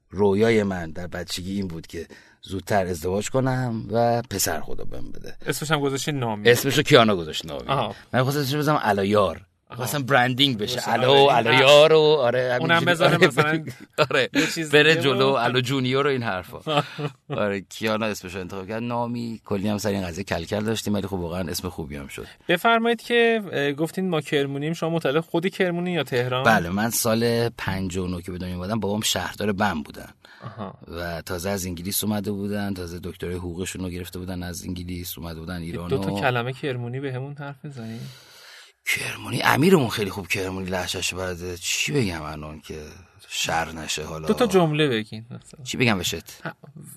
رویای 0.10 0.64
من 0.64 0.92
در 0.92 1.08
بچگی 1.08 1.56
این 1.56 1.68
بود 1.68 1.88
که 1.88 2.08
زودتر 2.42 2.86
ازدواج 2.86 3.30
کنم 3.30 3.86
و 3.92 4.22
پسر 4.22 4.62
خدا 4.62 4.84
بهم 4.84 5.12
بده. 5.12 5.38
اسمش 5.46 5.72
هم 5.72 5.80
گذاشتی 5.80 6.12
نامی. 6.12 6.50
اسمش 6.50 6.78
رو 6.78 6.84
کیانا 6.84 7.16
گذاشت 7.16 7.46
نامی. 7.46 7.94
من 8.14 8.24
خواستم 8.24 8.58
بزنم 8.58 8.76
علایار 8.76 9.42
مثلا 9.80 10.02
برندینگ 10.04 10.58
بشه. 10.58 10.90
الو 10.90 11.12
الو 11.12 11.54
یارو 11.54 12.00
آره 12.00 12.58
اونم 12.62 12.86
بذاره 12.86 13.28
مثلا 13.28 13.64
آره 14.10 14.30
بره 14.74 14.96
جلو. 14.96 15.28
الو 15.28 15.62
جونیور 15.62 16.08
و 16.08 16.10
این 16.10 16.24
حرفا. 16.24 16.84
آره 17.44 17.62
کیانا 17.62 18.06
اسمش 18.06 18.36
انتخاب 18.36 18.68
کرد. 18.68 18.84
نامی 18.84 19.42
کلی 19.46 19.68
هم 19.70 19.78
سر 19.78 19.90
این 19.90 20.08
قضیه 20.08 20.24
کلکل 20.24 20.64
داشتیم 20.64 20.94
ولی 20.94 21.08
خب 21.08 21.14
واقعا 21.14 21.50
اسم 21.50 21.70
خوبی 21.70 21.96
هم 21.96 22.08
شد. 22.08 22.28
بفرمایید 22.48 23.02
که 23.02 23.42
گفتین 23.78 24.10
ما 24.10 24.22
کرمونیم. 24.22 24.74
شما 24.74 24.90
متعلق 24.90 25.24
خودی 25.24 25.50
کرمونی 25.50 25.92
یا 25.92 26.04
تهران؟ 26.04 26.44
بله 26.44 26.70
من 26.70 26.90
سال 26.90 27.50
59 27.50 28.22
که 28.22 28.32
به 28.32 28.38
دنیا 28.38 28.56
اومدم 28.56 28.80
بابام 28.80 29.02
شهردار 29.02 29.52
بم 29.52 29.84
بودن. 29.84 30.10
و 30.88 31.22
تازه 31.22 31.50
از 31.50 31.66
انگلیس 31.66 32.04
اومده 32.04 32.32
بودن 32.32 32.74
تازه 32.74 33.00
دکترای 33.04 33.36
حقوقشون 33.36 33.84
رو 33.84 33.90
گرفته 33.90 34.20
بودن 34.20 34.44
از 34.44 34.66
انگلیس 34.66 35.18
اومده 35.18 35.40
بودن 35.40 35.62
ایران 35.62 35.88
دو 35.90 35.98
تا 35.98 36.12
کلمه 36.20 36.54
کرمونی 36.54 37.00
بهمون 37.00 37.36
حرف 37.40 37.66
بزنید 37.66 38.02
کرمونی 38.86 39.42
امیرمون 39.42 39.90
خیلی 39.90 40.10
خوب 40.10 40.28
کرمونی 40.28 40.70
لحشش 40.70 41.14
برده 41.14 41.58
چی 41.58 41.92
بگم 41.92 42.22
الان 42.22 42.62
که 42.62 42.86
شر 43.28 43.72
نشه 43.72 44.04
حالا؟ 44.04 44.28
دو 44.28 44.34
تا 44.34 44.48
جمله 44.48 44.88
بگین. 44.88 45.26
چی 45.64 45.78
بگم 45.78 46.00
وشت؟ 46.00 46.44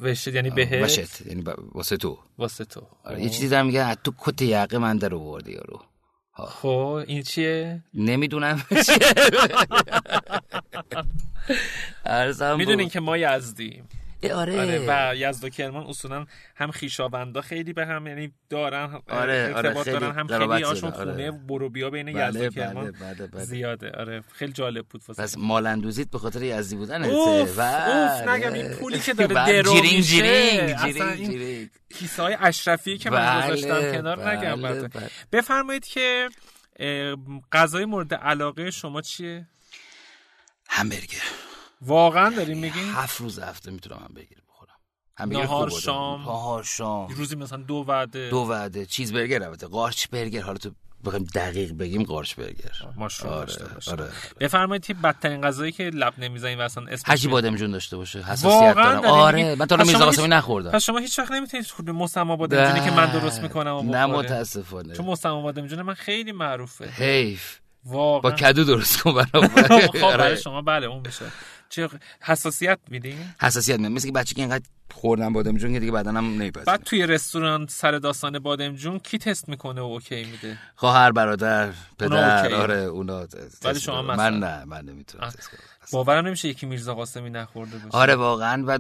وشت 0.01 0.29
یعنی 0.29 0.51
بهت 0.51 0.83
وشت 0.83 1.27
یعنی 1.27 1.45
واسه 1.73 1.97
تو. 1.97 2.19
واسه 2.39 2.65
تو. 2.65 2.87
آره 3.05 3.23
یه 3.23 3.29
چیزی 3.29 3.49
دارم 3.49 3.67
میگه 3.67 3.95
تو 3.95 4.13
کت 4.19 4.43
یقه 4.43 4.79
من 4.79 4.97
در 4.97 5.15
آورده 5.15 5.53
یارو. 5.53 5.83
خب 6.33 7.05
این 7.07 7.23
چیه؟ 7.23 7.83
نمی‌دونم. 7.95 8.63
می‌دونین 12.59 12.89
که 12.89 13.01
ما 13.01 13.17
یزدیم. 13.17 13.89
آره. 14.33 14.61
آره 14.61 14.85
و 14.89 15.17
یزد 15.17 15.45
و 15.45 15.49
کرمان 15.49 15.87
اصولا 15.87 16.27
هم 16.57 16.71
خویشاوندا 16.71 17.41
خیلی 17.41 17.73
به 17.73 17.87
هم 17.87 18.07
یعنی 18.07 18.33
دارن 18.51 19.01
آره 19.09 19.53
ارتباط 19.57 19.89
آره 19.89 20.01
دارن 20.01 20.19
هم 20.19 20.27
خیلی 20.27 20.63
هاشون 20.63 20.93
آره. 20.93 21.05
خونه 21.05 21.31
برو 21.31 21.69
بیا 21.69 21.91
بین 21.91 22.13
بله 22.13 22.29
یزد 22.29 22.41
و 22.41 22.51
کرمان 22.51 22.91
بله 22.91 23.15
بله 23.15 23.27
بله. 23.27 23.45
زیاده 23.45 23.91
آره 23.91 24.25
خیلی 24.33 24.53
جالب 24.53 24.87
بود 24.87 25.03
واسه 25.09 25.23
پس 25.23 25.39
مال‌اندوزیت 25.39 26.11
به 26.11 26.19
خاطر 26.19 26.43
یزدی 26.43 26.77
بودن 26.77 27.05
اوف 27.05 27.59
اوف 27.59 28.29
نگم 28.29 28.53
این 28.53 28.69
پولی 28.69 28.99
که 28.99 29.15
داره 29.15 29.35
بله. 29.45 29.63
درو 29.63 29.75
جیرینگ 29.75 30.03
جیرینگ 30.03 30.77
جیرینگ 30.77 31.71
کیسه 31.95 32.23
های 32.23 32.37
اشرفی 32.41 32.99
که 32.99 33.11
من 33.11 33.41
بله، 33.41 33.47
گذاشتم 33.47 33.93
کنار 33.93 34.17
بله، 34.17 34.37
نگم. 34.37 34.63
بله. 34.63 35.11
بفرمایید 35.33 35.87
که 35.87 36.29
غذای 37.53 37.85
مورد 37.85 38.15
علاقه 38.15 38.71
شما 38.71 39.01
چیه 39.01 39.47
همبرگر 40.69 41.23
واقعا 41.87 42.31
دارین 42.31 42.59
میگین؟ 42.59 42.89
هفت 42.95 43.21
روز 43.21 43.39
هفته 43.39 43.71
می‌تونم 43.71 44.01
همبرگر 44.09 44.37
بخورم. 44.49 44.75
همبرگر 45.17 45.43
نهار،. 45.43 45.71
شام. 45.71 46.21
نهار 46.21 46.63
شام. 46.63 47.09
روزی 47.09 47.37
مثلا 47.37 47.59
دو 47.63 47.85
وعده. 47.89 48.31
دو 48.31 48.39
وعده. 48.39 48.87
چیز 48.87 49.13
برگر 49.13 49.43
البته. 49.43 49.67
قارچ 49.67 50.07
برگر. 50.09 50.41
حالا 50.41 50.59
تو 50.59 50.71
بخوایم 51.05 51.25
دقیق 51.35 51.73
بگیم 51.73 52.03
قارچ 52.03 52.35
برگر. 52.35 52.71
ماشروم 52.97 53.33
آره 53.33 53.47
داشته 53.47 53.65
باشه. 53.65 53.91
آره. 53.91 54.11
بفرمایید 54.41 54.87
که 54.87 54.95
بدترین 54.95 55.41
غذایی 55.43 55.73
که 55.73 55.83
لب 55.85 56.15
نمی‌زنین 56.19 56.59
و 56.59 56.63
اصلا 56.63 56.85
اسمش 56.87 57.09
هرچی 57.09 57.27
می- 57.27 57.33
بادمجون 57.33 57.71
داشته 57.71 57.97
باشه. 57.97 58.23
حساسیت 58.23 58.75
دارم. 58.75 59.05
آره؟ 59.05 59.55
من 59.55 59.67
تا 59.67 59.77
میرزا 59.77 60.05
قاسمی 60.05 60.29
نخوردم. 60.29 60.71
پس 60.71 60.85
شما 60.85 60.99
هیچ 60.99 61.19
وقت 61.19 61.31
نمی‌تونید 61.33 61.67
خود 61.67 61.91
مسما 61.91 62.37
بادمجونی 62.37 62.85
که 62.85 62.91
من 62.97 63.13
درست 63.13 63.41
می‌کنم 63.43 63.91
نه. 63.91 64.07
متاسفانه. 64.07 64.95
چون 64.95 65.07
مسما 65.07 65.43
بادمجون 65.43 65.83
من 65.83 65.95
خیلی 65.95 66.33
معروفه. 66.33 66.85
حیف. 66.85 67.59
واقعا. 67.87 68.31
با 68.31 68.37
کدو 68.37 68.65
درست 68.65 69.03
کن 69.03 69.15
برام 69.15 69.49
خب 69.87 70.05
آره. 70.05 70.17
برای 70.17 70.37
شما 70.37 70.63
بله 70.63 70.87
اون 70.87 71.03
میشه. 71.07 71.25
چه 71.75 71.89
حساسیت 72.21 72.79
میدین 72.89 73.19
حساسیت 73.41 73.79
میاد 73.79 73.93
مثل 73.93 74.07
که 74.07 74.13
بچه 74.13 74.35
که 74.35 74.43
اینقدر 74.43 74.65
خوردن 74.93 75.33
بادمجون 75.33 75.73
که 75.73 75.81
دیگه 75.81 75.93
بدنم 75.93 76.25
نمیپذیره 76.25 76.65
بعد 76.65 76.83
توی 76.83 77.07
رستوران 77.07 77.67
سر 77.67 77.93
داستان 77.93 78.39
بادمجون 78.39 78.99
کی 78.99 79.19
تست 79.19 79.49
می‌کنه 79.49 79.81
و 79.81 79.85
اوکی 79.85 80.25
میده؟ 80.25 80.59
خواهر 80.77 81.13
برادر 81.13 81.73
پدر 81.99 82.43
اوکیه. 82.43 82.57
آره 82.57 82.77
اونا 82.77 83.27
ولی 83.65 83.81
شما. 83.81 84.03
مثلا؟ 84.03 84.31
من 84.31 84.39
نه 84.39 84.65
من 84.65 84.85
نمی‌تونم 84.85 85.33
باورم 85.93 86.27
نمیشه 86.27 86.49
یکی 86.49 86.67
میرزا 86.67 86.95
قاسمی 86.95 87.31
نخورده 87.31 87.79
باشه. 87.79 87.97
آره 87.97 88.15
واقعا 88.15 88.65
و 88.67 88.79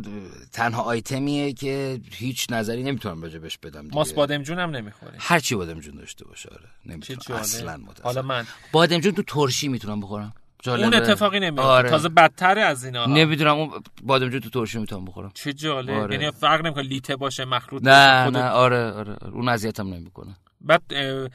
تنها 0.52 0.82
آیتمیه 0.82 1.52
که 1.52 2.00
هیچ 2.10 2.46
نظری 2.50 2.82
نمی‌تونم 2.82 3.22
راجبش 3.22 3.58
بدم 3.58 3.82
دیگه. 3.82 3.94
ماست 3.94 4.14
بادمجون 4.14 4.58
هم 4.58 4.70
نمی‌خوره. 4.70 5.14
هر 5.18 5.38
چی 5.38 5.54
بادمجون 5.54 5.96
داشته 5.96 6.24
باشه 6.24 6.48
آره. 6.48 6.68
نمی‌تونم. 6.86 7.38
اصلا 7.40 7.76
متاسفم. 7.76 8.02
حالا 8.04 8.22
من. 8.22 8.46
بادمجون 8.72 9.12
تو 9.12 9.22
ترشی 9.22 9.68
می‌تونم 9.68 10.00
بخورم؟ 10.00 10.32
جالبه. 10.64 10.84
اون 10.84 10.94
اتفاقی 10.94 11.40
نمیاد 11.40 11.66
آره. 11.66 11.90
تازه 11.90 12.08
بدتره 12.08 12.62
از 12.62 12.84
اینا 12.84 13.06
نمی‌دونم 13.06 13.56
اون 13.56 13.70
بادمجون 14.02 14.40
تو 14.40 14.50
ترشی 14.50 14.78
می‌تونم 14.78 15.04
بخورم 15.04 15.30
چه 15.34 15.52
جالب 15.52 15.90
آره. 15.90 16.14
یعنی 16.14 16.30
فرق 16.30 16.64
نمی‌کنه 16.66 16.82
لیته 16.82 17.16
باشه 17.16 17.44
مخلوط 17.44 17.82
نه 17.84 18.24
خودت- 18.24 18.36
نه 18.36 18.48
آره 18.48 18.90
آره 18.90 19.12
آره. 19.12 19.34
اون 19.34 19.48
اذیتم 19.48 19.94
نمی‌کنه 19.94 20.36
بعد 20.60 20.82
اه، 20.90 21.28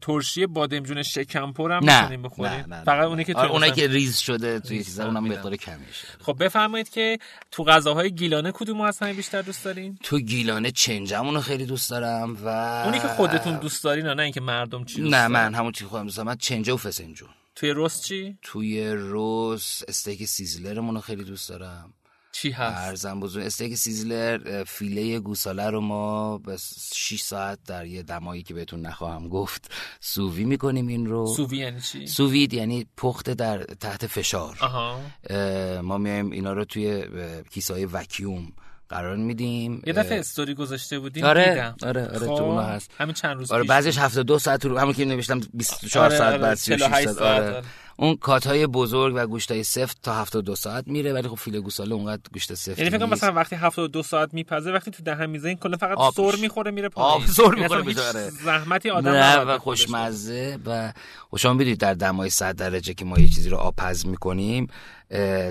ترشی 0.00 0.46
بادمجون 0.46 1.02
شکمپر 1.02 1.70
هم 1.72 1.84
نه 1.84 2.00
می‌تونیم 2.00 2.22
بخوریم 2.22 2.52
نه 2.52 2.66
نه 2.66 2.82
فقط 2.84 3.00
نه. 3.00 3.06
اونی 3.06 3.24
که 3.24 3.34
آره، 3.34 3.48
تو 3.48 3.52
اونایی 3.52 3.72
که 3.72 3.86
ریز 3.88 4.16
شده 4.18 4.60
توی 4.60 4.84
چیزا 4.84 5.04
اونم. 5.04 5.24
مقدار 5.24 5.56
کمیشه 5.56 6.06
خب 6.20 6.44
بفرمایید 6.44 6.88
که 6.88 7.18
تو 7.50 7.64
غذاهای 7.64 8.10
گیلانه 8.12 8.52
کدوم 8.52 8.80
از 8.80 8.98
همه 8.98 9.12
بیشتر 9.12 9.42
دوست 9.42 9.64
دارین 9.64 9.98
تو 10.02 10.18
گیلانه 10.18 10.70
چنجمون 10.70 11.34
رو 11.34 11.40
خیلی 11.40 11.66
دوست 11.66 11.90
دارم 11.90 12.36
و 12.44 12.48
اونی 12.84 12.98
که 12.98 13.08
خودتون 13.08 13.56
دوست 13.58 13.84
دارین 13.84 14.06
نه 14.06 14.22
اینکه 14.22 14.40
مردم 14.40 14.84
چی 14.84 15.00
دوست 15.00 15.14
نه. 15.14 15.28
من 15.28 15.54
همون 15.54 15.72
چیز 15.72 15.86
خودم 15.86 16.04
دوست 16.04 16.16
دارم 16.16 16.28
من 16.28 16.36
چنجه 16.36 16.72
و 16.72 16.76
فسنجون 16.76 17.28
توی 17.56 17.72
رست 17.76 18.04
چی؟ 18.04 18.38
توی 18.42 18.90
رست 18.90 19.82
استیک 19.88 20.24
sizzler 20.24 20.73
مون 20.73 20.94
رو 20.94 21.00
خیلی 21.00 21.24
دوست 21.24 21.48
دارم. 21.48 21.94
چی 22.32 22.50
هست؟ 22.50 22.76
عرضم 22.76 23.20
به 23.20 23.28
حضور 23.28 23.44
استیک 23.46 23.74
sizzler 23.74 24.64
فیله 24.64 25.20
گوساله 25.20 25.70
رو 25.70 25.80
ما 25.80 26.38
به 26.38 26.56
6 26.94 27.20
ساعت 27.20 27.58
در 27.66 27.86
یه 27.86 28.02
دمایی 28.02 28.42
که 28.42 28.54
بهتون 28.54 28.80
نخواهم 28.80 29.28
گفت 29.28 29.70
سووی 30.00 30.44
می‌کنیم 30.44 30.86
این 30.86 31.06
رو. 31.06 31.26
سووی 31.26 31.58
یعنی 31.58 31.80
چی؟ 31.80 32.06
sous 32.06 32.30
vide 32.30 32.54
یعنی 32.54 32.86
پخت 32.96 33.30
در 33.30 33.64
تحت 33.64 34.06
فشار. 34.06 34.58
آها. 34.60 35.00
اه، 35.30 35.80
ما 35.80 35.98
میایم 35.98 36.30
اینا 36.30 36.52
رو 36.52 36.64
توی 36.64 37.04
کیسه 37.50 37.74
های 37.74 37.84
وکیوم 37.84 38.52
قرار 38.88 39.16
میدیم 39.16 39.82
یه 39.86 39.92
دفعه 39.92 40.18
استوری 40.18 40.54
گذاشته 40.54 40.98
بودین 40.98 41.24
آره، 41.24 41.48
دیدم 41.48 41.76
آره، 41.82 42.06
آره، 42.06 42.18
خب، 42.18 42.26
تو 42.26 42.32
اونا 42.42 42.62
هست. 42.62 42.90
همین 42.98 43.14
چند 43.14 43.36
روز 43.36 43.52
آره 43.52 43.64
بعضیش 43.64 43.98
72 43.98 44.38
ساعت 44.38 44.64
رو 44.64 44.78
همون 44.78 44.92
که 44.92 45.04
نوشتم 45.04 45.40
24 45.54 46.04
آره، 46.06 46.18
ساعت 46.18 46.32
آره، 46.32 46.42
بعد 46.42 46.54
36 46.54 46.78
48 46.78 47.04
ساعت 47.04 47.18
ساعت، 47.18 47.42
آره. 47.42 47.56
آره. 47.56 47.66
اون 47.98 48.16
کات 48.16 48.46
های 48.46 48.66
بزرگ 48.66 49.14
و 49.16 49.26
گوشت 49.26 49.50
های 49.50 49.62
سفت 49.64 50.02
تا 50.02 50.14
72 50.14 50.56
ساعت 50.56 50.88
میره 50.88 51.12
ولی 51.12 51.28
خب 51.28 51.34
فیله 51.34 51.60
گوساله 51.60 51.94
اونقدر 51.94 52.22
گوشت 52.32 52.54
سفت 52.54 52.78
یعنی 52.78 52.90
فکر 52.90 52.98
کنم. 52.98 53.08
مثلا 53.08 53.32
وقتی 53.32 53.56
72 53.56 54.02
ساعت 54.02 54.34
میپزه 54.34 54.72
وقتی 54.72 54.90
تو 54.90 55.02
دهن 55.02 55.26
می‌زنین 55.26 55.56
کلا 55.56 55.76
فقط. 55.76 56.14
سر 56.14 56.36
می‌خوره 56.40 56.70
میره 56.70 56.86
آب 56.86 56.92
پایین 56.92 57.26
سر 57.26 57.42
یعنی 57.42 57.60
می‌خوره 57.60 57.82
بیچاره. 57.82 58.30
زحمتی 58.44 58.90
آدم 58.90 59.10
نه 59.10 59.38
و. 59.38 59.58
خوشمزه 59.58 60.58
و 60.66 60.92
شما 61.38 61.52
می‌دونید 61.52 61.78
در 61.78 61.94
دمای 61.94 62.30
100 62.30 62.56
درجه 62.56 62.94
که 62.94 63.04
ما 63.04 63.18
یه 63.18 63.28
چیزی 63.28 63.48
رو 63.50 63.56
آبپز 63.56 64.06
می‌کنیم 64.06 64.66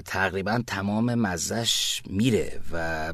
تقریبا 0.06 0.64
تمام 0.68 1.16
مزش 1.16 2.02
میره 2.06 2.60
و 2.72 3.14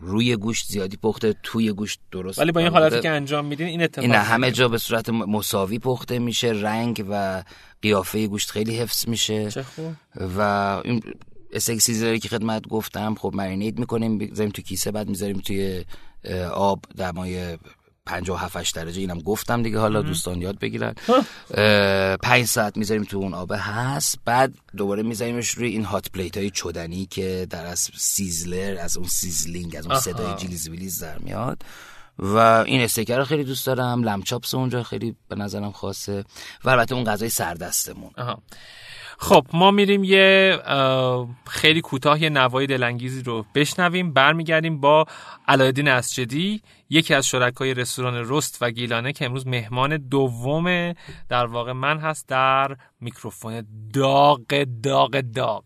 روی 0.00 0.36
گوشت 0.36 0.66
زیادی 0.68 0.96
پخته 0.96 1.34
توی 1.42 1.72
گوشت 1.72 2.00
درست 2.12 2.38
ولی 2.38 2.52
با 2.52 2.60
این 2.60 2.68
حالتی 2.68 3.00
که 3.00 3.10
انجام 3.10 3.44
میدین 3.44 3.66
این 3.66 3.82
اتفاق 3.82 4.04
این 4.04 4.14
همه. 4.14 4.50
جا 4.50 4.68
به 4.68 4.78
صورت 4.78 5.08
مساوی 5.08 5.78
پخته 5.78 6.18
میشه 6.18 6.48
رنگ 6.48 7.04
و 7.10 7.42
قیافه 7.82 8.26
گوشت 8.26 8.50
خیلی 8.50 8.78
حفظ 8.78 9.08
میشه. 9.08 9.50
چه 9.50 9.62
خوب. 9.62 9.92
و 10.38 10.40
این 10.84 11.02
استیک 11.52 11.80
سیزلری 11.80 12.18
که 12.18 12.28
خدمت 12.28 12.68
گفتم 12.68 13.14
خب 13.14 13.32
مرینیت 13.34 13.78
می‌کنیم 13.78 14.18
بذاریم 14.18 14.52
تو 14.52 14.62
کیسه 14.62 14.90
بعد 14.90 15.08
می‌ذاریم 15.08 15.40
توی 15.40 15.84
آب 16.52 16.84
دمای 16.96 17.58
57 18.06 18.56
8 18.56 18.74
درجه 18.74 19.00
اینم 19.00 19.18
گفتم 19.18 19.62
دیگه 19.62 19.78
حالا 19.78 20.02
دوستان 20.02 20.42
یاد 20.42 20.58
بگیرن. 20.58 20.94
اه، 21.54 22.16
پنج 22.16 22.44
ساعت 22.46 22.76
می‌ذاریم 22.76 23.04
تو 23.04 23.18
اون 23.18 23.34
آب 23.34 23.52
هست. 23.56 24.18
بعد 24.24 24.54
دوباره 24.76 25.02
میذاریمش 25.02 25.50
روی 25.50 25.68
این 25.68 25.84
hot 25.84 26.10
plate 26.10 26.36
های 26.36 26.50
چدنی 26.50 27.06
که 27.06 27.46
در 27.50 27.66
از 27.66 27.90
sizzler 27.96 28.78
از 28.80 28.96
اون 28.96 29.08
sizzling 29.08 29.76
از 29.76 29.86
اون. 29.86 30.00
صدای 30.00 30.34
جلیز 30.36 30.68
ویلیز 30.68 31.02
در 31.02 31.18
میاد. 31.18 31.62
و 32.18 32.36
این 32.36 32.80
استیک 32.80 33.18
رو 33.18 33.24
خیلی 33.24 33.44
دوست 33.44 33.66
دارم. 33.66 34.02
lamb 34.02 34.25
chops 34.25 34.54
اونجا 34.54 34.82
خیلی 34.82 35.16
به 35.28 35.36
نظرم 35.36 35.72
خاصه. 35.72 36.24
و 36.64 36.70
البته 36.70 36.94
اون 36.94 37.04
غذای 37.04 37.28
سردستمون. 37.28 38.10
آها. 38.18 38.42
خب 39.18 39.46
ما 39.52 39.70
میریم 39.70 40.04
یه 40.04 40.58
خیلی 41.46 41.80
کوتاه 41.80 42.22
یه 42.22 42.30
نوای 42.30 42.66
دلانگیزی 42.66 43.22
رو 43.22 43.44
بشنویم. 43.54 44.12
برمیگردیم 44.12 44.80
با 44.80 45.06
علاءالدین 45.48 45.88
اسجدی 45.88 46.62
یکی 46.90 47.14
از 47.14 47.26
شرکای 47.26 47.74
رستوران 47.74 48.24
رست 48.28 48.58
و 48.60 48.70
گیلانه 48.70 49.12
که 49.12 49.24
امروز 49.24 49.46
مهمان 49.46 49.96
دوم 49.96 50.92
در 51.28 51.46
واقع 51.46 51.72
من 51.72 51.98
هست 51.98 52.28
در 52.28 52.76
میکروفون 53.00 53.66
داغ 53.92 54.64
داغ 54.82 55.20
داغ. 55.20 55.64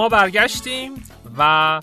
ما 0.00 0.08
برگشتیم 0.08 0.92
و 1.38 1.80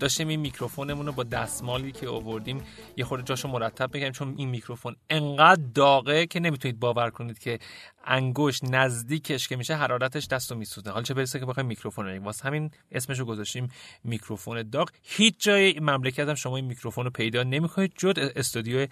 داشتیم 0.00 0.28
این 0.28 0.40
میکروفونمون 0.40 1.06
رو 1.06 1.12
با 1.12 1.22
دستمالی 1.22 1.92
که 1.92 2.08
آوردیم 2.08 2.64
یه 2.96 3.04
خورده 3.04 3.24
جاشو 3.24 3.48
مرتب 3.48 3.92
بگیم 3.92 4.12
چون 4.12 4.34
این 4.36 4.48
میکروفون 4.48 4.96
انقدر 5.10 5.62
داغه 5.74 6.26
که 6.26 6.40
نمی‌تونید 6.40 6.80
باور 6.80 7.10
کنید 7.10 7.38
که 7.38 7.58
انگشت 8.04 8.64
نزدیکش 8.64 9.48
که 9.48 9.56
میشه 9.56 9.76
حرارتش 9.76 10.26
دستو 10.26 10.54
میسوزه. 10.54 10.90
حالا 10.90 11.02
چه 11.02 11.14
برسه 11.14 11.38
که 11.38 11.46
بخوایم 11.46 11.66
میکروفون 11.66 12.06
بگیم. 12.06 12.24
واسه 12.24 12.44
همین 12.44 12.70
اسمشو 12.92 13.24
گذاشتیم 13.24 13.68
میکروفون 14.04 14.62
داغ. 14.70 14.90
هیچ 15.02 15.34
جای 15.38 15.80
مملکت 15.80 16.28
هم 16.28 16.34
شما 16.34 16.56
این 16.56 16.64
میکروفون 16.64 17.04
رو 17.04 17.10
پیدا 17.10 17.42
نمی‌کنید 17.42 17.94
جز 17.98 18.18
استودیو 18.18 18.86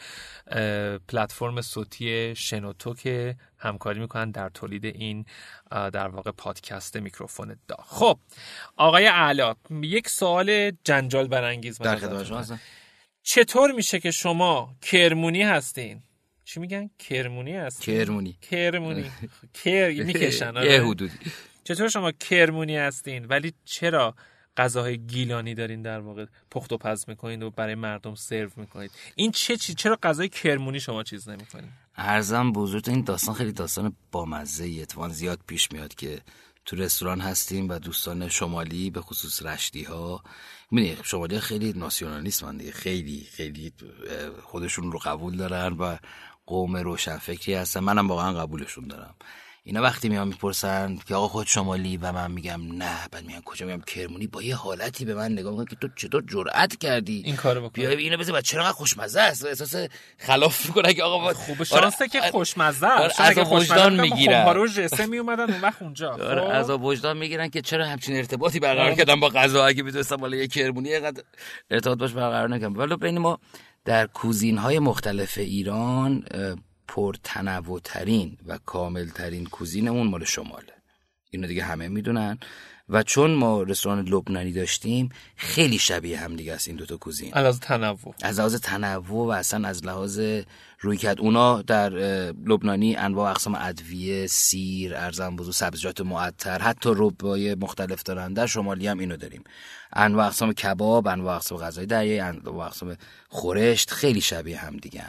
پلتفرم 1.09 1.61
صوتی 1.61 2.35
شنوتو 2.37 2.95
که 2.95 3.37
همکاری 3.59 4.01
می‌کنن 4.01 4.31
در 4.31 4.49
تولید 4.49 4.85
این 4.85 5.25
در 5.71 6.09
واقع 6.09 6.31
پادکست 6.31 6.97
میکروفون 6.97 7.57
داغ. 7.69 7.85
خب 7.87 8.19
آقای 8.77 9.07
اعلی 9.07 9.43
یک 9.83 10.09
سوال 10.09 10.73
جنجال 10.85 11.29
برانگیز 11.29 11.79
در 11.79 11.97
خدمت 11.97 12.61
چطور 13.23 13.73
میشه 13.73 14.01
که 14.01 14.11
شما 14.11 14.75
کرمونی 14.83 15.43
هستین؟ 15.43 16.03
چی 16.51 16.61
میگن؟ 16.61 16.91
کرمونی 16.99 17.53
هست 17.53 17.83
کرمونی. 17.83 18.39
کرمونی. 18.51 19.11
کر 19.55 19.91
می‌کشن 19.91 20.57
آره. 20.57 20.73
یه 20.73 20.83
حدودی. 20.83 21.15
چطور 21.65 21.89
شما 21.89 22.13
کرمونی 22.13 22.77
هستین؟ 22.77 23.25
ولی 23.25 23.53
چرا 23.65 24.15
غذاهای 24.57 24.99
گیلانی 24.99 25.55
دارین 25.55 25.83
در 25.83 26.01
واقع 26.01 26.27
پخت 26.51 26.73
و 26.73 26.79
پز 26.79 27.05
می‌کنید 27.09 27.43
و 27.43 27.51
برای 27.51 27.75
مردم 27.75 28.15
سرو 28.15 28.51
می‌کنید؟ 28.57 28.91
این 29.15 29.31
چه 29.31 29.57
چی 29.57 29.75
چرا 29.75 29.99
غذای 30.03 30.29
کرمونی 30.29 30.81
شما 30.81 31.03
چیز 31.03 31.29
نمی‌کنید 31.29 31.71
ارزم 31.97 32.53
بزرگ 32.53 32.89
این 32.89 33.05
داستان 33.05 33.35
خیلی 33.35 33.53
داستان 33.53 33.97
بامزه 34.13 34.65
ای 34.65 34.83
اتفاقا 34.83 35.09
زیاد 35.09 35.41
پیش 35.47 35.73
میاد 35.73 35.95
که 35.95 36.21
تو 36.65 36.77
رستوران 36.77 37.21
هستیم 37.21 37.69
و 37.69 37.79
دوستان 37.79 38.29
شمالی 38.29 38.91
به 38.91 39.01
خصوص 39.01 39.43
رشتی 39.43 39.83
ها 39.83 40.23
می‌دونی 40.71 40.97
شمالی 41.05 41.41
خیلی 41.41 41.73
ناسیونالیست 41.73 42.45
دیگه. 42.45 42.73
خیلی 42.73 43.27
خیلی 43.31 43.73
خودشون 44.43 44.93
رو 44.93 44.99
قبول 44.99 45.37
دارن 45.37 45.73
و 45.73 45.97
قوم 46.51 46.77
روشنفکری 46.77 47.55
هستن. 47.55 47.81
منم 47.81 48.09
واقعا 48.09 48.33
قبولشون 48.33 48.89
دارم. 48.89 49.15
اینا 49.65 49.83
وقتی 49.83 50.09
میان 50.09 50.29
می‌پرسن 50.29 50.99
که 51.07 51.15
آقا 51.15 51.29
خود 51.29 51.47
شمالی 51.47 51.97
و 51.97 52.13
من 52.13 52.31
میگم 52.31 52.61
نه. 52.73 53.09
بعد 53.13 53.25
میگن 53.27 53.41
کجا؟ 53.41 53.67
میگم 53.67 53.81
کرمونی. 53.81 54.27
با 54.27 54.43
یه 54.43 54.57
حالتی 54.57 55.05
به 55.05 55.15
من 55.15 55.33
نگاه 55.33 55.51
می‌کنن 55.53 55.67
که 55.67 55.77
تو 55.77 55.89
چطور 55.97 56.23
جرأت 56.27 56.77
کردی؟ 56.77 57.23
این 57.27 57.37
کارو 57.37 57.61
بکنی. 57.61 57.87
بیا 57.87 57.91
اینو 57.99 58.17
بزن 58.17 58.41
چرا 58.41 58.73
خوشمزه 58.73 59.21
است؟ 59.21 59.47
احساس 59.47 59.75
خلاف 60.19 60.67
می‌کنه 60.67 60.95
که 60.95 61.03
آقا 61.03 61.33
خوب 61.33 61.63
شانسه 61.63 62.09
که 62.09 62.21
خوشمزه 62.21 62.87
است. 62.87 63.21
از 63.21 63.39
وجدان 63.39 64.01
می‌گیرن. 64.01 64.45
خب 64.45 64.67
جسه 64.67 65.07
می 65.07 65.19
اومدن 65.19 65.53
اون 65.53 65.61
وقت 65.61 65.83
اونجا. 65.83 66.13
آره 66.31 66.41
خب. 66.41 66.51
از 66.51 66.71
وجدان 66.71 67.17
می‌گیرن 67.17 67.49
که 67.49 67.63
چرا 67.63 67.87
همچین 67.87 68.17
ارتباطی 68.17 68.61
برقرار 68.61 68.87
آره. 68.87 68.97
کردن 68.97 69.21
با 69.21 69.29
غذا؟ 69.29 69.67
اگه 69.67 69.83
می‌دونستم 69.83 70.17
بالا 70.17 70.37
یه 70.37 70.47
کرمونی 70.47 70.93
اینقدر 70.93 71.23
ارتباط 71.71 71.99
باش 71.99 72.13
برقرار 72.13 72.49
نکنم 72.49 72.79
ولی 72.79 72.97
بین 72.97 73.19
ما 73.19 73.39
در 73.85 74.07
کوزین 74.07 74.59
های 74.59 74.79
مختلف 74.79 75.39
ایران 75.39 76.25
پرتنوع 76.89 77.81
و 78.47 78.59
کامل 78.67 79.09
ترین 79.09 79.47
کوزینمون 79.47 80.07
مال 80.07 80.25
شماله. 80.25 80.73
اینو 81.31 81.47
دیگه 81.47 81.65
همه 81.65 81.89
می‌دونن. 81.89 82.39
و 82.89 83.03
چون 83.03 83.31
ما 83.31 83.63
رستوران 83.63 84.09
لبنانی 84.09 84.53
داشتیم 84.53 85.09
خیلی 85.37 85.79
شبیه 85.79 86.21
هم 86.21 86.37
دیگه 86.37 86.53
است 86.53 86.69
این 86.69 86.77
دوتا 86.77 86.97
کوزین. 86.97 87.35
از 87.35 87.43
لحاظ 87.43 87.59
تنوع. 87.59 88.15
از 88.23 88.39
لحاظ 88.39 88.57
تنوع 88.57 89.27
و 89.27 89.31
اصلا 89.31 89.69
از 89.69 89.85
لحاظ 89.85 90.21
روی 90.81 90.97
کرد. 90.97 91.21
اونا 91.21 91.63
در 91.63 91.91
لبنانی 92.47 92.97
انواع 92.97 93.31
اقسام 93.31 93.55
ادویه 93.55 94.27
سیر 94.27 94.97
ارزم 94.97 95.37
بزرگ 95.37 95.55
سبزیجات 95.55 96.01
معطر 96.01 96.59
حتی 96.59 96.93
ربای 96.97 97.55
مختلف 97.55 98.03
دارن. 98.03 98.33
در 98.33 98.47
شمالی 98.47 98.87
هم 98.87 98.99
اینو 98.99 99.17
داریم. 99.17 99.45
انواع 99.93 100.27
اقسام 100.27 100.53
کباب 100.53 101.09
انواع 101.09 101.37
اقسام 101.37 101.59
غذای 101.59 101.87
دریایی 101.87 102.21
انواع 102.21 102.67
اقسام 102.67 102.97
خورشت 103.29 103.91
خیلی 103.91 104.21
شبیه 104.21 104.59
هم 104.59 104.77
دیگه 104.77 105.05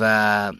و 0.00 0.52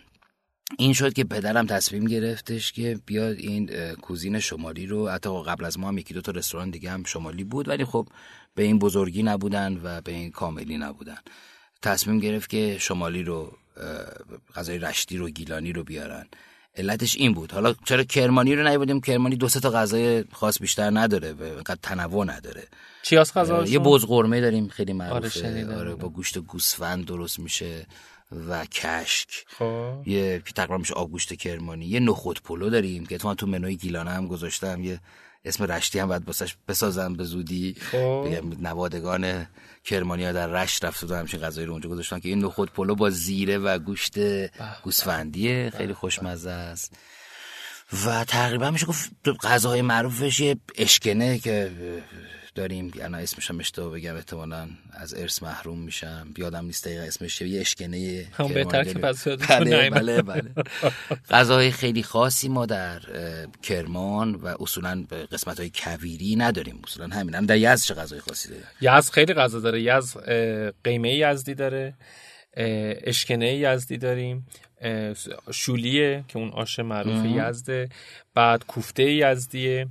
این 0.79 0.93
شد 0.93 1.13
که 1.13 1.25
پدرم 1.25 1.67
تصمیم 1.67 2.05
گرفتش 2.05 2.73
که 2.73 3.01
بیاد 3.07 3.37
این 3.37 3.95
کوزین 3.95 4.39
شمالی 4.39 4.87
رو 4.87 5.09
حتی 5.09 5.43
قبل 5.43 5.65
از 5.65 5.79
ما 5.79 5.89
هم 5.89 5.99
یکی 5.99 6.15
دو 6.15 6.21
تا 6.21 6.33
رستوران 6.33 6.71
دیگه 6.71 6.91
هم 6.91 7.05
شمالی 7.05 7.45
بود 7.45 7.69
ولی 7.69 7.85
خب 7.85 8.09
به 8.55 8.63
این 8.63 8.79
بزرگی 8.79 9.23
نبودن 9.23 9.81
و 9.83 10.01
به 10.01 10.13
این 10.13 10.31
کاملی 10.31 10.79
نبودن. 10.79 11.19
تصمیم 11.83 12.19
گرفت 12.19 12.51
که 12.51 12.77
شمالی 12.81 13.23
رو 13.23 13.57
غذای 14.55 14.79
رشتی 14.79 15.17
رو 15.17 15.29
گیلانی 15.29 15.73
رو 15.73 15.85
بیارن. 15.85 16.27
علتش 16.77 17.17
این 17.17 17.35
بود. 17.35 17.53
حالا 17.53 17.75
چرا 17.85 18.05
کرمانی 18.05 18.55
رو 18.55 18.69
نیبودیم 18.69 19.01
کرمانی 19.01 19.37
دو 19.37 19.49
سه 19.49 19.61
تا 19.61 19.71
غذای 19.71 20.25
خاص 20.33 20.61
بیشتر 20.61 20.91
نداره 20.91 21.33
و 21.33 21.43
اینقدر 21.43 21.79
تنوع 21.83 22.25
نداره. 22.25 22.69
چی 23.03 23.17
از 23.17 23.33
یه 23.67 23.79
بز 23.79 24.05
قرمه 24.05 24.41
داریم 24.41 24.69
خیلی 24.69 24.93
معروفه. 24.93 25.49
آره, 25.49 25.77
آره 25.77 25.95
با 25.95 26.09
گوشت 26.09 26.39
گوسفند 26.39 27.07
درست 27.07 27.39
میشه 27.39 27.87
و 28.49 28.65
کشک. 28.65 29.29
خب. 29.47 30.03
یه 30.07 30.43
تقریبا 30.57 30.79
میشه 30.79 30.95
آبگوشت 30.95 31.35
کرمانی. 31.35 31.87
یه 31.87 32.01
نخود 32.01 32.43
پلو 32.43 32.71
داریم 32.71 33.07
که 33.07 33.19
تو 33.19 33.35
تو 33.35 33.47
منوی 33.47 33.77
گیلانه 33.77 34.11
هم 34.11 34.27
گذاشتم. 34.27 34.85
یه 34.85 35.01
اسم 35.45 35.65
رشتی 35.65 35.99
هم 35.99 36.09
باید 36.09 36.25
باسش 36.25 36.57
بسازم 36.69 37.15
به 37.15 37.25
زودی. 37.25 37.75
خب. 37.81 38.25
بگم 38.27 38.67
نوادگان 38.67 39.47
کرمانی 39.85 40.25
ها 40.25 40.33
در 40.33 40.47
رشت 40.47 40.85
رفت 40.85 41.11
و 41.11 41.15
همچین 41.15 41.41
غذایی 41.41 41.67
رو 41.67 41.73
اونجا 41.73 41.89
گذاشتن 41.89 42.21
که 42.21 42.29
این 42.29 42.45
نخود 42.45 42.73
پلو 42.73 42.95
با 42.95 43.11
زیره 43.11 43.59
و 43.59 43.79
گوشت 43.79 44.15
گوسفندیه. 44.83 45.73
خیلی 45.77 45.95
خوشمزه 45.95 46.51
است. 46.51 46.93
و 48.07 48.25
تقریبا 48.25 48.71
میشه 48.71 48.87
گفت 48.87 49.11
غذاهای 49.43 49.83
معروفش 49.83 50.41
یه 50.41 50.57
اشکنه 50.79 51.39
که 51.39 51.73
داریم. 52.55 52.93
انا 53.03 53.19
اسمش 53.19 53.51
هم 53.51 53.61
اشتباه 53.61 53.93
بگم 53.93 54.17
احتمالا 54.17 54.69
از 54.93 55.15
ارث 55.15 55.43
محروم 55.43 55.79
میشم. 55.79 56.29
بیادم 56.35 56.65
نیست 56.65 56.85
دقیقا 56.85 57.03
اسمش 57.03 57.41
یه 57.41 57.61
اشکنه 57.61 58.27
هم 58.33 58.49
بهتر 58.49 58.85
که 58.85 58.95
پس 58.95 59.29
بله 59.29 59.91
بله 59.91 60.23
بله. 60.23 60.51
غذاهای 61.31 61.71
خیلی 61.71 62.03
خاصی 62.03 62.49
ما 62.49 62.67
در 62.67 63.01
کرمان 63.63 64.35
و 64.35 64.57
اصولا 64.61 65.07
قسمت 65.33 65.61
های 65.61 65.71
کویری 65.75 66.37
نداریم. 66.37 66.81
اصولا 66.85 67.15
همین. 67.15 67.35
هم 67.35 67.47
در 67.47 67.57
یزد 67.57 67.85
چه 67.85 67.95
غذای 67.95 68.21
خاصی 68.21 68.49
داره 68.49 68.65
یزد 68.81 69.13
خیلی 69.13 69.35
غذا 69.35 69.61
داره. 69.61 69.83
یزد 69.83 70.75
قیمه 70.85 71.15
یزدی 71.15 71.55
داره. 71.55 71.95
اشکنه 73.05 73.55
یزدی 73.55 73.99
داریم. 73.99 74.47
شولیه 75.53 76.25
که 76.29 76.39
اون 76.39 76.51
آش 76.51 76.79
معروف 76.79 77.25
یزده. 77.25 77.89
بعد 78.35 78.67
کوفته 78.67 79.13
یزدیه. 79.13 79.89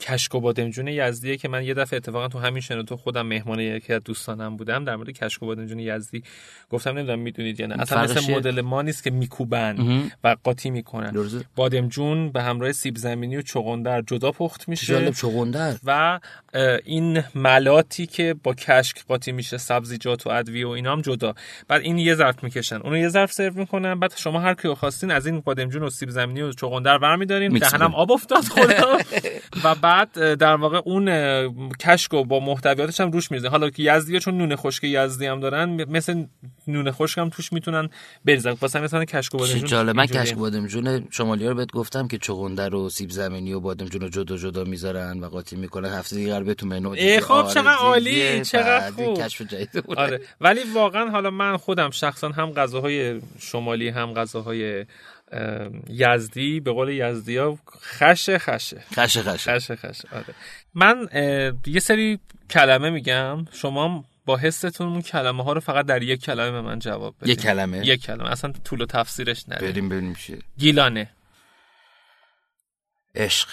کشک 0.00 0.34
و 0.34 0.40
بادمجون 0.40 0.88
یزدیه 0.88 1.36
که 1.36 1.48
من 1.48 1.64
یه 1.64 1.74
دفعه 1.74 1.96
اتفاقا 1.96 2.28
تو 2.28 2.38
همین 2.38 2.60
شنوتو 2.60 2.96
خودم 2.96 3.26
مهمان 3.26 3.60
یکی 3.60 3.92
از 3.92 4.04
دوستانم 4.04 4.56
بودم 4.56 4.84
در 4.84 4.96
مورد 4.96 5.10
کشک 5.10 5.42
و 5.42 5.46
بادمجون 5.46 5.78
یزدی 5.78 6.22
گفتم 6.70 6.90
نمی‌دونم 6.90 7.18
می‌دونید 7.18 7.60
یا 7.60 7.66
نه؟ 7.66 7.80
اصلا 7.80 8.02
مثل 8.02 8.32
مدل 8.32 8.60
ما 8.60 8.82
نیست 8.82 9.04
که 9.04 9.10
میکوبن 9.10 10.02
و 10.24 10.36
قاطی 10.44 10.70
می‌کنن. 10.70 11.12
بادمجون 11.56 12.32
به 12.32 12.42
همراه 12.42 12.72
سیب 12.72 12.96
زمینی 12.96 13.36
و 13.36 13.42
چغندر 13.42 14.02
جدا 14.02 14.30
پخت 14.32 14.68
میشه. 14.68 15.12
چغندر. 15.12 15.76
و 15.84 16.20
این 16.84 17.24
ملاتی 17.34 18.06
که 18.06 18.34
با 18.42 18.54
کشک 18.54 19.04
قاطی 19.08 19.32
میشه 19.32 19.58
سبزیجات 19.58 20.26
و 20.26 20.30
ادویه 20.30 20.66
و 20.66 20.70
اینا 20.70 20.92
هم 20.92 21.00
جدا. 21.00 21.34
بعد 21.68 21.82
این 21.82 21.98
یه 21.98 22.14
ظرف 22.14 22.44
می‌کشن. 22.44 22.76
اونو 22.76 22.96
یه 22.96 23.08
ظرف 23.08 23.32
سرو 23.32 23.54
می‌کنن. 23.54 24.00
بعد 24.00 24.12
شما 24.16 24.40
هر 24.40 24.54
کیو 24.54 24.74
خواستین 24.74 25.10
از 25.10 25.26
این 25.26 25.40
بادمجون 25.40 25.82
و 25.82 25.90
سیب 25.90 26.10
زمینی 26.10 26.42
و 26.42 26.52
چغندر 26.52 26.98
برمیدارین. 26.98 27.52
دهنم. 27.52 27.94
آب 27.94 28.12
افتاد 28.12 28.44
خدا. 28.44 28.98
و 29.64 29.74
بعد 29.74 30.34
در 30.34 30.56
واقع 30.56 30.80
اون 30.84 31.08
کشکو 31.80 32.24
با 32.24 32.40
محتویاتش 32.40 33.00
هم 33.00 33.10
روش 33.10 33.30
میریزه 33.30 33.48
حالا 33.48 33.70
که 33.70 33.82
یزدی 33.82 34.20
چون 34.20 34.38
نون 34.38 34.56
خشک 34.56 34.84
یزدی 34.84 35.26
هم 35.26 35.40
دارن 35.40 35.84
مثل 35.84 36.24
نون 36.68 36.90
خشک 36.90 37.18
هم 37.18 37.28
توش 37.28 37.52
می‌تونن 37.52 37.88
بریزن 38.24 38.50
واسه 38.60 38.80
مثلا 38.80 39.04
کشک 39.04 39.34
و 39.34 39.38
چه 39.38 39.44
بادمجون 39.44 39.68
جالب 39.68 39.96
من. 39.96 40.06
کشک 40.06 40.34
بادمجون 40.34 41.06
شمالی 41.10 41.48
رو 41.48 41.54
بهت 41.54 41.72
گفتم 41.72 42.08
که 42.08 42.18
چغندر 42.18 42.74
و 42.74 42.88
سیب 42.88 43.10
زمینی 43.10 43.52
و 43.52 43.60
بادمجون 43.60 44.00
رو 44.00 44.08
جدا 44.08 44.36
جدا 44.36 44.64
می‌ذارن 44.64 45.20
و 45.20 45.28
قاطی 45.28 45.56
می‌کنن 45.56 45.88
هفته 45.88 46.16
دیگه 46.16 46.32
قراره 46.32 46.54
تو 46.54 46.66
منو. 46.66 46.90
ای 46.90 47.20
خب، 47.20 47.32
آره 47.32 47.54
چقدر 47.54 47.74
عالی،. 47.74 48.44
چقدر 48.44 48.90
خوب. 48.90 49.18
کشف 49.18 49.42
جدید 49.42 49.84
بود 49.84 49.98
آره 49.98 50.20
ولی 50.40 50.60
واقعا 50.74 51.10
حالا 51.10 51.30
من 51.30 51.56
خودم 51.56 51.90
شخصا 51.90 52.28
هم 52.28 52.50
غذاهای 52.50 53.20
شمالی 53.38 53.88
هم 53.88 54.14
غذاهای 54.14 54.78
اه، 54.78 54.86
یزدی 55.88 56.60
به 56.60 56.72
قول 56.72 56.88
یزدی 56.88 57.36
ها 57.36 57.58
خشه 57.82 58.38
خشه 58.38 58.84
خشه 58.94 59.22
خشه 59.22 59.58
خشه 59.58 59.76
خشه 59.76 60.08
آره. 60.12 60.34
من 60.74 61.08
یه 61.66 61.80
سری 61.80 62.18
کلمه 62.50 62.90
میگم 62.90 63.44
شما 63.52 64.04
با 64.26 64.36
حستون 64.36 64.88
اون 64.88 65.02
کلمه 65.02 65.44
ها 65.44 65.52
رو 65.52 65.60
فقط 65.60 65.86
در 65.86 66.02
یک 66.02 66.24
کلمه 66.24 66.50
به 66.50 66.60
من 66.60 66.78
جواب 66.78 67.14
بدید 67.20 67.28
یک 67.28 67.40
کلمه؟ 67.40 67.86
یک 67.86 68.02
کلمه 68.02 68.30
اصلا 68.30 68.52
طول 68.64 68.80
و 68.80 68.86
تفصیلش 68.86 69.48
نره. 69.48 69.72
بریم 69.72 69.88
ببینیم 69.88 70.14
چیه؟ 70.14 70.38
گیلانه. 70.58 71.10
عشق. 73.14 73.48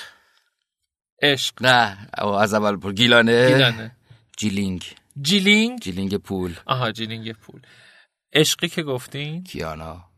عشق. 1.22 1.54
نه 1.62 1.98
او 2.18 2.28
از 2.28 2.54
اول 2.54 2.78
پر 2.78 2.94
گیلانه. 2.94 3.48
گیلانه. 3.48 3.92
جیلینگ. 4.38 4.84
جیلینگ؟ 5.22 5.80
جیلینگ 5.80 6.18
پول. 6.18 6.56
آها 6.66 6.92
جیلینگ 6.92 7.32
پول. 7.32 7.62
عشقی 8.34 8.68
که 8.68 8.84
گفتین؟ 8.84 9.44
کیانا. 9.44 10.09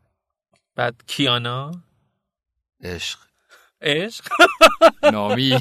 بعد 0.75 1.03
کیانا؟ 1.07 1.83
عشق. 2.81 3.19
عشق؟ 3.81 4.27
نامی. 5.13 5.59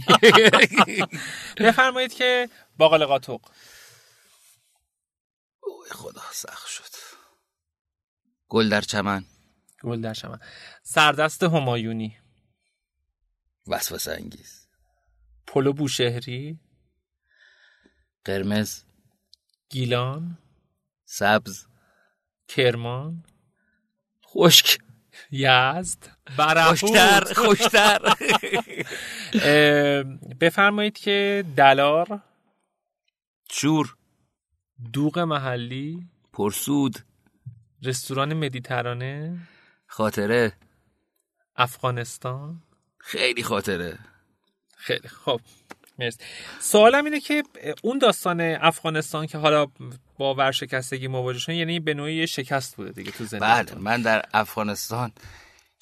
بفرمایید 1.61 2.15
که 2.15 2.49
باقل 2.77 3.05
قاتق 3.05 3.41
اوه 5.61 5.89
خدا 5.91 6.23
سخت 6.33 6.67
شد. 6.67 6.91
گل 8.49 8.69
در 8.69 8.81
چمن. 8.81 9.25
گل 9.83 10.01
در 10.01 10.13
شما 10.13 10.39
سردست 10.83 11.43
همایونی. 11.43 12.19
وسوسه 13.67 14.13
انگیز. 14.13 14.69
پلو 15.47 15.73
بوشهری. 15.73 16.61
قرمز. 18.25 18.83
گیلان. 19.69 20.39
سبز. 21.05 21.67
کرمان. 22.49 23.25
خشک. 24.27 24.90
یزد. 25.31 25.99
خوشتر 26.69 27.25
خوشتر. 27.35 27.99
بفرمایید 30.41 30.99
که 30.99 31.45
دلار. 31.57 32.21
شور. 33.51 33.97
دوغ 34.93 35.19
محلی. 35.19 36.09
پرسود. 36.33 36.97
رستوران 37.83 38.35
مدیترانه. 38.35 39.39
خاطره. 39.87 40.53
افغانستان. 41.57 42.63
خیلی 42.99 43.43
خاطره. 43.43 43.99
خیلی 44.77 45.09
خب 45.09 45.41
مرسی. 45.99 46.19
سوالم 46.61 47.05
اینه 47.05 47.21
که 47.21 47.43
اون 47.83 47.99
داستان 47.99 48.41
افغانستان 48.41 49.27
که 49.27 49.39
حالا 49.39 49.67
با 50.21 50.35
ورشکستگی 50.35 51.09
مواجه 51.09 51.39
شدن 51.39 51.55
یعنی 51.55 51.81
به 51.81 51.95
نوعی 51.95 52.27
شکست 52.27 52.77
بوده 52.77 52.93
دیگه 52.93 53.11
تو 53.11 53.25
بله 53.25 53.29
زندگیتون 53.29 53.83
من 53.83 54.03
در 54.03 54.25
افغانستان 54.35 55.13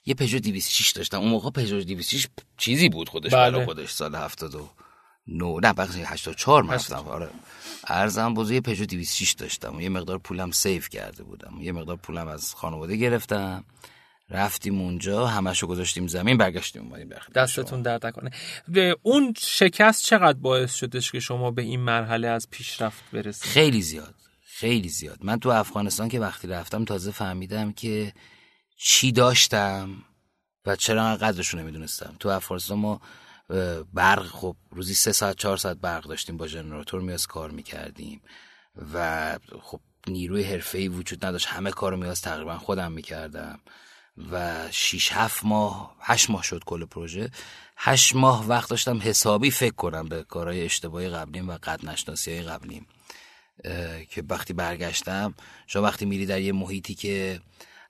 یه 0.07 0.15
پژو 0.15 0.39
206 0.39 0.91
داشتم. 0.91 1.19
اون 1.19 1.29
موقع 1.29 1.51
پژو 1.51 1.81
206 1.81 2.27
چیزی 2.57 2.89
بود 2.89 3.09
خودش 3.09 3.35
بله. 3.35 3.65
خودش 3.65 3.91
سال 3.91 4.15
79 4.15 5.61
نه 5.63 5.73
بخشی 5.73 6.03
84 6.03 6.63
من 6.63 6.75
رفتم. 6.75 6.97
آره. 7.09 7.29
ارزم 7.87 8.35
بزرگ 8.35 8.55
یه 8.55 8.61
پژو 8.61 8.87
206 8.87 9.33
داشتم. 9.33 9.77
و 9.77 9.83
یه 9.83 9.89
مقدار 9.89 10.19
پولم 10.19 10.51
سیف 10.51 10.89
کرده 10.89 11.23
بودم. 11.23 11.55
یه 11.61 11.73
مقدار 11.73 11.97
پولم 11.97 12.29
از 12.29 12.55
خانواده 12.55 12.97
گرفتم. 12.97 13.65
رفتیم 14.31 14.81
اونجا 14.81 15.27
همشو 15.27 15.67
گذاشتیم 15.67 16.07
زمین 16.07 16.37
برگشتیم 16.37 16.83
اومدیم 16.83 17.09
بخیر 17.09 17.31
دستتون 17.35 17.83
درد 17.83 18.07
نکنه. 18.07 18.31
و 18.75 18.95
اون 19.03 19.35
شکست 19.39 20.05
چقدر 20.05 20.39
باعث 20.39 20.75
شدش 20.75 21.13
که 21.13 21.21
شما 21.21 21.51
به 21.51 21.63
این 21.63 21.81
مرحله 21.81 22.29
از 22.29 22.51
پیشرفت 22.51 23.03
برسید؟ 23.13 23.51
خیلی 23.51 23.83
زیاد. 23.83 24.28
خیلی 24.59 24.89
زیاد. 24.89 25.19
من 25.25 25.41
تو 25.41 25.49
افغانستان 25.49 26.09
که 26.09 26.21
وقتی 26.21 26.49
رفتم 26.49 26.85
تازه 26.85 27.11
فهمیدم 27.11 27.73
که 27.73 28.13
چی 28.77 29.13
داشتم 29.13 30.05
و 30.67 30.77
چرا 30.77 31.03
انقدر 31.03 31.33
قدرشو 31.33 31.59
نمی‌دونستم 31.59 32.17
تو 32.21 32.29
افغانستان 32.29 32.79
ما 32.79 33.01
برق 33.95 34.27
خب 34.27 34.57
روزی 34.71 34.95
سه 34.95 35.13
ساعت 35.13 35.37
چهار 35.37 35.57
ساعت 35.57 35.77
برق 35.77 36.05
داشتیم 36.05 36.37
با 36.37 36.47
ژنراتور 36.47 37.01
میاز 37.01 37.27
کار 37.27 37.51
می‌کردیم 37.51 38.21
و 38.95 39.39
خب 39.63 39.81
نیروی 40.07 40.43
حرفه‌ای 40.43 40.89
وجود 40.89 41.27
نداشت. 41.27 41.47
همه 41.47 41.71
کارو 41.71 41.97
میاز 41.97 42.21
تقریبا 42.21 42.59
خودم 42.59 42.93
می‌کردم 42.93 43.61
و 44.31 44.63
شیش 44.71 45.13
هفت 45.13 45.45
ماه 45.45 45.97
هشت 46.01 46.31
ماه 46.31 46.43
شد 46.43 46.65
کل 46.65 46.85
پروژه. 46.85 47.31
هشت 47.77 48.17
ماه 48.17 48.47
وقت 48.47 48.71
داشتم 48.71 48.99
حسابی 49.03 49.51
فکر 49.51 49.75
کنم 49.75 50.09
به 50.09 50.23
کارهای 50.23 50.65
اشتباهی 50.65 51.09
قبلیم 51.09 51.49
و 51.49 51.59
قد 51.63 51.87
نشناسی 51.87 52.33
های 52.33 52.43
قبلیم. 52.43 52.87
که 54.11 54.23
وقتی 54.29 54.53
برگشتم 54.53 55.35
شما 55.67 55.83
وقتی 55.83 56.05
میری 56.05 56.27
در 56.27 56.41
یه 56.41 56.53
محیطی 56.53 56.95
که 56.95 57.41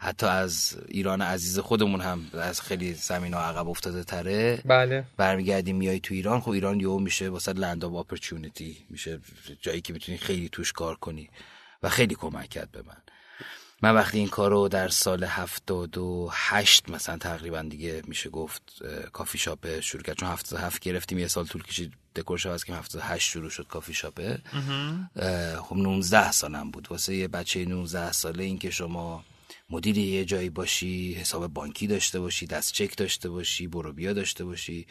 حتی 0.01 0.27
از 0.27 0.77
ایران 0.89 1.23
عزیز 1.23 1.59
خودمون 1.59 2.01
هم 2.01 2.31
از 2.33 2.61
خیلی 2.61 2.95
زمین 2.95 3.35
ها 3.35 3.41
عقب 3.41 3.69
افتاده 3.69 4.05
تره 4.05 4.63
بله. 4.65 5.05
برمیگردی 5.17 5.73
میای 5.73 6.01
تو 6.01 6.15
ایران 6.15 6.41
خب 6.41 6.51
ایران 6.51 6.81
یهو 6.81 6.99
میشه 6.99 7.29
واسه 7.29 7.53
لند 7.53 7.85
آف 7.85 7.95
اپورتونیتی 7.95 8.77
میشه 8.91 9.21
جایی 9.61 9.81
که 9.81 9.93
می‌تونی 9.93 10.19
خیلی 10.19 10.49
توش 10.49 10.73
کار 10.73 10.95
کنی 10.95 11.31
و 11.83 11.89
خیلی 11.89 12.15
کمک 12.15 12.49
کرد 12.49 12.71
به 12.71 12.83
من. 12.83 12.97
من 13.83 13.95
وقتی 13.95 14.19
این 14.19 14.29
کار 14.29 14.51
رو 14.51 14.69
در 14.69 14.89
سال 14.89 15.25
هفتاد 15.25 15.99
و 15.99 16.31
هشت 16.33 16.89
مثلا 16.91 17.17
تقریبا 17.19 17.63
دیگه 17.63 18.03
میشه 18.07 18.31
گفت 18.31 18.63
کافی 19.13 19.39
شاپه 19.39 19.81
شروع 19.81 20.03
کرد. 20.03 20.17
چون 20.17 20.29
هفتاد 20.29 20.61
هفت 20.61 20.83
گرفتیم 20.83 21.19
یه 21.19 21.29
سال 21.29 21.47
طول 21.47 21.63
کشید 21.63 21.93
دکورش 22.17 22.47
عوض 22.47 22.65
که 22.65 22.75
هفتاد 22.75 23.03
هشت 23.05 23.31
شروع 23.31 23.51
شد 23.51 23.67
کافی 23.67 23.95
شاپه. 23.95 24.39
خب 25.63 25.77
19 25.77 26.33
سالم 26.33 26.71
بود. 26.71 26.87
واسه 26.91 27.15
یه 27.15 27.29
بچه 27.29 27.65
19 27.65 28.13
ساله 28.13 28.45
این 28.45 28.59
که 28.59 28.71
شما 28.71 29.25
مدیر 29.71 29.99
یه 29.99 30.25
جایی 30.25 30.51
باشی 30.51 31.15
حساب 31.15 31.47
بانکی 31.47 31.87
داشته 31.87 32.21
باشی 32.21 32.47
دست 32.47 32.73
چک 32.73 32.97
داشته 32.97 33.29
باشی 33.29 33.67
برو 33.67 33.93
بیا 33.93 34.13
داشته 34.13 34.45
باشی 34.45 34.87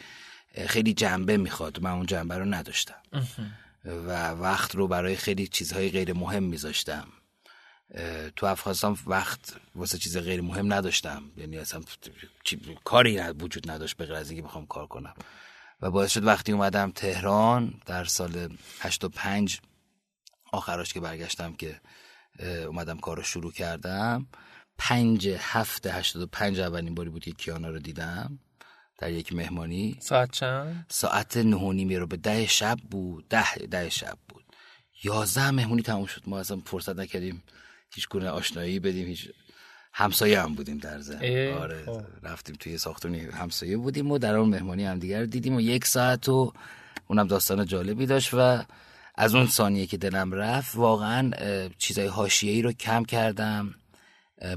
خیلی 0.66 0.94
جنبه 0.94 1.36
می‌خواد. 1.36 1.82
من 1.82 1.90
اون 1.90 2.06
جنبه 2.06 2.38
رو 2.38 2.44
نداشتم. 2.44 3.02
و 3.84 4.30
وقت 4.30 4.74
رو 4.74 4.88
برای 4.88 5.16
خیلی 5.16 5.46
چیزهای 5.46 5.90
غیر 5.90 6.12
مهم 6.12 6.42
میذاشتم. 6.42 7.08
تو 8.36 8.46
افغانستان 8.46 8.98
وقت 9.06 9.56
واسه 9.74 9.98
چیز 9.98 10.18
غیر 10.18 10.40
مهم 10.40 10.72
نداشتم. 10.72 11.22
یعنی 11.36 11.58
اصلا 11.58 11.82
کاری 12.84 13.18
وجود 13.20 13.70
نداشت 13.70 13.96
به 13.96 14.06
غیر 14.06 14.16
از 14.16 14.30
اینکه 14.30 14.46
بخوام 14.46 14.66
کار 14.66 14.86
کنم. 14.86 15.14
و 15.82 15.90
باعث 15.90 16.12
شد 16.12 16.24
وقتی 16.24 16.52
اومدم 16.52 16.90
تهران 16.90 17.80
در 17.86 18.04
سال 18.04 18.56
85 18.80 19.60
آخراش 20.52 20.92
که 20.92 21.00
برگشتم 21.00 21.52
که 21.52 21.80
اومدم 22.66 22.98
کار 22.98 23.16
رو 23.16 23.22
شروع 23.22 23.52
کردم 23.52 24.26
پنج 24.78 25.28
هفته 25.28 25.92
هشتاد 25.92 26.22
و 26.22 26.26
پنج 26.26 26.60
اولین 26.60 26.94
باری 26.94 27.10
بود 27.10 27.24
که 27.24 27.32
کیانا 27.32 27.68
رو 27.68 27.78
دیدم 27.78 28.38
در 28.98 29.10
یک 29.10 29.32
مهمانی. 29.32 29.96
ساعت 30.00 30.30
چند؟ 30.30 30.86
ساعت 30.88 31.36
نه 31.36 31.56
و 31.56 31.72
نیمه 31.72 31.98
رو 31.98 32.06
به 32.06 32.16
ده 32.16 32.46
شب 32.46 32.78
بود. 32.90 33.28
ده 33.28 33.54
ده 33.54 33.88
شب 33.88 34.18
بود. 34.28 34.44
یازده 35.02 35.50
مهمونی 35.50 35.82
تموم 35.82 36.06
شد. 36.06 36.22
ما 36.26 36.38
اصلا 36.38 36.60
فرصت 36.66 36.96
نکردیم 36.96 37.42
هیچ 37.94 38.08
گونه 38.08 38.28
آشنایی 38.28 38.80
بدیم 38.80 39.06
هیچ 39.06 39.28
همسایه 39.92 40.40
هم 40.40 40.54
بودیم 40.54 40.78
در 40.78 41.00
ضمن. 41.00 41.18
اه، 41.22 41.52
آره 41.52 41.84
خب. 41.86 42.02
رفتیم 42.22 42.56
توی 42.60 42.78
ساختونی 42.78 43.20
همسایه 43.20 43.76
بودیم 43.76 44.10
و 44.10 44.18
در 44.18 44.34
اون 44.34 44.48
مهمانی 44.48 44.84
هم 44.84 44.98
دیگر 44.98 45.24
دیدیم 45.24 45.56
و 45.56 45.60
یک 45.60 45.86
ساعت 45.86 46.28
و 46.28 46.52
اونم 47.06 47.26
داستان 47.26 47.66
جالبی 47.66 48.06
داشت 48.06 48.30
و 48.32 48.64
از 49.14 49.34
اون 49.34 49.46
ثانیه 49.46 49.86
که 49.86 49.96
دلم 49.96 50.32
رفت 50.32 50.76
واقعا 50.76 51.30
چیزای 51.78 52.06
حاشیه‌ای 52.06 52.62
رو 52.62 52.72
کم 52.72 53.04
کردم. 53.04 53.74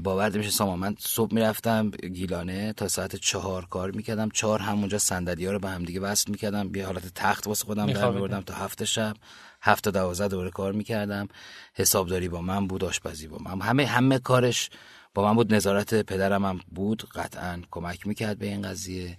باور 0.02 0.32
نمیشه 0.32 0.50
سامان 0.50 0.78
من 0.78 0.96
صبح 0.98 1.34
می‌رفتم 1.34 1.90
گیلانه 1.90 2.72
تا 2.72 2.88
ساعت 2.88 3.16
چهار 3.16 3.66
کار 3.66 3.90
می‌کردم. 3.90 4.28
چهار 4.30 4.60
همونجا 4.60 4.98
صندلی 4.98 5.46
ها 5.46 5.52
رو 5.52 5.58
به 5.58 5.68
هم 5.68 5.84
دیگه 5.84 6.00
وصل 6.00 6.30
می‌کردم. 6.30 6.74
یه 6.74 6.86
حالت 6.86 7.14
تخت 7.14 7.46
واسه 7.46 7.64
خودم 7.64 7.92
در. 7.92 8.10
میبردم 8.10 8.40
تا 8.40 8.54
هفت 8.54 8.84
شب. 8.84 9.16
هفت 9.62 9.84
تا 9.84 9.90
دوازده 9.90 10.28
دوره 10.28 10.50
کار 10.50 10.72
می‌کردم. 10.72 11.28
حسابداری 11.74 12.28
با 12.28 12.40
من 12.40 12.66
بود 12.66 12.84
آشپزی 12.84 13.28
با 13.28 13.38
من. 13.38 13.60
همه 13.60 13.86
همه 13.86 14.18
کارش 14.18 14.70
با 15.14 15.24
من 15.24 15.34
بود. 15.34 15.54
نظارت 15.54 15.94
پدرم 15.94 16.44
هم 16.44 16.60
بود. 16.68 17.08
قطعا 17.14 17.62
کمک 17.70 18.06
می‌کرد 18.06 18.38
به 18.38 18.46
این 18.46 18.62
قضیه. 18.62 19.18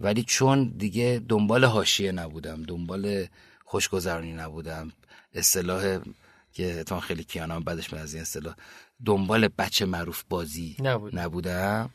ولی 0.00 0.22
چون 0.22 0.74
دیگه 0.76 1.22
دنبال 1.28 1.64
حاشیه 1.64 2.12
نبودم 2.12 2.62
دنبال 2.62 3.26
خوشگذرانی 3.64 4.32
نبودم 4.32 4.92
اصطلاح 5.34 5.98
که 6.52 6.80
اتفاقا 6.80 7.00
خیلی 7.00 7.24
کیانم 7.24 7.60
بعدش 7.60 7.92
من 7.92 7.98
از 8.00 8.14
این 8.14 8.22
اصطلاح 8.22 8.54
دنبال 9.04 9.48
بچه 9.48 9.86
معروف 9.86 10.24
بازی 10.28 10.76
نبود. 10.80 11.18
نبودم. 11.18 11.90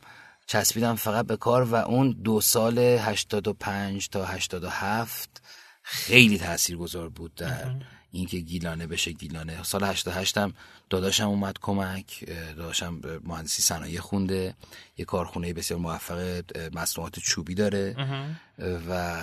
چسبیدم 0.46 0.94
فقط 0.94 1.26
به 1.26 1.36
کار 1.36 1.62
و 1.62 1.74
اون 1.74 2.10
دو 2.10 2.40
سال 2.40 2.78
85 2.78 4.08
تا 4.08 4.24
87 4.24 5.42
خیلی 5.90 6.38
تاثیرگذار 6.38 7.08
بود 7.08 7.34
در 7.34 7.74
اینکه 8.12 8.38
گیلانه 8.38 8.86
بشه. 8.86 9.12
گیلانه 9.12 9.62
سال 9.62 9.84
88 9.84 10.38
هم 10.38 10.54
داداشم 10.90 11.28
اومد 11.28 11.58
کمک 11.60 12.24
داداشم 12.56 13.00
مهندسی 13.24 13.62
صنایع 13.62 14.00
خونده. 14.00 14.54
یه 14.96 15.04
کارخونه 15.04 15.52
بسیار 15.52 15.80
موفق 15.80 16.42
مصنوعات 16.74 17.18
چوبی 17.18 17.54
داره. 17.54 17.96
و 18.88 19.20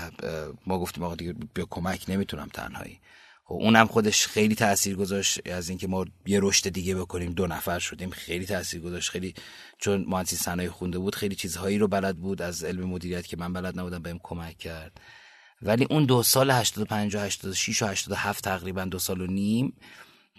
ما 0.65 0.79
گفتیم 0.79 1.03
آقا 1.03 1.15
دیگه 1.15 1.35
بیا 1.53 1.67
کمک 1.69 2.05
نمی‌تونم 2.07 2.49
تنهایی. 2.53 2.99
خب 3.45 3.53
اونم 3.53 3.87
خودش 3.87 4.27
خیلی 4.27 4.55
تاثیر 4.55 4.95
گذاشت. 4.95 5.47
از 5.47 5.69
اینکه 5.69 5.87
ما 5.87 6.05
یه 6.25 6.39
رشد 6.41 6.69
دیگه 6.69 6.95
بکنیم 6.95 7.33
دو 7.33 7.47
نفر 7.47 7.79
شدیم 7.79 8.09
خیلی 8.09 8.45
تاثیر 8.45 8.81
گذاشت. 8.81 9.09
خیلی 9.09 9.33
چون 9.77 10.05
مهندسی 10.07 10.35
صنایع 10.35 10.69
خونده 10.69 10.99
بود 10.99 11.15
خیلی 11.15 11.35
چیزهایی 11.35 11.77
رو 11.77 11.87
بلد 11.87 12.17
بود. 12.17 12.41
از 12.41 12.63
علم 12.63 12.83
مدیریت 12.83 13.27
که 13.27 13.37
من 13.37 13.53
بلد 13.53 13.79
نبودم 13.79 13.99
بهم 13.99 14.19
کمک 14.23 14.57
کرد. 14.57 15.01
ولی 15.61 15.87
اون 15.89 16.05
دو 16.05 16.23
سال 16.23 16.51
85 16.51 17.15
و 17.15 17.19
86 17.19 17.81
و 17.81 18.13
87 18.13 18.43
تقریبا 18.43 18.85
دو 18.85 18.99
سال 18.99 19.21
و 19.21 19.27
نیم 19.27 19.73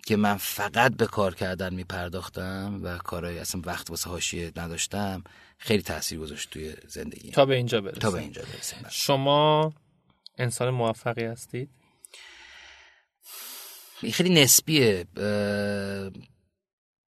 که 0.06 0.16
من 0.16 0.36
فقط 0.36 0.96
به 0.96 1.06
کار 1.06 1.34
کردن 1.34 1.74
می 1.74 1.84
پرداختم 1.84 2.80
و 2.82 2.98
کارهای 2.98 3.38
اصلا 3.38 3.60
وقت 3.64 3.90
واسه 3.90 4.10
حاشیه 4.10 4.52
نداشتم 4.56 5.24
خیلی 5.58 5.82
تاثیر 5.82 6.18
گذاشت 6.18 6.50
توی 6.50 6.74
زندگی 6.86 7.30
تا 7.30 7.46
به 7.46 7.56
اینجا 7.56 7.80
برسیم. 7.80 8.00
تا 8.00 8.10
به 8.10 8.18
اینجا 8.18 8.42
برسیم. 8.42 8.78
شما 8.90 9.72
انسان 10.38 10.70
موفقی 10.70 11.24
هستید؟ 11.24 11.70
خیلی 14.12 14.42
نسبیه. 14.42 15.06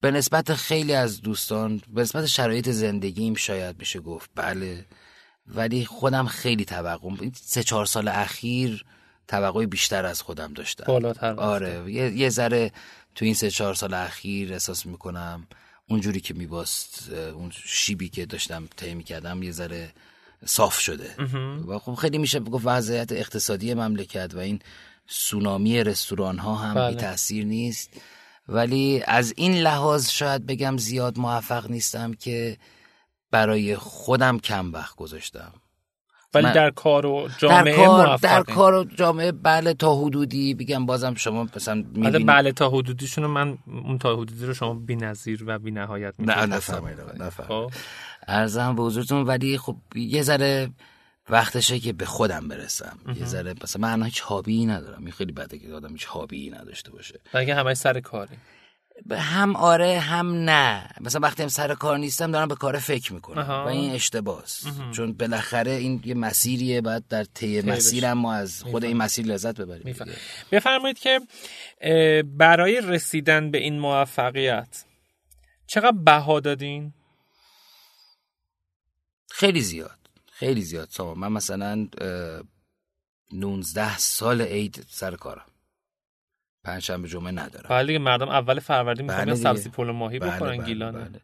به 0.01 0.11
نسبت 0.11 0.53
خیلی 0.53 0.93
از 0.93 1.21
دوستان 1.21 1.81
به 1.89 2.01
نسبت 2.01 2.25
شرایط 2.25 2.69
زندگیم 2.69 3.35
شاید 3.35 3.79
میشه 3.79 3.99
گفت 3.99 4.29
بله 4.35 4.85
ولی 5.55 5.85
خودم 5.85 6.27
خیلی 6.27 6.65
توقع 6.65 7.09
سه 7.33 7.63
چهار 7.63 7.85
سال 7.85 8.07
اخیر 8.07 8.85
توقع 9.27 9.65
بیشتر 9.65 10.05
از 10.05 10.21
خودم 10.21 10.53
داشتم. 10.53 10.83
بالاتر 10.87 11.33
آره 11.33 11.91
یه, 11.93 12.11
یه 12.11 12.29
ذره 12.29 12.71
تو 13.15 13.25
این 13.25 13.33
سه 13.33 13.51
چهار 13.51 13.73
سال 13.73 13.93
اخیر 13.93 14.53
احساس 14.53 14.85
می‌کنم 14.85 15.47
اونجوری 15.87 16.19
که 16.19 16.33
میباست 16.33 17.09
اون 17.33 17.51
شیبی 17.65 18.09
که 18.09 18.25
داشتم 18.25 18.67
طی 18.77 18.93
می‌کردم 18.93 19.43
یه 19.43 19.51
ذره 19.51 19.91
صاف 20.45 20.79
شده. 20.79 21.15
و 21.67 21.79
خب 21.79 21.95
خیلی 21.95 22.17
میشه 22.17 22.39
بگفت 22.39 22.65
وضعیت 22.67 23.11
اقتصادی 23.11 23.73
مملکت 23.73 24.31
و 24.35 24.37
این 24.37 24.59
سونامی 25.07 25.83
رستوران 25.83 26.37
ها 26.37 26.55
هم 26.55 26.73
بله. 26.73 26.95
تاثیر 26.95 27.45
نیست. 27.45 27.89
ولی 28.47 29.03
از 29.07 29.33
این 29.37 29.53
لحاظ 29.53 30.09
شاید 30.09 30.45
بگم 30.45 30.77
زیاد 30.77 31.19
موفق 31.19 31.69
نیستم 31.71 32.13
که 32.13 32.57
برای 33.31 33.75
خودم 33.75 34.39
کم 34.39 34.73
وقت 34.73 34.95
گذاشتم. 34.95 35.53
ولی 36.33 36.51
در 36.53 36.69
کار 36.69 37.05
و 37.05 37.29
جامعه 37.37 37.75
در 37.75 37.85
کار, 37.85 38.17
در 38.17 38.43
کار 38.43 38.73
و 38.73 38.83
جامعه 38.83 39.31
بله 39.31 39.73
تا 39.73 39.95
حدودی. 39.95 40.53
بگم 40.53 40.85
بازم 40.85 41.13
شما 41.13 41.47
مثلا 41.55 41.75
می‌بینید 41.75 42.27
بله 42.27 42.51
تا 42.51 42.69
حدودیشون 42.69 43.25
من 43.25 43.57
اون 43.67 43.97
تا 43.97 44.15
حدودی 44.15 44.45
رو 44.45 44.53
شما 44.53 44.73
بی‌نظیر 44.73 45.43
و 45.47 45.59
بی‌نهایت 45.59 46.13
نه 46.19 46.45
نفهمیدم 46.45 47.23
نفهمیدم 47.23 47.67
ارزم 48.27 48.75
به 48.75 48.83
حضورتون 48.83 49.25
ولی 49.27 49.57
خب 49.57 49.75
یه 49.95 50.23
ذره 50.23 50.69
وقتشه 51.29 51.79
که 51.79 51.93
به 51.93 52.05
خودم 52.05 52.47
برسم. 52.47 52.97
یه 53.15 53.25
ذره 53.25 53.53
مثلا 53.63 53.97
من 53.97 54.03
هیچ 54.03 54.19
هابی 54.19 54.65
ندارم. 54.65 55.01
این 55.01 55.11
خیلی 55.11 55.31
بده 55.31 55.59
که 55.59 55.73
آدم 55.73 55.91
هیچ 55.91 56.05
هابی 56.05 56.49
نداشته 56.49 56.91
باشه. 56.91 57.19
بلکه 57.33 57.55
همه 57.55 57.73
سر 57.73 57.99
کاری. 57.99 58.37
هم 59.11 59.55
آره 59.55 59.99
هم 59.99 60.33
نه. 60.33 60.89
مثلا 61.01 61.21
وقتی 61.21 61.43
هم 61.43 61.49
سر 61.49 61.75
کار 61.75 61.97
نیستم 61.97 62.31
دارم 62.31 62.47
به 62.47 62.55
کار 62.55 62.79
فکر 62.79 63.13
می‌کنم 63.13 63.49
و 63.49 63.67
این 63.67 63.91
اشتباس. 63.91 64.65
چون 64.95 65.13
بالاخره 65.13 65.71
این 65.71 66.01
یه 66.05 66.13
مسیریه 66.13 66.81
بعد 66.81 67.07
در 67.07 67.23
طی 67.23 67.61
مسیرم 67.61 68.17
ما 68.17 68.33
از 68.33 68.63
خود 68.63 68.85
این 68.85 68.97
مسیر 68.97 69.25
لذت 69.25 69.61
ببریم 69.61 69.95
بفرمایید 70.51 70.99
که 70.99 71.19
برای 72.23 72.81
رسیدن 72.81 73.51
به 73.51 73.57
این 73.57 73.79
موفقیت 73.79 74.85
چقدر 75.67 75.97
بها 76.05 76.39
دادین؟ 76.39 76.93
خیلی 79.31 79.61
زیاد. 79.61 79.99
خیلی 80.31 80.61
زیاد 80.61 80.89
ساما 80.91 81.13
من 81.13 81.31
مثلا 81.31 81.87
19 83.31 83.97
سال 83.97 84.41
عید 84.41 84.85
سر 84.89 85.15
کارم. 85.15 85.45
پنجشنبه 86.63 87.07
جمعه 87.07 87.31
ندارم. 87.31 87.69
بله 87.69 87.87
دیگه 87.87 87.99
مردم 87.99 88.29
اول 88.29 88.59
فروردین 88.59 89.05
می‌خوان 89.05 89.25
بله 89.25 89.35
سبزی 89.35 89.69
پلو 89.69 89.93
ماهی 89.93 90.19
بله 90.19 90.31
بخورن 90.31 90.57
بله 90.57 90.65
گیلانه 90.65 90.99
بله. 90.99 91.19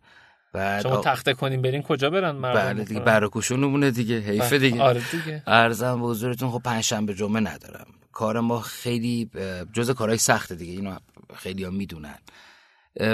بعد 0.54 0.84
شما 0.84 0.98
تخته 0.98 1.34
کنین 1.34 1.62
برین 1.62 1.82
کجا 1.82 2.10
برن 2.10 2.32
مردم 2.32 2.74
بله 2.74 2.84
دیگه 2.84 3.00
براکوشونمونه 3.00 3.92
دیگه 3.92 4.20
حیفه 4.20 4.58
دیگه. 4.58 4.82
آره 4.82 5.02
دیگه. 5.12 5.44
ارزم 5.48 6.02
به 6.02 6.08
حضورتون 6.08 6.50
خب 6.50 6.62
پنجشنبه 6.64 7.14
جمعه 7.14 7.40
ندارم. 7.40 7.86
کار 8.12 8.40
ما 8.40 8.60
خیلی 8.60 9.30
جز 9.74 9.92
کارهای 9.92 10.18
سخته 10.18 10.56
دیگه 10.56 10.74
اینو 10.74 10.98
خیلی 11.36 11.64
ها 11.64 11.72
می‌دونن 11.72 12.18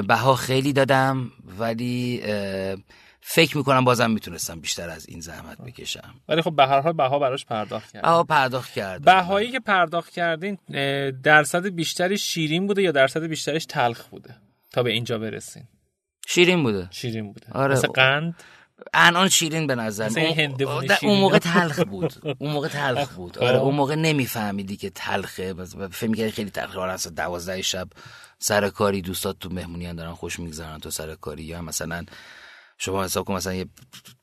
بها 0.08 0.36
خیلی 0.36 0.74
دادم 0.74 1.32
ولی 1.60 2.22
فکر 3.22 3.58
می‌کنم 3.58 3.84
بازم 3.84 4.12
می‌تونستم 4.12 4.60
بیشتر 4.60 4.90
از 4.90 5.06
این 5.10 5.20
زحمت 5.20 5.58
بکشم. 5.58 6.14
ولی 6.30 6.42
خب 6.42 6.56
به 6.56 6.68
هر 6.68 6.80
حال 6.80 6.94
بها 6.94 7.20
براش 7.20 7.46
پرداخت 7.46 7.92
کرد 7.92 8.02
بها 8.02 8.24
پرداخت 8.24 8.74
کرد 8.74 9.02
بهایی 9.02 9.52
که 9.52 9.60
پرداخت 9.60 10.10
کردین 10.10 10.58
درصد 11.24 11.68
بیشتری 11.68 12.18
شیرین 12.18 12.68
بوده 12.68 12.82
یا 12.82 12.92
درصد 12.92 13.24
بیشترش 13.24 13.66
تلخ 13.66 14.08
بوده؟ 14.08 14.36
تا 14.72 14.84
به 14.84 14.92
اینجا 14.92 15.18
برسین. 15.18 15.64
شیرین 16.28 16.64
بوده. 16.64 16.88
شیرین 16.92 17.34
بوده. 17.34 17.48
آره. 17.52 17.76
مثل 17.76 17.88
قند؟ 17.88 18.36
الان 18.94 19.30
شیرین 19.30 19.68
به 19.68 19.76
نظر 19.76 20.10
اون, 20.20 20.56
اون 21.02 21.20
موقع 21.20 21.38
تلخ 21.38 21.80
بود. 21.80 22.36
اون 22.40 22.52
موقع 22.52 22.68
تلخ 22.68 23.10
بود. 23.10 23.40
آره 23.40 23.58
اون 23.58 23.76
موقع 23.76 23.96
نمیفهمیدی 23.96 24.78
که 24.78 24.90
تلخه. 24.90 25.54
فکر 25.92 26.10
می‌کردی 26.10 26.32
خیلی 26.32 26.50
تلخه. 26.50 26.80
آره 26.80 26.92
اصلا 26.92 27.14
12 27.16 27.62
شب 27.62 27.88
سر 28.40 28.70
کاری 28.70 29.02
دوستات 29.02 29.40
تو 29.40 29.50
مهمونی 29.50 29.94
دارن 29.94 30.14
خوش 30.14 30.40
میگذرن 30.40 30.80
تو 30.80 30.90
سر 30.90 31.16
کاری 31.16 31.44
یا 31.44 31.62
مثلا 31.62 32.06
شما 32.84 33.04
حساب 33.04 33.26
کن 33.26 33.34
مثلا 33.34 33.54
یه 33.54 33.66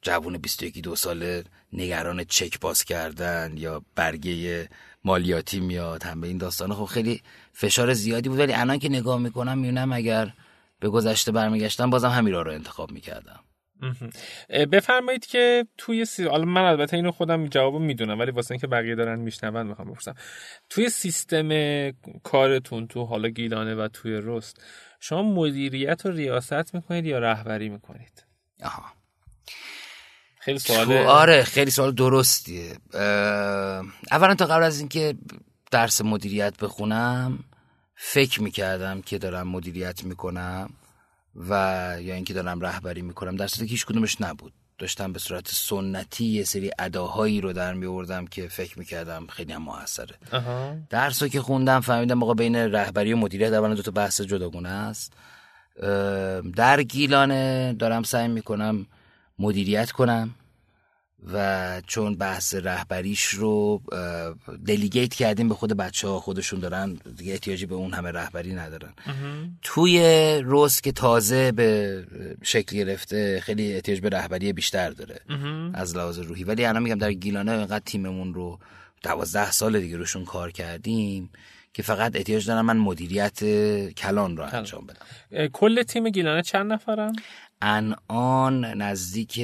جوون 0.02 0.38
21 0.38 0.82
دو 0.82 0.96
ساله 0.96 1.44
نگران 1.72 2.24
چک 2.24 2.60
باز 2.60 2.84
کردن 2.84 3.52
یا 3.56 3.82
برگه 3.94 4.68
مالیاتی 5.04 5.60
میاد 5.60 6.02
هم 6.02 6.20
به 6.20 6.26
این 6.26 6.38
داستان 6.38 6.74
خب 6.74 6.84
خیلی 6.84 7.22
فشار 7.52 7.92
زیادی 7.92 8.28
بود 8.28 8.38
ولی 8.38 8.52
الان 8.52 8.78
که 8.78 8.88
نگاه 8.88 9.18
می‌کنم 9.18 9.58
میونم 9.58 9.92
اگر 9.92 10.32
به 10.80 10.88
گذشته 10.88 11.32
برمیگشتم 11.32 11.90
بازم 11.90 12.08
همین 12.08 12.32
را 12.32 12.42
رو 12.42 12.52
انتخاب 12.52 12.90
می‌کردم. 12.90 13.40
بفرمایید 14.72 15.26
که 15.26 15.66
توی 15.76 16.04
سی... 16.04 16.24
حالا 16.24 16.44
من 16.44 16.64
البته 16.64 16.96
اینو 16.96 17.10
خودم 17.10 17.46
جواب 17.46 17.80
می‌دونم 17.80 18.18
ولی 18.18 18.30
واسه 18.30 18.52
اینکه 18.52 18.66
بقیه 18.66 18.94
دارن 18.94 19.18
میشنون 19.18 19.66
می‌خوام 19.66 19.90
بپرسم. 19.90 20.14
توی 20.70 20.88
سیستم 20.88 21.48
کارتون 22.22 22.86
تو 22.86 23.04
حالا 23.04 23.28
گیلانه 23.28 23.74
و 23.74 23.88
توی 23.88 24.20
رست 24.22 24.62
شما 25.00 25.22
مدیریت 25.22 26.06
و 26.06 26.10
ریاست 26.10 26.74
می‌کنید 26.74 27.06
یا 27.06 27.18
رهبری 27.18 27.68
می‌کنید؟ 27.68 28.27
آها. 28.64 28.84
خیلی 30.40 30.58
سوال 30.58 30.92
آره 30.92 31.44
خیلی 31.44 31.70
سوال 31.70 31.94
درستیه. 31.94 32.76
اولا 34.10 34.34
تا 34.34 34.46
قبل 34.46 34.62
از 34.62 34.78
اینکه 34.78 35.14
درس 35.70 36.00
مدیریت 36.00 36.56
بخونم 36.56 37.38
فکر 37.94 38.42
می‌کردم 38.42 39.02
که 39.02 39.18
دارم 39.18 39.48
مدیریت 39.48 40.04
می‌کنم 40.04 40.70
و 41.36 41.52
یا 42.00 42.14
اینکه 42.14 42.34
دارم 42.34 42.60
رهبری 42.60 43.02
می‌کنم. 43.02 43.36
در 43.36 43.46
صورتی 43.46 43.66
که 43.66 43.70
هیچ 43.70 43.86
کدومش 43.86 44.20
نبود. 44.20 44.52
داشتم 44.78 45.12
به 45.12 45.18
صورت 45.18 45.48
سنتی 45.48 46.24
یه 46.24 46.44
سری 46.44 46.70
اداهایی 46.78 47.40
رو 47.40 47.52
در 47.52 47.74
میوردم 47.74 48.26
که 48.26 48.48
فکر 48.48 48.78
می‌کردم 48.78 49.26
خیلی 49.26 49.52
هم 49.52 49.62
موثره. 49.62 50.14
درس 50.90 51.22
رو 51.22 51.28
که 51.28 51.40
خوندم 51.40 51.80
فهمیدم 51.80 52.14
موقع 52.14 52.34
بین 52.34 52.56
رهبری 52.56 53.12
و 53.12 53.16
مدیریت 53.16 53.52
اولا 53.52 53.74
دو 53.74 53.82
تا 53.82 53.90
بحث 53.90 54.20
جداگونه 54.20 54.68
است. 54.68 55.12
در 56.56 56.82
گیلانه 56.82 57.74
دارم 57.78 58.02
سعی 58.02 58.28
می‌کنم 58.28 58.86
مدیریت 59.38 59.90
کنم 59.90 60.34
و 61.32 61.82
چون 61.86 62.16
بحث 62.16 62.54
رهبریش 62.54 63.24
رو 63.24 63.82
دلیگیت 64.66 65.14
کردیم 65.14 65.48
به 65.48 65.54
خود 65.54 65.72
بچه 65.72 66.08
ها 66.08 66.20
خودشون 66.20 66.60
دارن 66.60 66.98
دیگه 67.16 67.32
احتیاجی 67.32 67.66
به 67.66 67.74
اون 67.74 67.94
همه 67.94 68.10
رهبری 68.10 68.54
ندارن. 68.54 68.92
توی 69.62 70.00
روز 70.44 70.80
که 70.80 70.92
تازه 70.92 71.52
به 71.52 72.04
شکل 72.42 72.76
گرفته 72.76 73.40
خیلی 73.40 73.72
احتیاج 73.72 74.00
به 74.00 74.08
رهبری 74.08 74.52
بیشتر 74.52 74.90
داره 74.90 75.20
از 75.74 75.96
لحاظ 75.96 76.18
روحی. 76.18 76.44
ولی 76.44 76.64
الان 76.64 76.82
میگم 76.82 76.98
در 76.98 77.12
گیلانه 77.12 77.52
اینقدر 77.52 77.84
تیممون 77.84 78.34
رو 78.34 78.58
دوازده 79.02 79.50
سال 79.50 79.80
دیگه 79.80 79.96
روشون 79.96 80.24
کار 80.24 80.50
کردیم 80.50 81.30
که 81.72 81.82
فقط 81.82 82.16
احتیاج 82.16 82.46
دارم 82.46 82.66
من 82.66 82.76
مدیریت 82.76 83.44
کلان 83.90 84.36
رو 84.36 84.44
انجام 84.54 84.86
بدم. 84.86 85.48
کل 85.48 85.82
تیم 85.82 86.08
گیلانه 86.08 86.42
چند 86.42 86.72
نفرم؟ 86.72 87.12
الان 87.62 88.64
نزدیک 88.64 89.38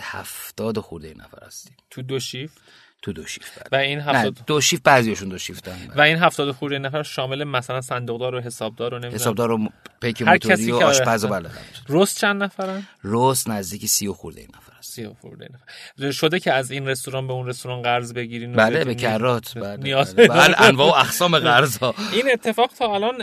هفتاد 0.00 0.78
خورده 0.78 1.14
نفر 1.16 1.46
هستیم. 1.46 1.76
تو 1.90 2.02
دو 2.02 2.20
شیفت؟ 2.20 2.58
تو 3.02 3.12
دو 3.12 3.26
شیفت 3.26 3.70
بله. 3.70 3.80
و 3.82 3.84
این 3.84 4.00
هفتاد 4.00 4.38
دو 4.46 4.60
شیفت 4.60 4.82
بعضیشون 4.82 5.28
دو 5.28 5.38
شیفت 5.38 5.68
هم 5.68 5.92
و 5.96 6.00
این 6.00 6.16
هفتاد 6.18 6.52
خورده 6.52 6.78
نفر 6.78 7.02
شامل 7.02 7.44
مثلا 7.44 7.80
صندوقدار 7.80 8.34
و 8.34 8.40
حسابدار 8.40 8.94
و 8.94 8.98
نمی‌دونم. 8.98 9.14
حسابدار 9.14 9.52
و 9.52 9.68
پیک 10.00 10.22
موتوری 10.22 10.72
و 10.72 10.78
که- 10.78 10.84
آشپز 10.84 11.24
و 11.24 11.28
بله. 11.28 11.50
رست 11.88 12.18
چند 12.18 12.42
نفرن؟ 12.42 12.86
روز 13.02 13.48
نزدیک 13.48 13.86
سی 13.86 14.06
و 14.06 14.12
خورده 14.12 14.46
نفر. 14.56 14.72
است 14.90 14.96
سی 14.96 15.04
و 15.04 15.12
خورده 15.20 15.48
نفر 15.54 16.10
شده 16.10 16.40
که 16.40 16.52
از 16.52 16.70
این 16.70 16.88
رستوران 16.88 17.26
به 17.26 17.32
اون 17.32 17.46
رستوران 17.46 17.82
قرض 17.82 18.12
بگیرین 18.12 18.52
بله 18.52 18.84
به 18.84 18.94
کرات 18.94 19.58
بله 19.58 19.76
نیاز 19.76 20.16
بله, 20.16 20.28
بله. 20.28 20.62
انواع 20.62 20.90
و 20.90 20.94
اقسام 20.94 21.38
قرض 21.38 21.78
ها 21.78 21.94
این 22.16 22.32
اتفاق 22.32 22.70
تا 22.78 22.94
الان 22.94 23.14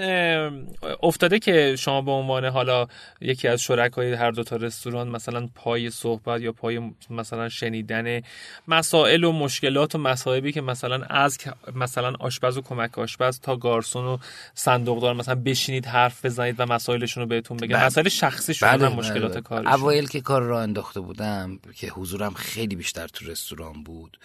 افتاده 1.04 1.40
که 1.40 1.76
شما 1.80 2.02
به 2.02 2.12
عنوان 2.12 2.46
حالا 2.46 2.88
یکی 3.22 3.48
از 3.48 3.62
شرکای 3.62 4.14
هر 4.14 4.32
دو 4.32 4.44
تا 4.44 4.56
رستوران 4.56 5.08
مثلا 5.08 5.50
پای 5.56 5.90
صحبت 5.90 6.42
یا 6.42 6.52
پای 6.52 6.92
مثلا 7.10 7.50
شنیدن 7.50 8.22
مسائل 8.68 9.24
و 9.24 9.32
مشکلات 9.32 9.96
و 9.96 9.98
مصائبی 9.98 10.52
که 10.52 10.62
مثلا 10.62 11.02
از 11.10 11.38
مثلا 11.76 12.14
آشپز 12.20 12.58
و 12.58 12.62
کمک 12.62 13.00
آشپز 13.00 13.40
تا 13.40 13.56
گارسون 13.56 14.06
و 14.06 14.18
صندوقدار 14.54 15.14
مثلا 15.14 15.36
بشینید 15.36 15.86
حرف 15.86 16.26
بزنید 16.26 16.56
و 16.60 16.66
مسائلشون 16.66 17.24
رو 17.24 17.30
بهتون 17.30 17.58
بگن. 17.58 17.76
بله. 17.76 17.86
مسائل 17.86 18.10
شخصیشون 18.10 18.70
بله 18.70 18.86
هم 18.86 18.94
مشکلات 18.94 19.32
بله. 19.32 19.42
کارشون. 19.42 19.74
اوایل 19.74 20.08
که 20.08 20.22
کار 20.22 20.42
را 20.42 20.62
انداخته 20.62 21.00
بودم 21.00 21.57
که 21.76 21.88
حضورم 21.88 22.34
خیلی 22.34 22.76
بیشتر 22.76 23.08
تو 23.08 23.26
رستوران 23.26 23.84
بود. 23.84 24.20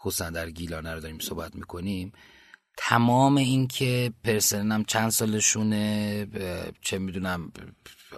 خصوصا 0.00 0.30
در 0.30 0.50
گیلانه 0.50 0.94
رو 0.94 1.00
داریم 1.00 1.18
صحبت 1.18 1.54
می‌کنیم. 1.54 2.12
تمام 2.76 3.36
این 3.36 3.66
که 3.66 4.12
پرسنلم 4.24 4.84
چند 4.84 5.10
سالشونه 5.10 6.26
چه 6.80 6.98
می‌دونم 6.98 7.52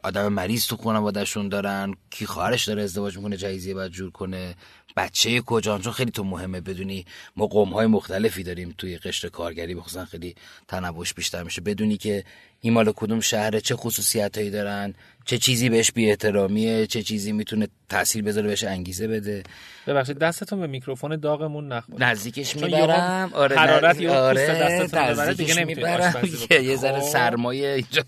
آدم 0.02 0.32
مریض 0.32 0.66
تو 0.66 0.76
خانوادهشون 0.76 1.48
دارن 1.48 1.94
کی 2.10 2.26
خواهرش 2.26 2.64
داره 2.64 2.82
ازدواج 2.82 3.16
می‌کنه 3.16 3.36
جهیزیه 3.36 3.74
باید 3.74 3.92
جور 3.92 4.10
کنه. 4.10 4.54
بچه 4.96 5.40
کجان؟ 5.40 5.80
چون 5.80 5.92
خیلی 5.92 6.10
تو 6.10 6.24
مهمه 6.24 6.60
بدونی 6.60 7.04
ما 7.36 7.46
قوم 7.46 7.68
های 7.72 7.86
مختلفی 7.86 8.42
داریم 8.42 8.74
توی 8.78 8.98
قشر 8.98 9.28
کارگری 9.28 9.74
بخصوصا 9.74 10.04
خیلی 10.04 10.34
تنوش 10.68 11.14
بیشتر 11.14 11.42
میشه. 11.42 11.60
بدونی 11.60 11.96
که 11.96 12.24
این 12.60 12.72
مال 12.72 12.92
کدوم 12.96 13.20
شهره 13.20 13.60
چه 13.60 13.76
خصوصیت 13.76 14.38
هایی 14.38 14.50
دارن 14.50 14.94
چه 15.24 15.38
چیزی 15.38 15.68
بهش 15.68 15.92
بی 15.92 16.10
احترامیه 16.10 16.86
چه 16.86 17.02
چیزی 17.02 17.32
می‌تونه 17.32 17.68
تاثیر 17.88 18.22
بذاره 18.24 18.48
بهش 18.48 18.64
انگیزه 18.64 19.08
بده. 19.08 19.42
ببخشید 19.86 20.18
دستتون 20.18 20.60
به 20.60 20.66
میکروفون 20.66 21.16
داغمون 21.16 21.72
نخورد. 21.72 22.02
نزدیکش 22.02 22.56
می‌برم. 22.56 23.30
آره 23.34 23.56
حرارت 23.56 23.96
پوست 23.96 24.10
آره 24.10 24.46
دستتون 24.46 25.32
دیگه 25.32 25.64
بکنی. 25.64 26.64
یه 26.64 26.76
ذره 26.76 27.00
خب. 27.00 27.06
سرمایه 27.06 27.68
اینجا 27.68 28.02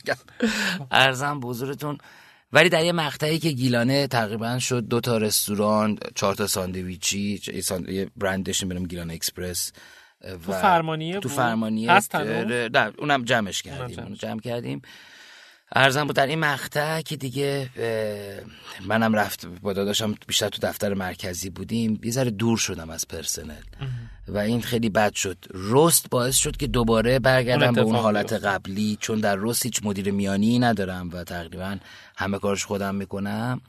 عرضم 0.90 1.40
حضورتون 1.44 1.98
ولی 2.52 2.68
در 2.68 2.84
یه 2.84 2.92
مقطعی 2.92 3.38
که 3.38 3.50
گیلانه 3.50 4.06
تقریبا 4.06 4.58
شد 4.58 4.80
دو 4.88 5.00
تا 5.00 5.16
رستوران 5.16 5.98
چهار 6.14 6.34
تا 6.34 6.46
ساندویچی 6.46 7.40
یه 7.54 7.60
ساند- 7.60 7.88
یه 7.88 8.10
برند 8.16 8.46
داشتیم 8.46 8.68
بریم 8.68 8.86
گیلانه 8.86 9.14
اکسپرس 9.14 9.72
تو 10.22 10.52
فرمانیه 10.52 11.18
تو؟ 11.20 11.28
فرمانیه 11.28 11.92
هست 11.92 12.10
اونم 12.98 13.24
جمعش 13.24 13.62
کردیم. 13.62 13.98
اونو 14.02 14.14
جمع 14.14 14.40
کردیم 14.40 14.82
عرضم 15.76 16.04
بود 16.04 16.16
در 16.16 16.26
این 16.26 16.38
مقطع 16.38 17.00
که 17.00 17.16
دیگه 17.16 17.70
منم 18.86 19.14
رفت 19.14 19.46
با 19.46 19.72
داداشم 19.72 20.14
بیشتر 20.26 20.48
تو 20.48 20.66
دفتر 20.66 20.94
مرکزی 20.94 21.50
بودیم. 21.50 22.00
یه 22.04 22.10
ذره 22.10 22.30
دور 22.30 22.58
شدم 22.58 22.90
از 22.90 23.08
پرسنل. 23.08 23.62
و 24.28 24.38
این 24.38 24.62
خیلی 24.62 24.88
بد 24.88 25.14
شد. 25.14 25.36
رست 25.54 26.10
باعث 26.10 26.36
شد 26.36 26.56
که 26.56 26.66
دوباره 26.66 27.18
برگردم 27.18 27.72
به 27.72 27.80
اون 27.80 27.96
حالت. 27.96 28.32
قبلی 28.32 28.98
چون 29.00 29.20
در 29.20 29.36
رست 29.38 29.64
هیچ 29.64 29.80
مدیر 29.84 30.10
میانی 30.10 30.58
ندارم 30.58 31.10
و 31.12 31.24
تقریبا 31.24 31.76
همه 32.16 32.38
کارش 32.38 32.64
خودم 32.64 32.94
می‌کنم. 32.94 33.60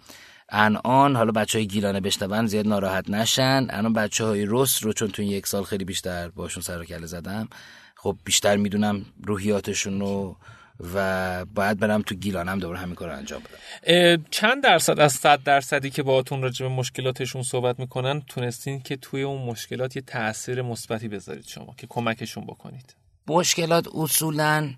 الان 0.49 1.15
حالا 1.15 1.31
بچه 1.31 1.57
های 1.57 1.67
گیلانه 1.67 1.99
بشنون 1.99 2.47
زیاد 2.47 2.67
ناراحت 2.67 3.09
نشن. 3.09 3.67
الان 3.69 3.93
بچه 3.93 4.25
های 4.25 4.45
رست 4.49 4.83
رو 4.83 4.93
چون 4.93 5.07
تو 5.07 5.21
این 5.21 5.31
یک 5.31 5.47
سال 5.47 5.63
خیلی 5.63 5.85
بیشتر 5.85 6.29
باشون 6.29 6.63
سر 6.63 6.81
و 6.81 6.85
کله 6.85 7.05
زدم 7.05 7.47
خب 7.95 8.17
بیشتر 8.23 8.57
می‌دونم 8.57 9.05
روحیاتشون 9.23 9.99
رو 9.99 10.37
و 10.79 11.45
باید 11.45 11.79
برم 11.79 12.01
تو 12.01 12.15
گیلانم 12.15 12.59
دوباره 12.59 12.79
همین 12.79 12.95
کار 12.95 13.09
رو 13.09 13.17
انجام 13.17 13.41
بدم. 13.41 14.25
چند 14.31 14.63
درصد 14.63 14.99
از 14.99 15.13
صد 15.13 15.43
درصدی 15.43 15.89
که 15.89 16.03
باهاتون 16.03 16.41
راجع 16.41 16.67
به 16.67 16.73
مشکلاتشون 16.73 17.43
صحبت 17.43 17.79
می‌کنن 17.79 18.21
تونستین 18.21 18.81
که 18.81 18.95
توی 18.95 19.21
اون 19.21 19.41
مشکلات 19.41 19.95
یه 19.95 20.01
تاثیر 20.01 20.61
مثبتی 20.61 21.07
بذارید 21.07 21.47
شما 21.47 21.75
که 21.77 21.87
کمکشون 21.87 22.45
بکنید؟ 22.45 22.95
مشکلات 23.27 23.87
اصولا 23.95 24.73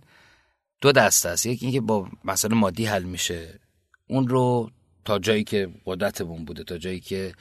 دو 0.82 0.92
دست 0.92 1.26
است. 1.26 1.46
یکی 1.46 1.66
اینکه 1.66 1.82
با 1.82 2.08
مسئله 2.26 2.56
مادی 2.56 2.86
حل 2.86 3.04
میشه. 3.04 3.60
اون 4.08 4.28
رو 4.28 4.72
تا 5.06 5.20
جایی 5.20 5.44
که 5.44 5.70
قدرتمون 5.86 6.46
بوده 6.46 6.64
تا 6.64 6.78
جایی 6.78 7.00
که 7.00 7.34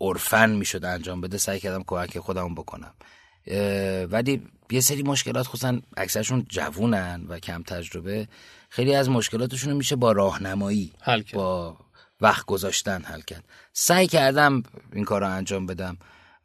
عرفن 0.00 0.50
می‌شد 0.50 0.84
انجام 0.84 1.20
بده 1.20 1.38
سعی 1.38 1.60
کردم 1.60 1.84
کمک 1.86 2.18
خودم 2.18 2.54
بکنم. 2.54 2.94
ولی 4.10 4.42
یه 4.70 4.80
سری 4.80 5.02
مشکلات 5.02 5.46
خصوصا 5.46 5.80
اکثرشون 5.96 6.46
جوونن 6.48 7.24
و 7.28 7.38
کم 7.38 7.62
تجربه 7.62 8.28
خیلی 8.68 8.94
از 8.94 9.08
مشکلاتشون 9.08 9.72
میشه 9.72 9.96
با 9.96 10.12
راهنمایی. 10.12 10.92
با 11.36 11.76
وقت 12.20 12.46
گذاشتن 12.46 13.02
حل 13.02 13.20
کرد. 13.20 13.44
سعی 13.72 14.06
کردم 14.06 14.62
این 14.92 15.04
کار 15.04 15.20
رو 15.20 15.30
انجام 15.30 15.66
بدم 15.66 15.96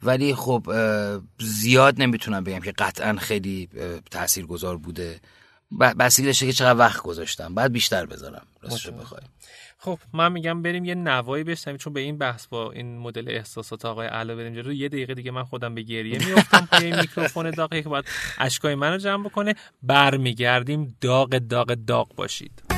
ولی 0.03 0.35
خب 0.35 0.73
زیاد 1.39 2.01
نمی‌تونم 2.01 2.43
بگم 2.43 2.59
که 2.59 2.71
قطعا 2.71 3.15
خیلی 3.15 3.69
تأثیر 4.11 4.45
گذار 4.45 4.77
بوده. 4.77 5.19
بستگی 5.99 6.25
داشته 6.25 6.45
که 6.45 6.53
چقدر 6.53 6.79
وقت 6.79 7.01
گذاشتم. 7.01 7.55
بعد 7.55 7.71
بیشتر 7.71 8.05
بذارم. 8.05 8.47
راستشو 8.61 8.91
متوجه. 8.91 9.27
خب 9.83 9.99
من 10.13 10.31
میگم 10.31 10.61
بریم 10.61 10.85
یه 10.85 10.95
نوایی 10.95 11.43
بشنویم 11.43 11.77
چون 11.77 11.93
به 11.93 11.99
این 11.99 12.17
بحث 12.17 12.47
با 12.47 12.71
این 12.71 12.97
مدل 12.97 13.29
احساسات 13.29 13.85
آقای 13.85 14.07
علا 14.07 14.35
بریم 14.35 14.53
جلو 14.53 14.73
یه 14.73 14.89
دقیقه 14.89 15.13
دیگه 15.13 15.31
من 15.31 15.43
خودم 15.43 15.75
به 15.75 15.81
گریه 15.81 16.25
میافتم 16.25 16.67
پای 16.71 16.91
میکروفون 16.91 17.51
داغی 17.51 17.83
که 17.83 17.89
باید 17.89 18.05
اشکای 18.37 18.75
منو 18.75 18.97
جمع 18.97 19.23
بکنه. 19.23 19.55
برمیگردیم 19.83 20.95
داغ 21.01 21.29
داغ 21.37 21.73
داغ 21.73 22.15
باشید. 22.15 22.72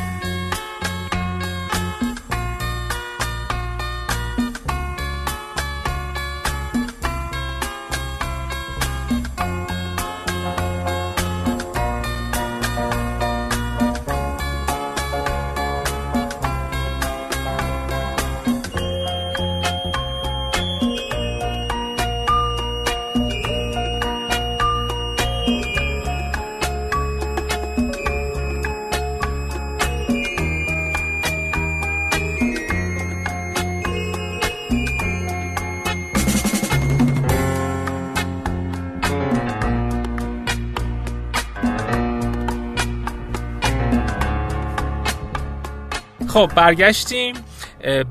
خب 46.46 46.56
برگشتیم. 46.56 47.36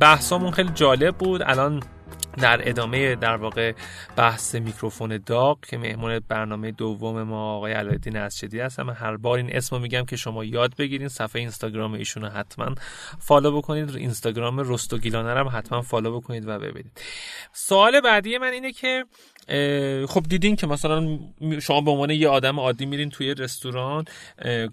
بحثمون 0.00 0.50
خیلی 0.50 0.70
جالب 0.74 1.16
بود. 1.16 1.42
الان 1.42 1.82
در 2.40 2.68
ادامه 2.68 3.14
در 3.14 3.36
واقع 3.36 3.72
بحث 4.16 4.54
میکروفون 4.54 5.20
داغ 5.26 5.60
که 5.60 5.78
مهمون 5.78 6.20
برنامه 6.28 6.70
دوم 6.70 7.22
ما 7.22 7.56
آقای 7.56 7.72
علاءالدین 7.72 8.16
اسجدی 8.16 8.60
هستم 8.60 8.90
هر 8.90 9.16
بار 9.16 9.38
این 9.38 9.56
اسمو 9.56 9.78
میگم 9.78 10.04
که 10.04 10.16
شما 10.16 10.44
یاد 10.44 10.76
بگیرین. 10.76 11.08
صفحه 11.08 11.40
اینستاگرام 11.40 11.92
ایشون 11.92 12.22
رو 12.22 12.28
حتما 12.28 12.74
follow 13.18 13.56
بکنید. 13.56 13.96
اینستاگرام 13.96 14.72
رست 14.72 14.98
و 14.98 15.03
گیلانه 15.03 15.27
رو 15.27 15.36
هم 15.36 15.48
حتما 15.48 15.82
follow 15.82 16.20
بکنید 16.20 16.48
و 16.48 16.58
ببینید. 16.58 17.00
سوال 17.52 18.00
بعدی 18.00 18.38
من 18.38 18.52
اینه 18.52 18.72
که 18.72 19.04
خب 20.08 20.22
دیدین 20.28 20.56
که 20.56 20.66
مثلا 20.66 21.18
شما 21.62 21.80
به 21.80 21.90
عنوان 21.90 22.10
یه 22.10 22.28
آدم 22.28 22.60
عادی 22.60 22.86
میرین 22.86 23.10
توی 23.10 23.34
رستوران 23.34 24.04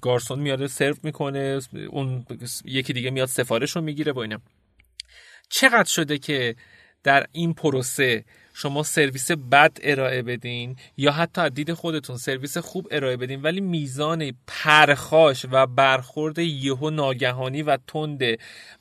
گارسون 0.01 0.39
میاد 0.39 0.67
سرو 0.67 0.95
می‌کنه 1.03 1.59
اون 1.89 2.25
یکی 2.65 2.93
دیگه 2.93 3.09
میاد 3.09 3.27
سفارش 3.27 3.71
رو 3.71 3.81
می‌گیره 3.81 4.13
با 4.13 4.21
اینا. 4.21 4.41
چقدر 5.49 5.89
شده 5.89 6.17
که 6.17 6.55
در 7.03 7.25
این 7.31 7.53
پروسه 7.53 8.25
شما 8.53 8.83
سرویس 8.83 9.31
بد 9.31 9.77
ارائه 9.81 10.21
بدین 10.21 10.75
یا 10.97 11.11
حتی 11.11 11.41
از 11.41 11.53
دید 11.53 11.73
خودتون 11.73 12.17
سرویس 12.17 12.57
خوب 12.57 12.87
ارائه 12.91 13.17
بدین 13.17 13.41
ولی 13.41 13.61
میزان 13.61 14.31
پرخاش 14.47 15.45
و 15.51 15.67
برخورد 15.67 16.39
یهو 16.39 16.89
ناگهانی 16.89 17.61
و 17.61 17.77
تند 17.87 18.21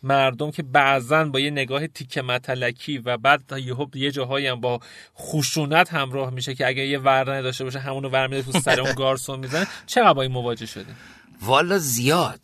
مردم 0.03 0.51
که 0.51 0.63
بعضا 0.63 1.25
با 1.25 1.41
یه 1.41 1.51
نگاه 1.51 1.87
تیکه 1.87 2.23
متلکی 2.23 2.99
و 2.99 3.17
بعد 3.17 3.43
یهو 3.59 3.87
یه 3.95 4.11
جاهایی 4.11 4.47
هم 4.47 4.61
با 4.61 4.81
خشونت 5.19 5.93
همراه 5.93 6.31
میشه 6.31 6.55
که 6.55 6.67
اگه 6.67 6.87
یه 6.87 6.99
ور 6.99 7.35
نداشته 7.35 7.65
باشه 7.65 7.79
همونو 7.79 8.09
ور 8.09 8.27
میده 8.27 8.53
تو 8.53 8.61
سر 8.61 8.81
اون 8.81 8.93
گارسون 9.03 9.41
می‌زنه 9.41 9.67
چقدر 9.87 10.13
با 10.13 10.23
این 10.23 10.33
مواجه 10.33 10.67
شدین؟ 10.67 10.95
والا 11.43 11.79
زیاد. 11.79 12.41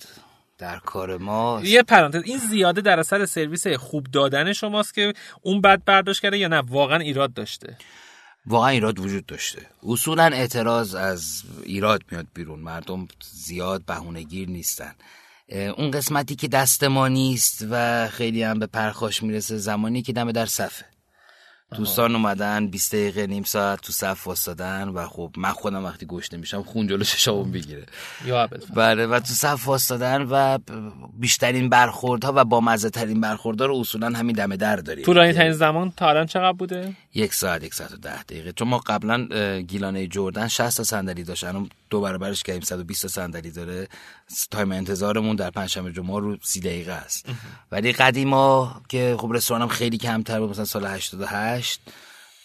در 0.59 0.79
کار 0.79 1.17
ما 1.17 1.61
یه 1.65 1.83
پرانتز 1.83 2.23
این 2.25 2.39
زیاده 2.39 2.81
در 2.81 3.01
اثر 3.01 3.27
سرویس 3.27 3.67
خوب 3.67 4.07
دادن 4.13 4.53
شماست 4.53 4.95
که 4.95 5.13
اون 5.43 5.61
بد 5.61 5.85
برداشت 5.85 6.23
کرده 6.23 6.39
یا 6.39 6.49
نه؟ 6.49 6.61
واقعا 6.61 6.99
ایراد 6.99 7.35
داشته. 7.35 7.77
واقعا 8.47 8.69
ایراد 8.69 8.99
وجود 8.99 9.27
داشته. 9.27 9.67
اصولا 9.83 10.25
اعتراض 10.25 10.95
از 10.95 11.43
ایراد 11.63 12.03
میاد 12.11 12.27
بیرون. 12.35 12.59
مردم 12.61 13.09
زیاد 13.33 13.85
بهونهگیر 13.85 14.49
نیستن. 14.49 14.95
اون 15.77 15.91
قسمتی 15.91 16.37
که 16.37 16.49
دست 16.49 16.85
ما 16.85 17.09
نیست 17.09 17.67
و 17.71 18.09
خیلی 18.09 18.43
هم 18.43 18.59
به 18.59 18.67
پرخاش 18.67 19.23
می‌رسه 19.23 19.57
زمانی 19.57 20.03
که 20.03 20.13
دم 20.13 20.33
در 20.33 20.47
صفه. 20.47 20.85
دوستان 21.75 22.15
اومدن 22.15 22.67
20 22.67 22.95
دقیقه 22.95 23.27
نیم 23.27 23.43
ساعت 23.43 23.81
تو 23.81 23.93
صف 23.93 24.27
واسادن 24.27 24.89
و 24.89 25.07
خب 25.07 25.31
من 25.37 25.53
خودم 25.53 25.85
وقتی 25.85 26.07
گشته 26.07 26.37
میشم 26.37 26.63
خون 26.63 26.87
جلو 26.87 27.05
چشامون 27.05 27.53
بگیره 27.53 27.87
یا 28.27 28.49
بله 28.75 29.07
و 29.07 29.21
تو 29.21 29.27
صف 29.27 29.69
واسادن 29.69 30.23
و 30.23 30.59
بیشترین 31.19 31.69
برخوردها 31.69 32.33
و 32.37 32.45
با 32.45 32.61
مزه 32.61 32.91
ترین 32.91 33.21
برخوردها 33.21 33.67
رو 33.67 33.77
اصولا 33.77 34.19
همین 34.19 34.37
دم 34.37 34.57
در 34.57 34.77
داریم. 34.77 35.05
طولانی 35.05 35.33
ترین 35.33 35.53
زمان 35.53 35.93
تا 35.97 36.09
الان 36.09 36.27
چقدر 36.27 36.53
بوده؟ 36.53 36.93
یک 37.15 37.35
ساعت 37.35 37.65
یک 37.65 37.75
ساعت 37.75 37.93
و 37.93 37.97
ده 37.97 38.23
دقیقه. 38.23 38.53
چون 38.53 38.69
ما 38.69 38.79
قبلا 38.79 39.27
گیلانه 39.61 40.07
جردن 40.07 40.49
60 40.49 40.77
تا 40.77 40.85
صندلی 40.85 41.25
داشت 41.25 41.45
الان 41.45 41.69
دو 41.91 42.01
برابرش 42.01 42.43
کردیم 42.43 42.63
120 42.63 43.03
تا 43.03 43.09
صندلی 43.09 43.51
داره. 43.51 43.89
تایم 44.51 44.73
انتظارمون 44.73 45.37
در 45.37 45.51
پنجشنبه 45.51 45.93
جمعه 45.93 46.21
رو 46.21 46.37
30 46.43 46.61
دقیقه 46.61 46.93
است. 46.93 47.27
ولی 47.73 47.93
قدیما 47.93 48.81
که 48.89 49.17
خب 49.19 49.33
رستورانم 49.33 49.69
خیلی 49.69 49.99
کمتر 49.99 50.41
بود 50.41 50.51
مثلا 50.51 50.65
سال 50.65 50.87
88 50.87 51.81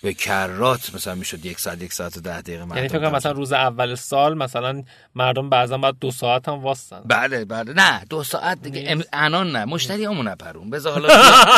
به 0.01 0.13
کرات 0.13 0.95
مثلا 0.95 1.15
می‌شد 1.15 1.45
یک 1.45 1.59
ساعت 1.59 1.81
یک 1.81 1.93
ساعت 1.93 2.17
و 2.17 2.21
ده 2.21 2.41
دقیقه 2.41 2.75
یعنی 2.75 2.87
فکر 2.87 3.09
مثلا 3.09 3.31
روز 3.31 3.53
اول 3.53 3.95
سال 3.95 4.37
مثلا 4.37 4.83
مردم 5.15 5.49
بعضا 5.49 5.77
بعد 5.77 5.95
دو 6.01 6.11
ساعت 6.11 6.49
هم 6.49 6.53
واستن 6.53 7.01
بله 7.05 7.45
بله. 7.45 7.73
نه 7.73 8.05
دو 8.09 8.23
ساعت 8.23 8.61
دیگه. 8.61 8.97
انان 9.13 9.51
نه. 9.51 9.65
مشتری 9.65 10.05
همون 10.05 10.27
نپرون. 10.27 10.69
بذار 10.69 10.93
حالا 10.93 11.09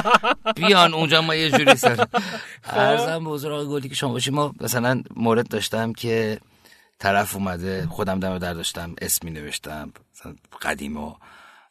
بیان 0.56 0.94
اونجا 0.94 1.22
ما 1.22 1.36
یه 1.36 1.52
جوری 1.52 1.76
سر. 1.76 1.96
خب. 1.96 2.08
ارزم 2.64 3.24
به 3.24 3.30
حضور 3.30 3.54
آقای 3.54 3.68
گلی 3.68 3.90
که 3.90 3.96
شما 3.96 4.12
باشید. 4.12 4.34
ما 4.34 4.54
مثلا 4.62 5.04
مورد 5.16 5.48
داشتم 5.48 5.94
که 5.94 6.40
طرف 7.04 7.36
اومده 7.36 7.88
خودم 7.90 8.20
دم 8.20 8.38
در 8.38 8.54
داشتم 8.54 8.96
اسمی 9.02 9.32
نوشتم 9.32 9.94
قدیما 10.62 11.18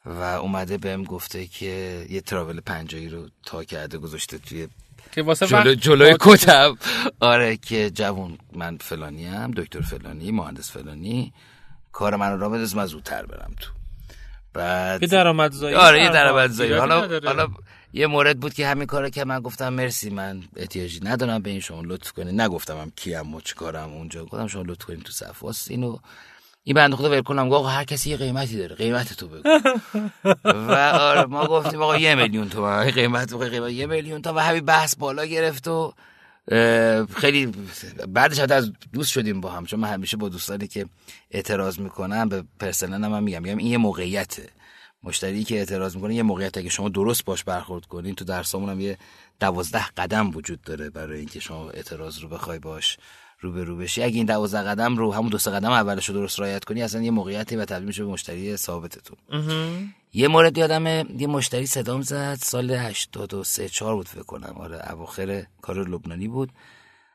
و 0.05 0.21
اومده 0.21 0.79
بهم 0.79 1.05
گفته 1.05 1.47
که 1.47 2.07
یه 2.11 2.21
تراول 2.21 2.61
پنجایی 2.61 3.09
رو 3.09 3.29
تا 3.45 3.65
کرده 3.65 3.99
گذاشته 3.99 4.39
توی 4.39 4.69
که 5.13 5.23
واسه 5.23 5.47
جلو 5.47 5.75
جلوی 5.75 6.17
کتم. 6.21 6.77
آره 7.21 7.57
که 7.57 7.91
جوون 7.91 8.39
من 8.53 8.77
فلانی 8.77 9.27
هم 9.27 9.51
دکتر 9.51 9.81
فلانی 9.81 10.31
مهندس 10.31 10.71
فلانی. 10.71 11.33
کار 11.93 12.17
من 12.17 12.33
رو 12.33 12.41
را 12.41 12.49
بدست 12.49 12.77
من 12.77 12.87
زودتر 12.87 13.27
برم 13.27 13.55
تو. 13.61 13.71
بعد 14.53 15.03
یه 15.03 15.09
درآمدزایی 15.09 15.75
آره 15.75 16.03
یه 16.03 16.09
درآمدزایی. 16.09 16.73
حالا 16.73 17.21
حالا 17.25 17.49
یه 17.93 18.07
مورد 18.07 18.41
بود 18.41 18.55
که 18.55 18.67
همین 18.67 18.87
کارو 18.87 19.09
که 19.11 19.25
من 19.25 19.41
گفتم 19.41 19.69
مرسی 19.69 20.11
من 20.11 20.43
احتیاجی 20.57 21.01
ندارم 21.03 21.43
به 21.43 21.51
این 21.51 21.61
شما 21.61 21.83
لطف 21.85 22.13
کنید 22.13 22.41
نگفتم 22.41 22.79
هم 22.79 22.93
کیم 22.97 23.35
و 23.35 23.41
کارم 23.57 23.93
اونجا. 23.93 24.25
گفتم 24.25 24.47
شما 24.47 24.63
لطف 24.63 24.85
کنید 24.85 25.03
تو 25.03 25.13
صف. 25.13 25.71
اینو 25.71 25.99
این 26.65 26.77
بنده 26.77 26.97
خدا 26.97 27.11
ول 27.11 27.23
کنم. 27.23 27.53
آقا 27.53 27.69
هر 27.69 27.85
کسی 27.85 28.11
یه 28.11 28.17
قیمتی 28.17 28.57
داره. 28.57 28.75
قیمت 28.77 29.13
تو 29.13 29.29
بگو. 29.29 29.49
و 30.45 30.73
آره 31.01 31.25
ما 31.25 31.47
گفتیم 31.47 31.83
آقا 31.83 31.99
یه 31.99 32.15
میلیون 32.15 32.49
تو 32.49 32.67
قیمت 32.81 33.35
قیمت 33.35 33.73
یه 33.73 33.87
میلیون 33.87 34.23
تا 34.23 34.35
و 34.35 34.39
همین 34.39 34.65
بحث 34.65 34.97
بالا 34.97 35.25
گرفت 35.25 35.69
و 35.69 35.95
خیلی 37.17 37.53
بعدش 38.09 38.39
حتی 38.39 38.55
از 38.55 38.73
دوست 38.93 39.11
شدیم 39.11 39.41
با 39.41 39.51
هم. 39.51 39.67
چون 39.67 39.81
من 39.81 39.89
همیشه 39.89 40.17
با 40.17 40.29
دوستانی 40.29 40.69
که 40.69 40.87
اعتراض 41.31 41.79
می‌کنم 41.79 42.29
به 42.29 42.45
پرسنل 42.61 43.05
هم, 43.05 43.23
میگم. 43.23 43.43
میگم 43.43 43.57
این 43.59 43.67
یه 43.67 43.79
موقعیته. 43.79 44.49
مشتری 45.05 45.45
که 45.45 45.59
اعتراض 45.59 45.97
می‌کنه 45.97 46.15
یه 46.15 46.23
موقعیت 46.23 46.63
که 46.63 46.69
شما 46.69 46.89
درست 46.89 47.25
باش 47.25 47.45
برخورد 47.45 47.87
کنین 47.87 48.15
تو 48.15 48.25
درسامون 48.25 48.69
هم 48.71 48.81
یه 48.81 48.99
دوازده 49.41 49.87
قدم 49.87 50.31
وجود 50.31 50.63
داره 50.63 50.91
برای 50.91 51.19
اینکه 51.19 51.41
شما 51.41 51.71
اعتراض 51.71 52.19
رو 52.19 52.29
بخوای 52.29 52.59
باش 52.59 52.99
رو 53.41 53.53
به 53.53 53.65
رو 53.65 53.77
بشی. 53.77 54.03
اگه 54.03 54.17
این 54.17 54.27
12 54.27 54.59
قدم 54.59 54.97
رو 54.97 55.13
همون 55.13 55.29
دو 55.29 55.39
سه 55.39 55.51
قدم 55.51 55.71
اولش 55.71 56.09
رو 56.09 56.15
درست 56.15 56.41
رعایت 56.41 56.65
کنی 56.65 56.83
اصلا 56.83 57.03
یه 57.03 57.11
موقعیتی 57.11 57.57
و 57.57 57.65
تبدیل 57.65 57.87
میشه 57.87 58.05
به 58.05 58.11
مشتری 58.11 58.57
ثابتتون. 58.57 59.17
یه 60.13 60.29
مورد 60.29 60.59
یادم 60.59 60.87
یه 61.21 61.27
مشتری 61.27 61.67
صدام 61.67 62.03
زد 62.03 62.39
سال 62.43 62.71
83 62.71 63.69
4 63.69 63.95
بود 63.95 64.09
فکر 64.09 64.23
کنم. 64.23 64.55
آره 64.57 64.93
اواخر 64.93 65.47
کار 65.63 65.89
لبنانی 65.89 66.29
بود. 66.29 66.53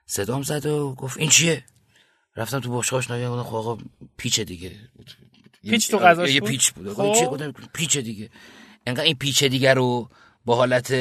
صدام 0.06 0.44
زد 0.44 0.66
و 0.66 0.94
گفت 0.94 1.18
این 1.18 1.30
چیه؟ 1.30 1.64
رفتم 2.36 2.60
تو 2.60 2.70
باشگاهش 2.70 3.12
نگم 3.12 3.30
گفتم 3.30 3.50
خب 3.50 3.56
آقا 3.56 3.78
پیچ 4.18 4.40
دیگه. 4.40 4.72
پیچ 5.70 5.92
تو 5.92 5.98
غذاش 5.98 6.30
یه 6.30 6.42
پیچ 6.42 6.72
بود. 6.72 6.94
خب. 6.94 7.26
گفتم 7.32 7.54
پیچ 7.74 7.98
دیگه. 7.98 8.30
انقدر 8.86 9.04
این 9.04 9.16
پیچ 9.16 9.44
دیگه 9.44 9.74
رو 9.74 10.10
با 10.46 10.56
حالت 10.56 10.94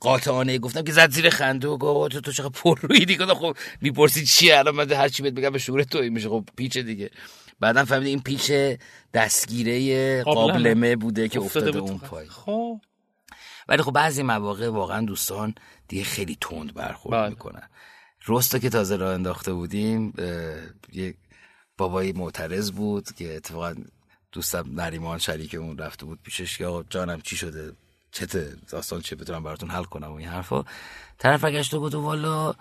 قاطعانه 0.00 0.58
گفتم 0.58 0.82
که 0.82 0.92
زد 0.92 1.10
زیر 1.10 1.30
خنده 1.30 1.68
و 1.68 1.78
گفت 1.78 2.12
تو 2.12 2.20
تو 2.20 2.32
چقدر 2.32 2.48
پر 2.48 2.78
روی 2.80 3.04
دیگه. 3.04 3.26
خب 3.26 3.56
می‌پرسی 3.80 4.26
چیه 4.26 4.58
الان 4.58 4.74
من 4.74 4.92
هر 4.92 5.08
چی 5.08 5.22
بهت 5.22 5.34
بگم 5.34 5.50
به 5.50 5.58
شعور 5.58 5.82
تو 5.82 5.98
میشه. 6.02 6.28
خب 6.28 6.44
پیچ 6.56 6.78
دیگه. 6.78 7.10
بعدا 7.60 7.84
فهمیدم 7.84 8.08
این 8.08 8.22
پیچ 8.22 8.52
دستگیره 9.14 10.22
قابلمه. 10.22 10.96
بوده 10.96 11.28
که 11.28 11.40
افتاده, 11.40 11.78
اون 11.78 11.98
پای 11.98 12.28
خب. 12.28 12.80
ولی 13.68 13.82
خب 13.82 13.92
بعضی 13.92 14.22
مواقع 14.22 14.68
واقعا 14.68 15.06
دوستان 15.06 15.54
دیگه 15.88 16.04
خیلی 16.04 16.38
تند 16.40 16.74
برخورد 16.74 17.20
بله. 17.20 17.28
می‌کنن. 17.28 17.68
رستا 18.28 18.58
که 18.58 18.70
تازه 18.70 18.96
راه 18.96 19.14
انداخته 19.14 19.52
بودیم 19.52 20.12
یک 20.92 21.16
بابایی 21.78 22.12
معترض 22.12 22.70
بود 22.70 23.12
که 23.12 23.36
اتفاقا 23.36 23.74
دوستم 24.34 24.64
نریمان 24.72 25.18
شریک 25.18 25.54
اون 25.54 25.78
رفته 25.78 26.04
بود 26.04 26.18
پیشش 26.22 26.58
که 26.58 26.66
آقا 26.66 26.84
جانم 26.90 27.20
چی 27.20 27.36
شده؟ 27.36 27.72
چته؟ 28.12 28.52
داستان 28.70 29.00
چه؟ 29.00 29.16
بتونم 29.16 29.42
براتون 29.42 29.70
حل 29.70 29.84
کنم 29.84 30.12
و 30.12 30.14
این 30.14 30.28
حرفا. 30.28 30.64
طرف 31.18 31.44
گشت 31.44 31.74
و 31.74 31.80
گفت 31.80 31.94
والا 31.94 32.54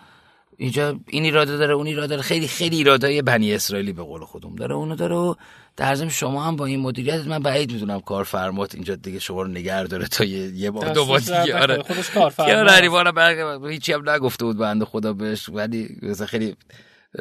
اینجا 0.57 0.99
این 1.07 1.23
ایراده 1.23 1.57
داره 1.57 1.73
اون 1.73 1.87
ایراده 1.87 2.07
داره. 2.07 2.21
خیلی 2.21 2.47
خیلی 2.47 2.77
ایرادای 2.77 3.21
بنی 3.21 3.53
اسرائیلی 3.53 3.93
به 3.93 4.03
قول 4.03 4.25
خودم 4.25 4.55
داره. 4.55 4.75
اونو 4.75 4.95
داره 4.95 5.15
و 5.15 5.35
در 5.77 6.09
شما 6.09 6.43
هم 6.43 6.55
با 6.55 6.65
این 6.65 6.79
مدیریت 6.79 7.27
من 7.27 7.39
بعید 7.39 7.71
می‌دونم 7.71 7.99
کارفرمات 8.01 8.75
اینجا 8.75 8.95
دیگه 8.95 9.19
شما 9.19 9.41
رو 9.41 9.47
نگه 9.47 9.83
داره 9.83 10.07
تا 10.07 10.23
یه, 10.23 10.39
یه 10.39 10.71
بار 10.71 10.93
دو 10.93 11.05
بار 11.05 11.19
دیگه. 11.19 11.59
آره. 11.59 11.83
خودش 11.83 12.09
کارفرما 12.09 13.67
هیچی 13.67 13.93
هم 13.93 14.09
نگفته 14.09 14.45
بود 14.45 14.57
بنده 14.57 14.85
خدا 14.85 15.13
بهش 15.13 15.49
ولی 15.49 15.97
خیلی 16.27 16.55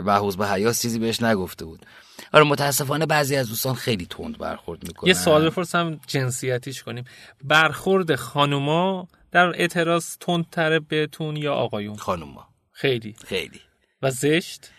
بحوز 0.07 0.36
به 0.36 0.48
حیاس 0.48 0.82
چیزی 0.82 0.98
بهش 0.98 1.22
نگفته 1.22 1.64
بود. 1.64 1.86
آره 2.33 2.45
متاسفانه 2.45 3.07
بعضی 3.07 3.37
از 3.37 3.49
دوستان 3.49 3.75
خیلی 3.75 4.07
تند 4.07 4.39
برخورد 4.39 4.87
می‌کنن. 4.89 5.09
یه 5.09 5.14
سوال 5.14 5.51
بپرسم 5.51 6.01
جنسیتیش 6.07 6.83
کنیم. 6.83 7.05
برخورد 7.45 8.14
خانوما 8.14 9.09
در 9.33 9.47
اعتراض 9.47 10.16
تندتره 10.20 10.81
بهتون 10.81 11.37
یا 11.37 11.55
آقایون؟ 11.55 11.97
خانوما. 11.97 12.49
خیلی. 12.73 13.14
خیلی. 13.27 13.61
و 14.03 14.11
زشت؟ 14.11 14.70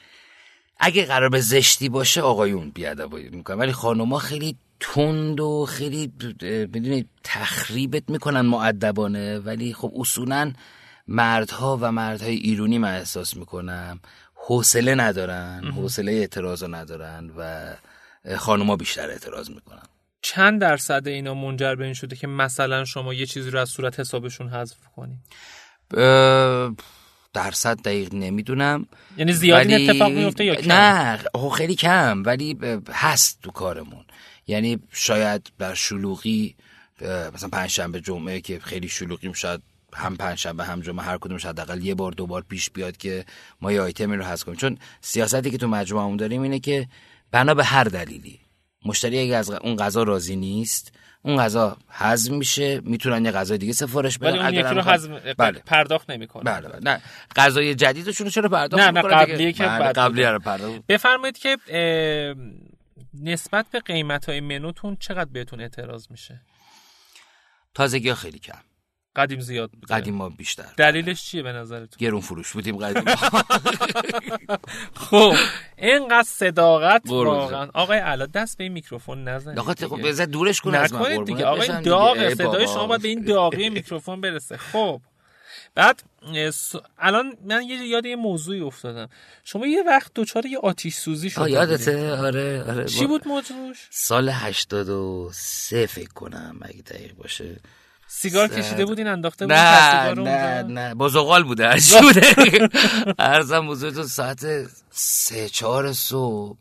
اگه 0.80 1.06
قرار 1.06 1.30
به 1.30 1.40
زشتی 1.40 1.90
باشه 1.90 2.22
آقایون 2.22 2.70
بیادبایی 2.70 3.30
می‌کنن. 3.30 3.58
ولی 3.58 3.72
خانوما 3.72 4.20
خیلی 4.20 4.58
تند 4.80 5.40
و 5.40 5.66
خیلی 5.66 6.08
بدون 6.74 7.06
تخریبت 7.24 8.04
می‌کنن 8.10 8.42
معدبانه 8.42 9.40
ولی 9.40 9.74
خب 9.74 9.92
اصولا 9.96 10.54
مردها 11.08 11.78
و 11.82 11.92
مردهای 11.92 12.36
ایرونی 12.36 12.78
من 12.78 12.96
احساس 12.96 13.38
می‌کنم 13.38 14.00
حوصله 14.46 14.96
ندارن 14.96 15.72
حوصله 15.76 16.12
اعتراض 16.12 16.64
ندارن 16.64 17.32
و 17.38 17.74
خانوما 18.38 18.76
بیشتر 18.76 19.10
اعتراض 19.10 19.50
می‌کنن. 19.50 19.84
چند 20.22 20.62
درصد 20.62 21.08
اینا 21.08 21.34
منجر 21.34 21.76
به 21.76 21.86
این 21.86 21.94
شده 21.94 22.16
که 22.16 22.28
مثلا 22.28 22.86
شما 22.86 23.14
یه 23.14 23.26
چیزی 23.26 23.50
رو 23.50 23.60
از 23.60 23.70
صورت 23.70 24.00
حسابشون 24.00 24.50
حذف 24.50 24.78
کنید 24.96 25.20
درصد 27.34 27.82
دقیق 27.82 28.14
نمی‌دونم. 28.14 28.86
یعنی 29.18 29.34
زیاد 29.34 29.66
ولی... 29.66 29.90
اتفاق 29.90 30.12
میفته 30.12 30.46
یا 30.46 30.56
کم؟ 30.56 30.72
نه 30.72 31.20
خیلی 31.56 31.76
کم 31.76 32.24
ولی 32.26 32.58
هست 32.92 33.42
تو 33.42 33.52
کارمون. 33.52 34.06
یعنی 34.48 34.80
شاید 34.92 35.52
بر 35.58 35.74
شلوغی 35.74 36.56
مثلا 37.02 37.50
پنجشنبه 37.50 38.02
جمعه 38.02 38.42
که 38.42 38.60
خیلی 38.60 38.88
شلوغیم 38.88 39.34
شاید 39.34 39.62
هم 39.96 40.18
پنجشنبه 40.18 40.64
هم 40.64 40.82
جمعه 40.82 41.06
هر 41.06 41.18
کدومش 41.18 41.46
حداقل 41.46 41.84
یه 41.84 41.96
بار 41.96 42.12
دو 42.12 42.28
بار 42.28 42.42
پیش 42.42 42.70
بیاد 42.70 42.98
که 42.98 43.26
ما 43.62 43.72
یه 43.72 43.82
آیتمی 43.82 44.16
رو 44.16 44.24
حذف 44.24 44.44
کنیم. 44.44 44.58
چون 44.58 44.78
سیاستی 45.02 45.52
که 45.52 45.58
تو 45.58 45.68
مجموعمون 45.68 46.18
داریم 46.18 46.42
اینه 46.42 46.60
که 46.60 46.88
بنا 47.32 47.54
به 47.54 47.64
هر 47.64 47.84
دلیلی. 47.84 48.40
مشتری 48.86 49.20
اگه 49.20 49.36
از 49.36 49.50
اون 49.50 49.76
غذا 49.76 50.04
راضی 50.04 50.36
نیست 50.36 50.92
اون 51.22 51.38
غذا 51.38 51.78
هضم 51.90 52.36
میشه 52.36 52.82
می‌تونن 52.84 53.26
یه 53.26 53.32
غذای 53.32 53.58
دیگه 53.58 53.74
سفارش 53.74 54.18
بدن. 54.18 54.30
ولی 54.30 54.40
اون 54.40 54.54
یکی 54.54 54.76
رو 54.76 54.82
هضم 54.82 55.20
بله. 55.38 55.60
پرداخت 55.66 56.10
نمی‌کنه. 56.10 56.44
بله 56.44 56.70
بله. 56.70 56.80
نه. 56.84 57.02
غذای 57.36 57.76
جدیدشون 57.76 58.30
چرا 58.30 58.50
پرداخت 58.50 58.84
نه 58.84 58.92
نه 58.92 59.02
قبلی 59.02 59.54
که 59.54 59.64
بله 59.64 59.92
قبلی 59.92 60.24
رو 60.24 60.40
پرداخت. 60.40 60.88
بفرمایید 60.88 61.38
که 61.38 61.58
نسبت 63.22 63.66
به 63.72 63.80
قیمت 63.80 64.30
های 64.30 64.42
منوتون 64.42 64.98
چقدر 65.00 65.30
بهتون 65.32 65.62
اعتراض 65.62 66.12
میشه؟ 66.12 66.42
تازگی 67.74 68.14
خیلی 68.14 68.40
کم. 68.40 68.60
قدیم 69.16 69.40
زیاد 69.40 69.72
بوده. 69.72 69.96
قدیم 69.96 70.16
ما 70.16 70.30
بیشتر. 70.30 70.66
دلیلش 70.78 71.24
چیه 71.24 71.44
به 71.44 71.52
نظرتون؟ 71.52 71.98
گرون 71.98 72.22
فروش 72.22 72.52
بودیم 72.52 72.78
قدیم 72.78 73.16
خب 75.10 75.34
اینقدر 75.78 76.28
صداقت 76.28 77.02
واقعا. 77.06 77.70
آقای 77.74 77.98
علا 77.98 78.26
دست 78.26 78.58
به 78.58 78.64
این 78.64 78.74
میکروفون 78.74 79.24
نزنید 79.24 79.60
آقا 79.60 79.74
خب 79.74 80.08
بذار 80.08 80.26
دورش 80.26 80.62
کن 80.62 80.76
از 80.76 80.94
من 80.94 81.24
دیگه. 81.24 81.46
آقا 81.46 81.66
داغ 81.66 82.34
صدای 82.34 82.68
شما 82.68 82.88
باید 82.88 83.02
به 83.02 83.08
این 83.08 83.26
داغی 83.26 83.70
میکروفون 83.70 84.22
برسه. 84.22 84.58
خب. 84.58 85.02
بعد 85.76 86.04
الان 86.98 87.38
من 87.46 87.62
یه 87.64 87.88
یاد 87.88 88.06
یه 88.06 88.16
موضوعی 88.16 88.62
افتادم. 88.62 89.10
شما 89.44 89.68
یه 89.68 89.84
وقت 89.84 90.12
دوچار 90.14 90.46
یه 90.46 90.58
آتیش 90.58 90.96
سوزی 90.96 91.30
شد 91.30 91.48
یادته. 91.48 92.16
آره 92.16 92.64
آره. 92.68 92.86
چی 92.86 93.08
بود 93.08 93.28
موضوعش؟ 93.28 93.88
سال 93.90 94.30
83 94.30 95.86
فکر 95.86 96.14
کنم 96.14 96.60
اگه 96.62 96.82
دقیق 96.82 97.14
باشه. 97.16 97.56
سیگار 98.16 98.48
کشیده 98.48 98.86
بودین 98.86 99.08
انداخته 99.08 99.46
بودین 99.46 99.60
نه 99.62 100.14
نه 100.14 100.62
نه. 100.64 100.94
بازوغال 100.96 101.44
بوده 101.44 101.68
هرچی 101.68 102.00
بوده. 102.02 102.70
ارزم 103.20 103.68
بزرگتون 103.68 104.08
ساعت 104.08 104.46
سه 104.92 105.50
چهار 105.50 105.94
صبح. 105.94 106.58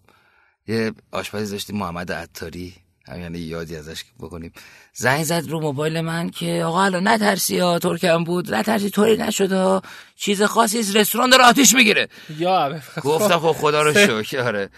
یه 0.68 0.92
آشپزی 1.12 1.52
داشتیم 1.52 1.76
محمد 1.76 2.12
عطاری. 2.12 2.74
یعنی 3.08 3.38
یادی 3.38 3.76
ازش 3.76 4.04
بکنیم. 4.20 4.52
زنگ 4.94 5.24
زد 5.24 5.44
رو 5.48 5.60
موبایل 5.60 6.00
من 6.00 6.30
که 6.30 6.62
آقا 6.66 6.82
الان 6.84 7.08
نترسی 7.08 7.58
ها 7.58 7.78
ترکم 7.78 8.24
بود. 8.24 8.54
نترسی 8.54 8.90
طوری 8.90 9.16
نشده 9.16 9.80
چیز 10.16 10.42
خاصی 10.42 10.92
رستوران 10.94 11.30
داره 11.30 11.44
آتیش 11.44 11.74
می‌گیره. 11.74 12.08
یا 12.38 12.80
گفتم 13.02 13.38
خب 13.38 13.52
خدا 13.52 13.82
رو 13.82 13.92
شکر. 14.22 14.40
آره. 14.40 14.68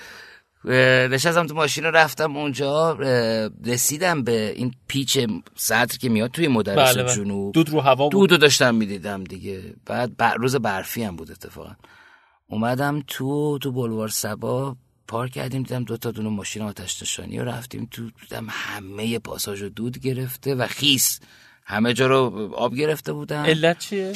نشستم 0.65 1.47
تو 1.47 1.55
ماشین 1.55 1.85
رفتم 1.85 2.37
اونجا 2.37 2.99
رسیدم 3.65 4.23
به 4.23 4.53
این 4.57 4.75
پیچ 4.89 5.19
سطر 5.55 5.99
که 5.99 6.09
میاد 6.09 6.31
توی 6.31 6.49
مدرس 6.49 6.97
بله 6.97 7.15
جنوب. 7.15 7.55
دود 7.55 7.71
رو 7.71 7.81
هوا 7.81 8.09
بود. 8.09 8.13
دودو 8.13 8.37
داشتم 8.37 8.75
می‌دیدم 8.75 9.25
دیگه. 9.25 9.75
بعد 9.87 10.23
روز 10.37 10.57
برفی 10.57 11.03
هم 11.03 11.17
بود 11.17 11.31
اتفاقا. 11.31 11.77
اومدم 12.47 13.03
تو 13.07 13.59
تو 13.59 13.73
بلوار 13.73 14.09
سبا 14.09 14.77
پارک 15.09 15.33
کردیم 15.33 15.63
دیدم 15.63 15.85
دو 15.85 15.97
تا 15.97 16.11
دونه 16.11 16.29
ماشین 16.29 16.63
آتش 16.63 17.03
نشانی 17.03 17.39
و 17.39 17.45
رفتیم 17.45 17.89
تو 17.91 18.11
دیدم 18.21 18.47
همه 18.51 19.19
پاساژ 19.19 19.63
رو 19.63 19.69
دود 19.69 19.99
گرفته 19.99 20.55
و 20.55 20.67
خیس. 20.67 21.21
همه 21.67 21.93
جا 21.93 22.07
رو 22.07 22.51
آب 22.55 22.75
گرفته 22.75 23.13
بودن. 23.13 23.45
علت 23.45 23.79
چیه؟ 23.79 24.13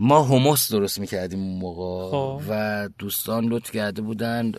ما 0.00 0.22
هموس 0.22 0.72
درست 0.72 1.00
می‌کردیم 1.00 1.40
اون 1.40 1.58
موقع 1.58 2.10
خب. 2.10 2.42
و 2.48 2.88
دوستان 2.98 3.44
لطف 3.44 3.70
کرده 3.70 4.02
بودن 4.02 4.52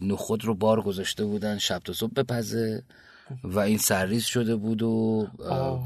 نخود 0.00 0.44
رو 0.44 0.54
بار 0.54 0.82
گذاشته 0.82 1.24
بودن 1.24 1.58
شب 1.58 1.78
تا 1.78 1.92
صبح 1.92 2.12
بپزه 2.16 2.82
و 3.44 3.58
این 3.58 3.78
سرریز 3.78 4.24
شده 4.24 4.56
بود 4.56 4.82
و 4.82 5.26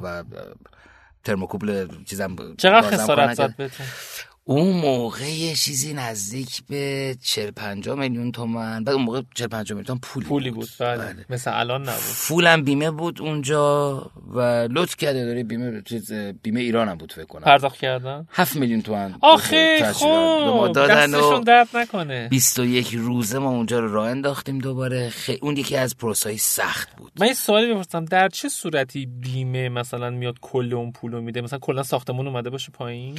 و 0.02 0.24
ترموکوبل 1.24 1.88
چیزم 2.04 2.36
چقدر 2.58 2.90
خسارت 2.90 3.34
زد 3.34 3.56
بهتون؟ 3.56 3.86
اون 4.44 4.76
موقع 4.76 5.30
یه 5.30 5.54
چیزی 5.54 5.94
نزدیک 5.94 6.62
به 6.68 7.16
40 7.22 7.50
50 7.50 7.98
میلیون 7.98 8.32
تومن 8.32 8.84
بعد 8.84 8.94
اون 8.94 9.04
موقع 9.04 9.22
40 9.34 9.48
50 9.48 9.76
میلیون 9.76 9.84
تومن 9.84 9.98
پولی, 10.02 10.26
پولی 10.26 10.50
بود, 10.50 10.60
بود. 10.60 10.86
بله. 10.88 10.96
بله. 10.96 11.24
مثل 11.30 11.50
الان 11.54 11.82
نبود. 11.82 12.00
فولم 12.00 12.62
بیمه 12.62 12.90
بود 12.90 13.22
اونجا 13.22 13.96
و 14.34 14.40
لطف 14.70 14.96
کرده 14.96 15.24
داره 15.24 15.44
بیمه 15.44 15.82
چیز 15.82 16.12
بیمه 16.12 16.60
ایران 16.60 16.88
هم 16.88 16.94
بود 16.94 17.12
فکر 17.12 17.24
کنم. 17.24 17.42
پرداخت 17.42 17.78
کردن؟ 17.78 18.26
7 18.30 18.56
میلیون 18.56 18.82
تومن 18.82 19.14
آخه 19.20 19.92
خب. 19.92 20.72
دستشون 20.72 21.40
درد 21.40 21.68
نکنه. 21.74 22.28
21 22.28 22.94
روزه 22.94 23.38
ما 23.38 23.50
اونجا 23.50 23.80
رو 23.80 23.92
راه 23.92 24.08
انداختیم 24.08 24.58
دوباره. 24.58 25.10
خی... 25.10 25.38
اون 25.42 25.56
یکی 25.56 25.76
از 25.76 25.96
پروسای 25.96 26.38
سخت 26.38 26.96
بود. 26.96 27.12
من 27.20 27.26
یه 27.26 27.34
سوالی 27.34 27.74
بپرسم. 27.74 28.04
در 28.04 28.28
چه 28.28 28.48
صورتی 28.48 29.06
بیمه 29.06 29.68
مثلا 29.68 30.10
میاد 30.10 30.36
کل 30.40 30.74
اون 30.74 30.92
پولو 30.92 31.20
میده؟ 31.20 31.40
مثلا 31.40 31.58
کلا 31.58 31.82
ساختمون 31.82 32.26
اومده 32.26 32.50
باشه 32.50 32.72
پایین؟ 32.72 33.18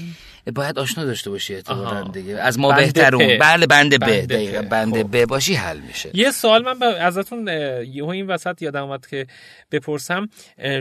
باید 0.55 0.80
آشنا 0.80 1.11
داشته 1.12 1.30
باشی 1.30 1.55
احتمالاً 1.55 2.03
دیگه. 2.03 2.38
از 2.38 2.59
ما 2.59 2.72
بهترون. 2.72 3.38
بله 3.38 3.68
بنده 3.68 3.97
ب. 3.97 4.05
دقیقاً. 4.05 4.62
بنده 4.62 5.03
ب 5.03 5.26
باشی 5.26 5.53
حل 5.53 5.80
میشه. 5.80 6.09
یه 6.14 6.32
سوال 6.32 6.64
من 6.64 6.84
ازتون 6.84 7.47
یهو 7.93 8.09
این 8.09 8.28
وسط 8.28 8.62
یادم 8.62 8.84
اومد 8.84 9.07
که 9.07 9.28
بپرسم 9.72 10.30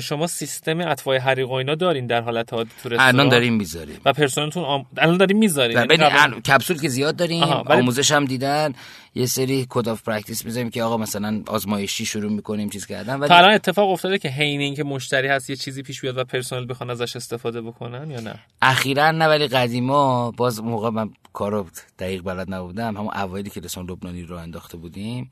شما 0.02 0.26
سیستم 0.26 0.80
اطفای 0.80 1.18
حریق 1.18 1.50
و 1.50 1.52
اینا 1.52 1.74
دارین 1.74 2.06
در 2.06 2.20
حالت 2.20 2.52
عادی 2.52 2.70
تو 2.82 2.88
الان 2.98 3.28
داریم 3.28 3.54
می‌ذاریم. 3.54 4.00
و 4.04 4.12
پرسنلتون 4.12 4.64
آم... 4.64 4.86
الان 4.96 5.16
داریم 5.16 5.38
می‌ذارین؟ 5.38 5.84
ببین 5.84 6.00
یعنی 6.00 6.40
کپسول 6.40 6.80
که 6.80 6.88
زیاد 6.88 7.16
داریم 7.16 7.42
آموزش 7.42 8.10
هم 8.12 8.24
دیدن. 8.24 8.72
یه 9.14 9.26
سری 9.26 9.66
code 9.68 9.88
of 9.88 10.02
practice 10.02 10.44
می‌ذاریم 10.44 10.70
که 10.70 10.82
آقا 10.82 10.96
مثلا 10.96 11.42
آزمایشی 11.46 12.06
شروع 12.06 12.32
می‌کنیم 12.32 12.70
چیز 12.70 12.86
کردن. 12.86 13.20
ولی 13.20 13.32
الان 13.32 13.52
اتفاق 13.52 13.90
افتاده 13.90 14.18
که 14.18 14.28
حین 14.28 14.60
اینکه 14.60 14.84
مشتری 14.84 15.28
هست 15.28 15.50
یه 15.50 15.56
چیزی 15.56 15.82
پیش 15.82 16.00
بیاد 16.00 16.18
و 16.18 16.24
پرسنل 16.24 16.66
بخوان 16.68 16.90
ازش 16.90 17.16
استفاده 17.16 17.60
بکنن 17.60 18.10
یا 18.10 18.20
نه؟ 18.20 18.40
اخیرا 18.62 19.10
نه 19.10 19.26
ولی 19.26 19.48
قدیما 19.48 20.30
باز 20.30 20.62
موقع 20.62 20.90
من 20.90 21.10
کارو 21.32 21.66
دقیق 21.98 22.22
بلد 22.22 22.54
نبودم. 22.54 22.96
همون 22.96 23.14
اوایلی 23.14 23.50
که 23.50 23.60
رسان 23.60 23.90
لبنانی 23.90 24.22
رو 24.22 24.36
انداخته 24.36 24.76
بودیم 24.76 25.30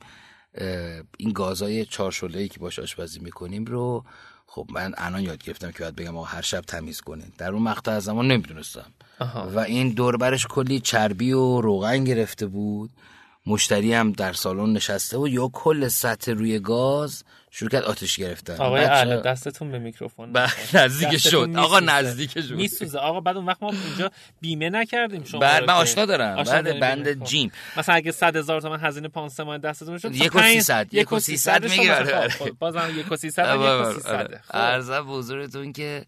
این 1.17 1.31
گازای 1.33 1.85
چارشله 1.85 2.47
که 2.47 2.59
باش 2.59 2.79
آشپزی 2.79 3.19
می‌کنیم 3.19 3.65
رو 3.65 4.05
خب 4.47 4.67
من 4.69 4.93
الان 4.97 5.23
یاد 5.23 5.43
گرفتم 5.43 5.71
که 5.71 5.79
باید 5.79 5.95
بگم 5.95 6.17
آقا 6.17 6.25
هر 6.25 6.41
شب 6.41 6.61
تمیز 6.61 7.01
کنین 7.01 7.31
در 7.37 7.51
اون 7.51 7.63
مقطع 7.63 7.91
از 7.91 8.03
زمان 8.03 8.27
نمی‌دونستم. 8.27 8.91
و 9.55 9.59
این 9.59 9.89
دوربرش 9.89 10.47
کلی 10.47 10.79
چربی 10.79 11.31
و 11.31 11.61
روغن 11.61 12.03
گرفته 12.03 12.47
بود. 12.47 12.89
مشتری 13.45 13.93
هم 13.93 14.11
در 14.11 14.33
سالن 14.33 14.73
نشسته 14.73 15.17
و 15.17 15.27
یا 15.27 15.49
کل 15.53 15.87
سطح 15.87 16.31
روی 16.31 16.59
گاز 16.59 17.23
شروع 17.51 17.69
کرد 17.69 17.83
آتش 17.83 18.17
گرفتن. 18.17 18.55
آقای 18.55 18.83
اهل 18.83 19.21
دستتون 19.21 19.71
به 19.71 19.79
میکروفون 19.79 20.33
بله، 20.33 20.51
نزدیک 20.73 21.17
شد. 21.17 21.49
آقا 21.57 21.79
نزدیک 21.79 22.31
شد. 22.39 22.51
میسوزه. 22.51 22.99
آقا 22.99 23.19
بعد 23.19 23.37
اون 23.37 23.45
وقت 23.45 23.63
ما 23.63 23.71
اینجا 23.71 24.11
بیمه 24.41 24.69
نکردیم 24.69 25.23
شما 25.23 25.39
بعد 25.39 25.63
من 25.63 25.73
آشنا 25.73 26.05
دارم. 26.05 26.43
بعد 26.43 26.79
بند 26.79 27.25
جیم. 27.25 27.51
مثلا 27.77 27.95
اگه 27.95 28.11
100 28.11 28.35
هزار 28.35 28.61
تومان 28.61 28.79
هزینه 28.79 29.07
500 29.07 29.43
ماه 29.43 29.57
دستتون 29.57 29.97
شد 29.97 30.15
یک 30.15 30.35
و 30.35 30.41
300 30.41 30.87
یک 30.91 31.11
و 31.11 31.19
300 31.19 31.63
می‌گیره 31.63 32.27
بازم 32.59 32.93
یک 32.95 33.11
و 33.11 33.15
300 33.15 33.55
یک 33.55 33.61
و 33.61 33.93
300 33.93 34.41
ارزم 34.51 35.01
بزرگتون 35.01 35.73
که 35.73 36.05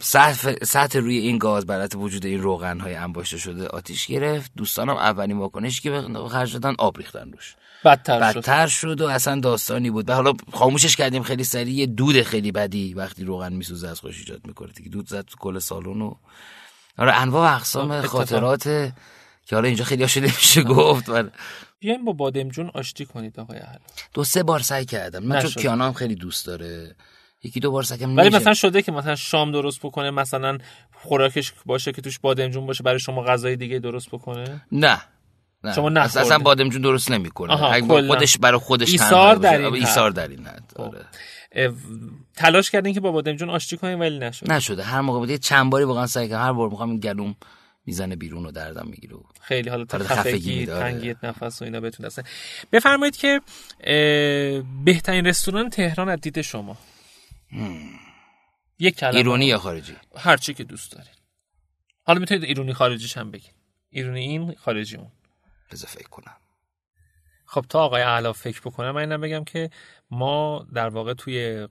سطح, 0.00 0.64
سطح 0.64 0.98
روی 0.98 1.18
این 1.18 1.38
گاز 1.38 1.66
برات 1.66 1.94
وجود 1.94 2.26
این 2.26 2.42
روغن 2.42 2.80
های 2.80 2.94
انباشته 2.94 3.38
شده 3.38 3.66
آتیش 3.66 4.06
گرفت. 4.06 4.52
دوستانم 4.56 4.96
اولین 4.96 5.38
واکنش 5.38 5.80
که 5.80 6.02
خرج 6.30 6.52
دادن 6.52 6.74
آب 6.78 6.96
ریختن 6.98 7.32
روش. 7.32 7.56
بدتر, 7.84 8.20
بدتر 8.20 8.66
شد. 8.66 9.00
و 9.00 9.08
اصلا 9.08 9.40
داستانی 9.40 9.90
بود. 9.90 10.10
و 10.10 10.14
حالا 10.14 10.32
خاموشش 10.52 10.96
کردیم 10.96 11.22
خیلی 11.22 11.44
سریع. 11.44 11.74
یه 11.74 11.86
دود 11.86 12.22
خیلی 12.22 12.52
بدی 12.52 12.94
وقتی 12.94 13.24
روغن 13.24 13.52
میسوزه 13.52 13.88
از 13.88 14.00
خوش 14.00 14.18
ایجاد 14.18 14.46
می‌کنه. 14.46 14.72
دیگه 14.72 14.88
دود 14.88 15.08
زد 15.08 15.24
تو 15.24 15.36
کل 15.38 15.58
سالن 15.58 16.00
و 16.00 16.14
آره 16.98 17.12
انواع 17.12 17.54
اقسام 17.54 18.00
خاطرات 18.00 18.62
که 19.46 19.56
حالا 19.56 19.68
اینجا 19.68 19.84
خیلی 19.84 20.08
شده 20.08 20.26
میشه 20.26 20.62
گفت 20.62 21.08
و 21.08 21.24
بیایم 21.78 22.04
با 22.04 22.12
بادمجون 22.12 22.70
آشتی 22.74 23.06
کنید 23.06 23.40
آقای 23.40 23.58
اهل 23.58 23.78
دو 24.14 24.24
سه 24.24 24.42
بار 24.42 24.60
سعی 24.60 24.84
کردم. 24.84 25.22
من 25.22 25.40
چون 25.40 25.50
کیانا 25.50 25.86
هم 25.86 25.92
خیلی 25.92 26.14
دوست 26.14 26.46
داره. 26.46 26.96
یکی 27.42 27.60
دو 27.60 27.70
بار 27.70 27.82
سکم 27.82 28.16
ولی 28.16 28.28
مثلا 28.28 28.54
شده 28.54 28.82
که 28.82 28.92
مثلا 28.92 29.14
شام 29.14 29.52
درست 29.52 29.80
بکنه 29.80 30.10
مثلا 30.10 30.58
خوراکش 30.92 31.52
باشه 31.66 31.92
که 31.92 32.02
توش 32.02 32.18
بادمجون 32.18 32.66
باشه 32.66 32.82
برای 32.82 32.98
شما 32.98 33.22
غذای 33.22 33.56
دیگه 33.56 33.78
درست 33.78 34.08
بکنه؟ 34.08 34.62
نه. 34.72 35.02
نه. 35.64 35.72
شما 35.74 36.00
اصلا, 36.00 36.22
اصلا 36.22 36.38
بادمجون 36.38 36.82
درست 36.82 37.10
نمی‌کنه. 37.10 37.82
خودش 38.06 38.38
برای 38.38 38.58
خودش 38.58 38.92
ایثار 38.92 39.36
در 39.36 39.58
این 39.58 39.74
ایثار 39.74 40.10
در 40.10 40.28
این 40.28 40.48
خب. 40.76 40.80
آره. 40.80 41.72
تلاش 42.36 42.70
کردین 42.70 42.94
که 42.94 43.00
با 43.00 43.12
بادمجون 43.12 43.50
آشتی 43.50 43.76
کنین 43.76 43.98
ولی 43.98 44.18
نشد. 44.18 44.52
نشده. 44.52 44.82
هر 44.82 45.00
موقع 45.00 45.18
بود 45.18 45.34
چند 45.34 45.70
باری 45.70 45.84
واقعا 45.84 46.06
سعی 46.06 46.28
کردم. 46.28 46.44
هر 46.44 46.52
بار 46.52 46.68
می‌خوام 46.68 46.90
این 46.90 47.00
گلوم 47.00 47.36
می‌زنه 47.86 48.16
بیرون 48.16 48.46
و 48.46 48.50
دردم 48.50 48.86
می‌گیره 48.90 49.16
خیلی 49.40 49.70
حالا 49.70 49.84
خفگی 49.84 50.70
آره. 50.70 50.80
تنگیت 50.80 51.24
نفس 51.24 51.62
و 51.62 51.64
اینا 51.64 51.80
بهتون 51.80 52.06
دسته 52.06 52.24
بفرمایید 52.72 53.16
که 53.16 53.40
بهترین 54.84 55.26
رستوران 55.26 55.70
تهران 55.70 56.08
از 56.08 56.20
دید 56.20 56.40
شما. 56.40 56.76
یک 58.78 58.96
کلمه 58.96 59.16
ایرانی 59.16 59.46
یا 59.46 59.58
خارجی؟ 59.58 59.96
هر 60.16 60.36
چی 60.36 60.54
که 60.54 60.64
دوست 60.64 60.92
دارید 60.92 61.22
حالا 62.02 62.20
می‌تونید 62.20 62.44
ایرانی 62.44 62.72
خارجیش 62.72 63.16
هم 63.16 63.30
بگین. 63.30 63.52
ایرانی 63.90 64.20
این 64.20 64.54
خارجی 64.54 64.96
اون. 64.96 65.12
بذار 65.70 65.90
فکر 65.90 66.08
کنم. 66.08 66.36
خب 67.46 67.64
تا 67.68 67.80
آقای 67.84 68.02
علا 68.02 68.32
فکر 68.32 68.60
بکنم 68.60 68.90
من 68.90 69.00
اینم 69.00 69.20
بگم 69.20 69.44
که 69.44 69.70
ما 70.10 70.66
در 70.74 70.88
واقع 70.88 71.14
توی 71.14 71.68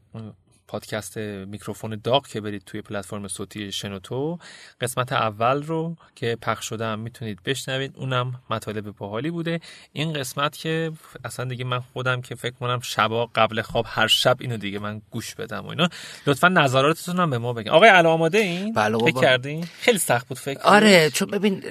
پادکست 0.72 1.18
میکروفون 1.18 2.02
داغ 2.04 2.28
که 2.28 2.42
برید 2.42 2.64
توی 2.66 2.82
پلتفرم 2.82 3.28
صوتی 3.28 3.72
شنوتو. 3.72 4.40
قسمت 4.82 5.14
اول 5.14 5.64
رو 5.64 5.96
که 6.16 6.38
پخش 6.42 6.66
شده 6.66 6.86
هم 6.86 7.00
می‌تونید 7.00 7.44
بشنوید. 7.46 7.94
اونم 7.96 8.42
مطالب 8.50 8.92
باحالی 8.98 9.32
بوده. 9.32 9.60
این 9.94 10.14
قسمت 10.14 10.58
که 10.58 10.92
اصلا 11.26 11.46
دیگه 11.46 11.66
من 11.66 11.80
خودم 11.80 12.22
که 12.22 12.36
فکر 12.36 12.54
کنم 12.54 12.80
شبا 12.84 13.26
قبل 13.36 13.62
خواب 13.62 13.86
هر 13.90 14.08
شب 14.08 14.38
اینو 14.40 14.58
دیگه 14.58 14.80
من 14.80 15.02
گوش 15.12 15.36
بدم 15.36 15.66
و 15.66 15.70
اینا. 15.70 15.90
لطفا 16.28 16.48
نظراتتون 16.48 17.20
هم 17.20 17.30
به 17.30 17.38
ما 17.38 17.54
بگین. 17.54 17.72
آقای 17.72 17.90
علا 17.90 18.12
آماده 18.14 18.38
این؟ 18.38 18.74
بله 18.74 18.98
فکر 18.98 19.22
کردین؟ 19.22 19.64
خیلی 19.64 19.98
سخت 19.98 20.28
بود 20.28 20.38
فکر. 20.38 20.60
آره 20.60 21.10
چون 21.10 21.32
ببین 21.32 21.64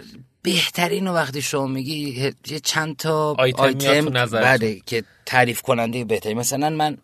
بهترین 0.43 1.09
و 1.09 1.15
وقتی 1.15 1.43
شما 1.43 1.67
میگی 1.67 2.35
یه 2.47 2.61
چند 2.61 2.97
تا 2.97 3.35
آیتم, 3.39 3.63
آیتم 3.63 4.11
بله 4.27 4.81
که 4.87 5.05
تعریف 5.27 5.63
کننده 5.63 6.05
بهتری 6.05 6.35
مثلا 6.35 6.71
من 6.71 6.99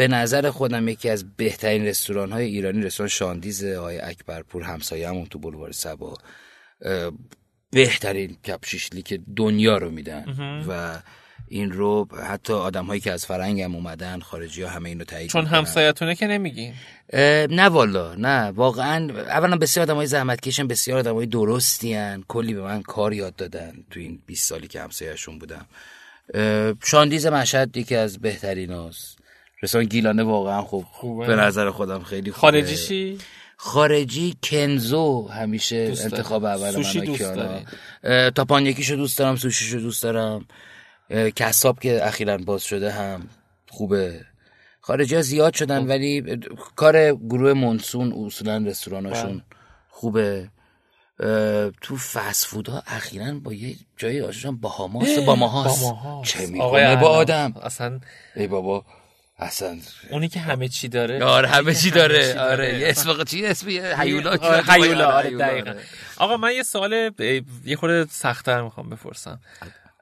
به 0.00 0.08
نظر 0.08 0.50
خودم 0.50 0.88
یکی 0.88 1.08
از 1.08 1.36
بهترین 1.36 1.86
رستوران 1.86 2.32
های 2.32 2.44
ایرانی 2.44 2.82
رستوران 2.82 3.08
شاندیز 3.08 3.64
آقای 3.64 4.00
اکبرپور 4.00 4.62
همسایه‌مون 4.62 5.26
تو 5.26 5.38
بلوار 5.38 5.72
سبا 5.72 6.18
بهترین 7.70 8.36
کپشیشلی 8.46 9.02
که 9.02 9.20
دنیا 9.36 9.78
رو 9.78 9.90
میدن. 9.90 10.24
و 10.68 10.98
این 11.48 11.72
رو 11.72 12.08
حتی 12.26 12.52
آدم 12.52 12.86
هایی 12.86 13.00
که 13.00 13.12
از 13.12 13.26
فرنگم 13.26 13.74
اومدن 13.74 14.20
خارجی 14.20 14.62
ها 14.62 14.70
همه 14.70 14.88
اینو 14.88 15.04
تایید 15.04 15.30
چون. 15.30 15.46
همسایتونه 15.46 16.14
که 16.14 16.26
نمیگین؟ 16.26 16.74
اه، 17.12 17.46
نه 17.46 17.64
والا 17.64 18.14
نه. 18.14 18.50
واقعا 18.50 19.12
اولا 19.12 19.56
بسیار 19.56 19.86
آدم 19.86 19.96
های 19.96 20.06
زحمت 20.06 20.40
کشن 20.40 20.66
بسیار 20.66 20.98
آدم 20.98 21.14
های 21.14 21.26
درستی 21.26 21.94
هن. 21.94 22.24
کلی 22.28 22.54
به 22.54 22.62
من 22.62 22.82
کار 22.82 23.12
یاد 23.12 23.36
دادن 23.36 23.72
تو 23.90 24.00
این 24.00 24.22
20 24.26 24.48
سالی 24.48 24.68
که 24.68 24.80
همسایهشون 24.80 25.38
بودم. 25.38 25.66
شاندیز 26.84 27.26
مشهد 27.26 27.76
یکی 27.76 27.96
از 27.96 28.18
بهترین 28.18 28.70
هاست 28.70 29.19
رسان 29.62 29.84
گیلانه 29.84 30.22
واقعا 30.22 30.62
خوب. 30.62 30.84
خوبه. 30.90 31.26
به 31.26 31.36
نظر 31.36 31.70
خودم 31.70 32.02
خیلی 32.02 32.30
خوبه. 32.30 32.40
خارجی 32.40 32.76
چی؟ 32.76 33.18
خارجی 33.56 34.36
کنزو 34.42 35.28
همیشه 35.28 35.88
دوست. 35.88 36.04
انتخاب 36.04 36.44
اول 36.44 36.72
سوشی 36.72 36.98
من 36.98 37.16
کیانا. 37.16 37.60
اه، 38.04 38.30
تاپان 38.30 38.66
یکیشو 38.66 38.94
دوست 38.94 39.18
دارم 39.18 39.36
سوشیشو 39.36 39.78
دوست 39.78 40.02
دارم. 40.02 40.44
کساب 41.36 41.80
که 41.80 42.06
اخیرا 42.06 42.36
باز 42.36 42.62
شده 42.62 42.92
هم 42.92 43.26
خوبه. 43.68 44.20
خارجی 44.80 45.14
ها 45.14 45.22
زیاد 45.22 45.54
شدن 45.54 45.86
ولی 45.86 46.24
اه، 46.28 46.36
کار 46.76 47.14
گروه 47.14 47.52
منسون 47.52 48.12
اصولا 48.26 48.56
رستوراناشون 48.66 49.32
بله. 49.32 49.42
خوبه. 49.88 50.48
تو 51.82 51.96
فست 51.96 52.46
فود 52.46 52.68
ها 52.68 52.82
اخیرا 52.86 53.34
با 53.34 53.52
یه 53.52 53.74
جایی 53.96 54.20
آشان 54.20 54.56
با 54.56 54.86
ماهاست 54.86 55.20
با 55.20 55.34
ماهاست. 55.34 55.92
چه 56.24 56.46
می‌کنه 56.46 56.96
با. 56.96 57.08
آدم. 57.08 57.54
اصلا 57.62 58.00
ای 58.36 58.46
بابا. 58.46 58.84
اصلا. 59.40 59.78
اونی 60.10 60.28
که 60.28 60.40
همه 60.40 60.68
چی 60.68 60.88
داره. 60.88 61.24
آره 61.24 61.48
همه 61.48 61.74
چی 61.74 61.90
داره. 61.90 62.32
چی 62.32 62.38
آره 62.38 62.78
یه 62.78 62.88
اسم 62.88 63.24
چی 63.24 63.46
اسم؟ 63.46 63.68
هیولا 63.68 64.30
آره، 64.30 64.62
هیولا 64.72 65.10
آره 65.10 65.30
دقیقا 65.30 65.70
آره. 65.70 65.80
آقا 66.16 66.36
من 66.36 66.54
یه 66.54 66.62
سوال 66.62 67.10
یه 67.64 67.76
خورده 67.76 68.06
سختتر 68.10 68.62
می‌خوام 68.62 68.90
بپرسم. 68.90 69.40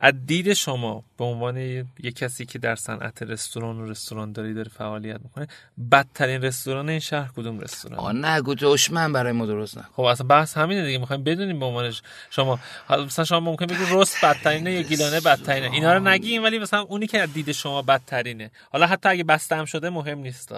از 0.00 0.14
دید 0.26 0.52
شما 0.52 1.04
به 1.18 1.24
عنوان 1.24 1.56
یه 1.56 2.12
کسی 2.16 2.46
که 2.46 2.58
در 2.58 2.76
صنعت 2.76 3.22
رستوران 3.22 3.80
و 3.80 3.90
رستورانداری 3.90 4.54
داره 4.54 4.68
فعالیت 4.68 5.20
می‌کنه 5.24 5.46
بدترین 5.92 6.42
رستوران 6.42 6.88
این 6.88 6.98
شهر 6.98 7.30
کدوم 7.36 7.60
رستوران 7.60 7.98
آه 7.98 8.12
نگو 8.12 8.54
دشمن 8.54 9.12
برای 9.12 9.32
ما 9.32 9.46
درست 9.46 9.78
نکن. 9.78 9.88
خب 9.92 10.02
اصلا 10.02 10.26
بحث 10.26 10.56
همینه 10.56 10.86
دیگه 10.86 10.98
می‌خوایم 10.98 11.24
بدونیم 11.24 11.58
به 11.58 11.66
عنوانش 11.66 12.02
شما. 12.30 12.58
حالا 12.86 13.04
مثلا 13.04 13.24
شما 13.24 13.40
ممکن 13.40 13.66
بگی 13.66 13.84
رست 13.90 14.24
بدترینه 14.24 14.72
یا 14.72 14.82
گیلانه 14.82 15.20
بدترینه. 15.20 15.72
اینا 15.72 15.94
رو 15.94 16.08
نگیم 16.08 16.42
ولی 16.42 16.58
مثلا 16.58 16.80
اونی 16.80 17.06
که 17.06 17.20
از 17.20 17.32
دید 17.32 17.52
شما 17.52 17.82
بدترینه. 17.82 18.50
حالا 18.72 18.86
حتی 18.86 19.08
اگه 19.08 19.24
بسته 19.24 19.56
هم 19.56 19.64
شده 19.64 19.90
مهم 19.90 20.18
نیست 20.18 20.52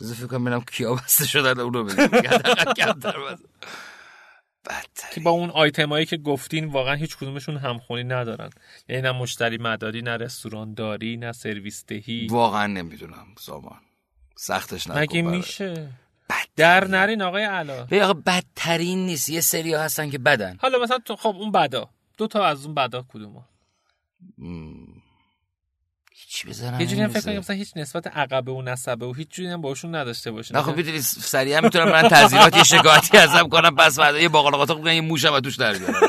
بذار 0.00 0.14
فکر 0.14 0.26
کنم 0.26 0.44
ببینم 0.44 0.60
کیا 0.60 0.94
بسته 0.94 1.26
شدن 1.26 1.60
اونو 1.60 1.84
بگم. 1.84 2.00
بس. 4.64 4.74
که 5.14 5.20
بدترین 5.20 5.24
با 5.24 5.30
اون 5.30 5.50
آیتمایی 5.50 6.06
که 6.06 6.16
گفتین 6.16 6.64
واقعا 6.64 6.94
هیچ 6.94 7.16
کدومشون 7.16 7.56
همخونی 7.56 8.04
ندارن. 8.04 8.50
یعنی 8.88 9.02
نه 9.02 9.12
مشتری 9.12 9.58
مداری 9.58 10.02
نه 10.02 10.16
رستوران 10.16 10.74
داری 10.74 11.16
نه 11.16 11.32
سرویس 11.32 11.84
دهی. 11.86 12.26
واقعا 12.30 12.66
نمی‌دونم 12.66 13.26
سامان 13.38 13.80
سختش 14.36 14.86
نکن 14.86 15.00
مگه. 15.00 15.22
میشه؟ 15.22 15.88
در 16.56 16.88
نرین 16.88 17.22
آقای 17.22 17.44
علا. 17.44 17.84
ببین 17.84 18.02
آقا 18.02 18.12
بدترین 18.12 19.06
نیست. 19.06 19.28
یه 19.28 19.40
سری 19.40 19.74
ها 19.74 19.82
هستن 19.82 20.10
که 20.10 20.18
بدن. 20.18 20.56
حالا 20.60 20.78
مثلا 20.78 20.98
تو 20.98 21.16
خب 21.16 21.36
اون 21.38 21.52
بدا. 21.52 21.90
دو 22.18 22.26
تا 22.26 22.46
از 22.46 22.64
اون 22.64 22.74
بدا 22.74 23.06
کدومو 23.08 23.42
چی 26.30 26.48
بزنم 26.48 26.80
یه 26.80 26.86
جوری 26.86 27.02
هم 27.02 27.08
فکر. 27.08 27.20
کنم 27.20 27.38
مثلا 27.38 27.56
هیچ 27.56 27.72
نسبت 27.76 28.06
عقبه 28.06 28.52
و 28.52 28.62
نسبه 28.62 29.06
و 29.06 29.12
هیچ 29.12 29.28
جوری 29.30 29.48
هم 29.48 29.60
باشون 29.60 29.94
نداشته 29.94 30.30
باشه 30.30 30.54
نه 30.54 30.62
خب 30.62 30.76
می‌دونی 30.76 31.00
سریعا 31.00 31.60
می‌تونم 31.60 31.88
من 31.92 32.08
تعذیرات 32.08 32.56
یه 32.56 32.64
شکایتی 32.64 33.18
ازم 33.18 33.48
کنم 33.48 33.74
پس 33.74 33.98
بعد 33.98 34.14
یه 34.14 34.28
باقلا 34.28 34.58
قاطق 34.58 34.74
بگم 34.74 34.92
یه 34.92 35.00
موشم 35.00 35.32
از 35.32 35.42
توش 35.42 35.56
در 35.56 35.78
بیارم. 35.78 36.08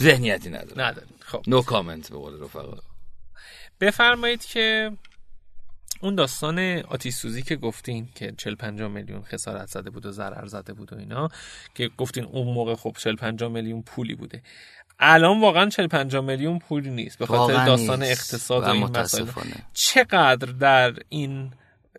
ذهنیتی 0.00 0.50
ندارم. 0.50 0.80
نداریم. 0.80 1.14
خب. 1.20 1.42
نو 1.46 1.62
کامنت 1.62 2.10
به 2.10 2.16
قول 2.16 2.42
رفقا. 2.42 2.78
بفرمایید 3.80 4.44
که 4.44 4.92
اون 6.00 6.14
داستان 6.14 6.58
آتیش 6.78 7.14
سوزی 7.14 7.42
که 7.42 7.56
گفتین 7.56 8.08
که 8.14 8.34
40 8.38 8.54
50 8.54 8.88
میلیون 8.88 9.22
خسارت 9.22 9.68
زده 9.68 9.90
بود 9.90 10.06
و 10.06 10.10
ضرر 10.10 10.46
زده 10.46 10.72
بود 10.72 10.92
و 10.92 10.96
اینا 10.96 11.28
که 11.74 11.90
گفتین 11.96 12.24
اون 12.24 12.54
موقع 12.54 12.74
خب 12.74 12.96
40 12.98 13.16
50 13.16 13.50
میلیون 13.50 13.82
پولی 13.82 14.14
بوده. 14.14 14.42
الان 15.00 15.40
واقعا 15.40 15.68
40 15.68 15.86
50 15.86 16.24
میلیون 16.24 16.58
پولی 16.58 16.90
نیست 16.90 17.18
به 17.18 17.26
خاطر 17.26 17.66
داستان. 17.66 18.02
اقتصاد 18.02 18.62
و, 18.62 18.70
این 18.70 18.98
مسائل. 18.98 19.26
چقدر 19.72 20.52
در 20.52 20.94
این 21.08 21.50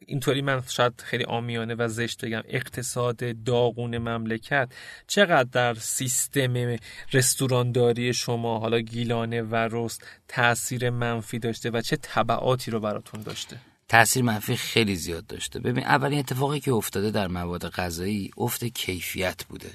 اینطوری 0.06 0.42
من 0.42 0.64
شاید 0.68 0.94
خیلی 1.06 1.24
آمیانه 1.24 1.76
و 1.76 1.88
زشت 1.88 2.26
بگم 2.26 2.42
اقتصاد 2.48 3.44
داغون 3.44 3.98
مملکت 3.98 4.70
چقدر 5.08 5.50
در 5.52 5.74
سیستم 5.74 6.76
رستورانداری 7.14 8.14
شما 8.14 8.60
حالا 8.60 8.80
گیلانه 8.80 9.42
و 9.42 9.56
رست 9.56 10.08
تاثیر 10.28 10.90
منفی 10.90 11.40
داشته 11.40 11.70
و 11.70 11.82
چه 11.82 11.98
تبعاتی 12.02 12.72
رو 12.72 12.80
براتون 12.80 13.22
داشته 13.22 13.58
تاثیر 13.88 14.24
منفی 14.24 14.56
خیلی 14.56 14.96
زیاد 14.96 15.28
داشته 15.28 15.60
ببین 15.60 15.84
اولین 15.84 16.20
اتفاقی 16.20 16.60
که 16.60 16.74
افتاده 16.74 17.12
در 17.12 17.28
مواد 17.28 17.70
غذایی 17.70 18.32
افت 18.38 18.66
کیفیت 18.66 19.44
بوده 19.44 19.70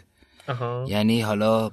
آها. 0.48 0.84
یعنی 0.88 1.20
حالا 1.20 1.70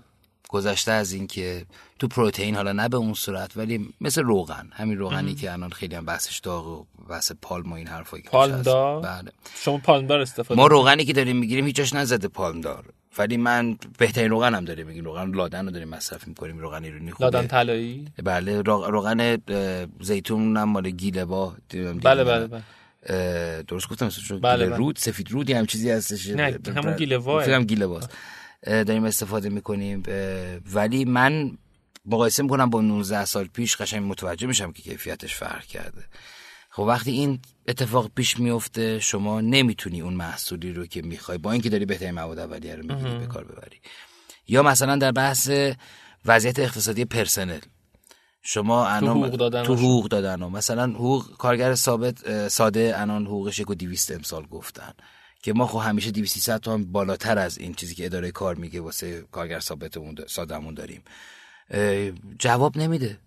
گذشته 0.54 0.92
از 0.92 1.12
این 1.12 1.28
که 1.28 1.66
تو 2.00 2.08
پروتئین 2.08 2.56
حالا 2.56 2.72
نه 2.72 2.90
به 2.90 2.98
اون 2.98 3.14
صورت 3.14 3.58
ولی 3.58 3.90
مثل 4.02 4.22
روغن 4.24 4.70
همین 4.74 4.98
روغنی 4.98 5.36
که 5.36 5.52
الان 5.52 5.70
خیلی 5.70 5.96
هم 5.96 6.06
بحثش 6.06 6.40
داغ 6.40 6.68
و 6.68 6.86
بحث 7.10 7.32
پالم 7.42 7.72
و 7.72 7.76
این 7.76 7.88
حرفا 7.88 8.18
که؟ 8.18 8.30
بله. 8.30 9.32
شما 9.56 9.78
پالمدار 9.78 10.20
استفاده 10.20 10.62
ما 10.62 10.68
روغنی 10.68 11.06
که 11.06 11.14
داریم 11.14 11.38
می‌گیریم 11.38 11.66
هیچش 11.66 11.94
نزده 11.94 12.28
پالم 12.28 12.62
دار 12.62 12.86
ولی 13.18 13.38
من 13.38 13.78
بهترین 13.98 14.30
روغن 14.30 14.56
هم 14.56 14.66
داریم 14.66 14.88
میگیم 14.88 15.06
روغن 15.06 15.32
لادن 15.32 15.66
رو 15.66 15.72
داریم 15.72 15.90
مصرف 15.90 16.28
می‌کنیم 16.28 16.58
روغن 16.60 16.84
ایرانی 16.84 17.12
خوبه 17.12 17.26
لادن 17.26 17.48
طلایی؟ 17.48 18.08
بله 18.24 18.62
رو- 18.62 18.92
روغن 18.92 19.38
زیتون 20.02 20.58
هم 20.58 20.70
مال 20.70 20.90
گیله 20.90 21.26
با 21.26 21.54
دیدم 21.70 22.00
بله. 22.00 22.24
بله 22.24 22.48
بله. 22.48 22.64
اه، 23.06 23.64
درست 23.64 23.90
گفتم 23.90 24.10
بله، 24.38 24.66
بله. 24.66 24.76
رود 24.78 24.98
سفید 24.98 25.32
رودی 25.32 25.54
هم 25.54 25.66
چیزی 25.66 25.90
هستش. 25.90 26.28
نه، 26.28 26.60
همون 26.76 27.16
واه. 27.16 27.52
هم 27.52 27.64
گیله 27.64 27.88
باز 27.88 28.08
داریم 28.66 29.04
استفاده 29.04 29.50
می‌کنیم. 29.50 30.04
ولی 30.74 31.06
من 31.06 31.58
مقایسه 32.06 32.44
می‌کنم 32.44 32.70
با 32.70 32.82
19 32.82 33.26
سال 33.26 33.46
پیش 33.46 33.76
قشنگ 33.76 34.04
متوجه 34.04 34.48
میشم 34.48 34.72
که 34.72 34.82
کیفیتش 34.82 35.36
فرق 35.36 35.66
کرده. 35.66 36.04
خب 36.70 36.84
وقتی 36.84 37.12
این 37.12 37.40
اتفاق 37.68 38.12
پیش 38.16 38.40
میفته 38.40 39.00
شما 39.00 39.42
نمی‌تونی 39.42 40.02
اون 40.02 40.14
محصولی 40.14 40.74
رو 40.74 40.86
که 40.86 41.02
می‌خوای 41.02 41.38
با 41.38 41.52
اینکه 41.52 41.70
داری 41.70 41.86
بهترین 41.86 42.12
مواد 42.12 42.40
اولیه 42.40 42.76
رو 42.76 42.84
می‌گیری 42.86 43.18
به 43.18 43.26
کار 43.26 43.44
ببری. 43.44 43.82
یا 44.48 44.64
مثلا 44.64 44.96
در 44.96 45.12
بحث 45.12 45.52
وضعیت 46.26 46.60
اقتصادی 46.60 47.06
پرسنل. 47.06 47.60
شما 48.42 48.88
الان 48.88 49.18
حقوق 49.18 49.36
دادن 49.36 49.64
تو. 49.64 49.76
حقوق 49.76 50.08
دادن. 50.08 50.44
مثلا 50.44 50.86
حقوق 50.86 51.38
کارگر 51.38 51.76
ثابت 51.76 52.48
ساده 52.48 52.94
الان 52.98 53.26
حقوقش 53.26 53.60
یک 53.60 53.70
و 53.70 53.76
200 53.76 54.12
امسال 54.12 54.46
گفتن. 54.46 54.94
که 55.44 55.54
ما 55.54 55.68
خب 55.68 55.80
همیشه 55.80 56.12
200 56.12 56.58
تا 56.58 56.74
هم 56.74 56.92
بالاتر 56.92 57.38
از 57.38 57.58
این 57.58 57.74
چیزی 57.74 57.96
که 57.96 58.06
اداره 58.06 58.32
کار 58.32 58.56
میگه 58.56 58.82
واسه 58.82 59.24
کارگر 59.32 59.60
ثابتمون 59.60 60.16
سادمون 60.28 60.74
داریم. 60.74 61.04
جواب 62.40 62.78
نمیده. 62.78 63.18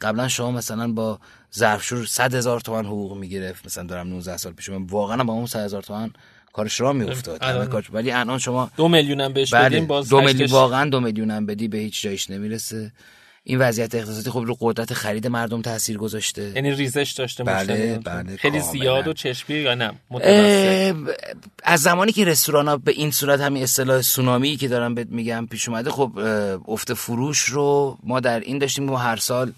قبلا 0.00 0.28
شما 0.28 0.50
مثلا 0.50 0.92
با 0.92 1.18
ظرفشور 1.54 2.06
100 2.06 2.34
هزار 2.34 2.60
تومن 2.60 2.86
حقوق 2.86 3.16
می‌گرفت 3.16 3.66
مثلا 3.66 3.84
دارم 3.84 4.08
19 4.08 4.36
سال 4.36 4.52
پیش 4.52 4.68
من 4.68 4.82
واقعا 4.82 5.24
با 5.24 5.32
اون 5.32 5.46
100 5.46 5.64
هزار 5.64 5.82
تومن 5.82 6.10
کارش 6.52 6.80
را 6.80 6.92
میافتاد. 6.92 7.86
ولی 7.92 8.10
الان 8.10 8.38
شما 8.38 8.70
دو 8.76 8.88
میلیون 8.88 9.20
هم 9.20 9.32
بهش 9.32 9.54
بله. 9.54 9.64
بدیم 9.64 9.86
باز 9.86 10.08
دو 10.08 10.20
میلیون 10.20 10.50
واقعا 10.50 10.90
دو 10.90 11.00
میلیون 11.00 11.30
هم 11.30 11.46
بدی 11.46 11.68
به 11.68 11.78
هیچ 11.78 12.02
جایش 12.02 12.30
نمی‌رسه. 12.30 12.92
این 13.48 13.58
وضعیت 13.58 13.94
اقتصادی 13.94 14.30
خب 14.30 14.44
رو 14.46 14.56
قدرت 14.60 14.94
خرید 14.94 15.26
مردم 15.26 15.62
تاثیر 15.62 15.98
گذاشته. 15.98 16.52
یعنی 16.54 16.70
ریزش 16.70 17.14
داشته 17.18 17.44
بله،. 17.44 17.98
بله، 18.04 18.36
خیلی. 18.36 18.60
زیاد 18.60 19.08
و 19.08 19.12
چشمی 19.12 19.56
یا 19.56 19.74
نه؟ 19.74 19.92
از 21.64 21.80
زمانی 21.80 22.12
که 22.12 22.24
رستوران 22.24 22.68
ها 22.68 22.76
به 22.76 22.92
این 22.92 23.10
صورت 23.10 23.40
همین 23.40 23.62
اصطلاح 23.62 24.02
سونامی 24.02 24.56
که 24.56 24.68
دارم 24.68 24.94
بهت 24.94 25.08
میگم 25.10 25.46
پیش 25.50 25.68
اومده 25.68 25.90
خب 25.90 26.18
افت 26.68 26.94
فروش 26.94 27.38
رو 27.38 27.98
ما 28.02 28.20
در 28.20 28.40
این 28.40 28.58
داشتیم 28.58 28.84
ما 28.84 28.98
هر 28.98 29.16
سال 29.16 29.52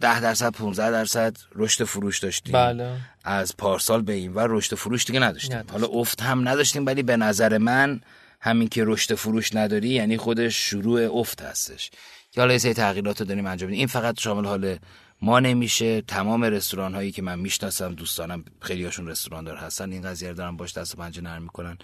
ده 0.00 0.20
درصد 0.20 0.52
15 0.52 0.90
درصد 0.90 1.36
رشد 1.54 1.84
فروش 1.84 2.18
داشتیم. 2.18 2.52
بله. 2.52 2.90
از 3.24 3.56
پارسال 3.56 4.02
به 4.02 4.12
این 4.12 4.34
و 4.34 4.46
رشد 4.48 4.74
فروش 4.74 5.04
دیگه 5.04 5.20
نداشتیم. 5.20 5.56
نداشتیم. 5.56 5.80
حالا 5.80 6.00
افت 6.00 6.22
هم 6.22 6.48
نداشتیم 6.48 6.86
ولی 6.86 7.02
به 7.02 7.16
نظر 7.16 7.58
من 7.58 8.00
همین 8.40 8.68
که 8.68 8.84
رشد 8.84 9.14
فروش 9.14 9.54
نداری 9.54 9.88
یعنی 9.88 10.16
خودش 10.16 10.56
شروع 10.56 11.18
افت 11.18 11.42
هستش. 11.42 11.90
حالا 12.36 12.52
یه 12.52 12.58
سری 12.58 12.74
تغییرات 12.74 13.20
رو 13.20 13.26
داریم 13.26 13.46
انجام 13.46 13.70
این 13.70 13.86
فقط 13.86 14.20
شامل 14.20 14.44
حال 14.44 14.76
ما 15.22 15.40
نمیشه. 15.40 16.00
تمام 16.00 16.44
رستوران 16.44 16.94
هایی 16.94 17.12
که 17.12 17.22
من 17.22 17.38
می‌شناسم 17.38 17.94
دوستانم 17.94 18.44
خیلی 18.60 18.84
هاشون 18.84 19.08
رستوران 19.08 19.44
دار 19.44 19.56
هستن. 19.56 19.92
این 19.92 20.02
قضیه 20.02 20.28
رو 20.28 20.34
دارن 20.34 20.56
باش 20.56 20.72
دست 20.72 20.94
و 20.94 20.96
پنجه 20.98 21.22
نرم 21.22 21.42
می‌کنن. 21.42 21.78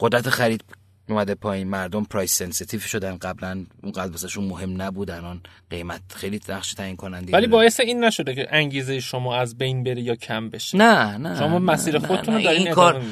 قدرت 0.00 0.30
خرید 0.30 0.64
اومده 1.08 1.34
پایین. 1.34 1.68
مردم 1.68 2.04
price 2.04 2.38
sensitive 2.38 2.80
شدن. 2.80 3.16
قبلا 3.16 3.64
اونقدر 3.82 4.10
واسهشون 4.10 4.44
مهم 4.44 4.82
نبود. 4.82 5.10
الان 5.10 5.40
قیمت 5.70 6.02
خیلی 6.14 6.40
نقش 6.48 6.74
تعیین 6.74 6.96
کننده 6.96 7.32
ولی 7.32 7.46
باعث 7.46 7.80
این 7.80 8.04
نشده 8.04 8.34
که 8.34 8.48
انگیزه 8.50 9.00
شما 9.00 9.36
از 9.36 9.58
بین 9.58 9.84
بره 9.84 10.02
یا 10.02 10.16
کم 10.16 10.50
بشه. 10.50 10.78
نه 10.78 11.16
نه 11.16 11.38
شما 11.38 11.58
مسیر 11.58 11.98
خودتون. 11.98 12.34
رو 12.34 12.42
دارین 12.42 12.70
کار 12.70 13.02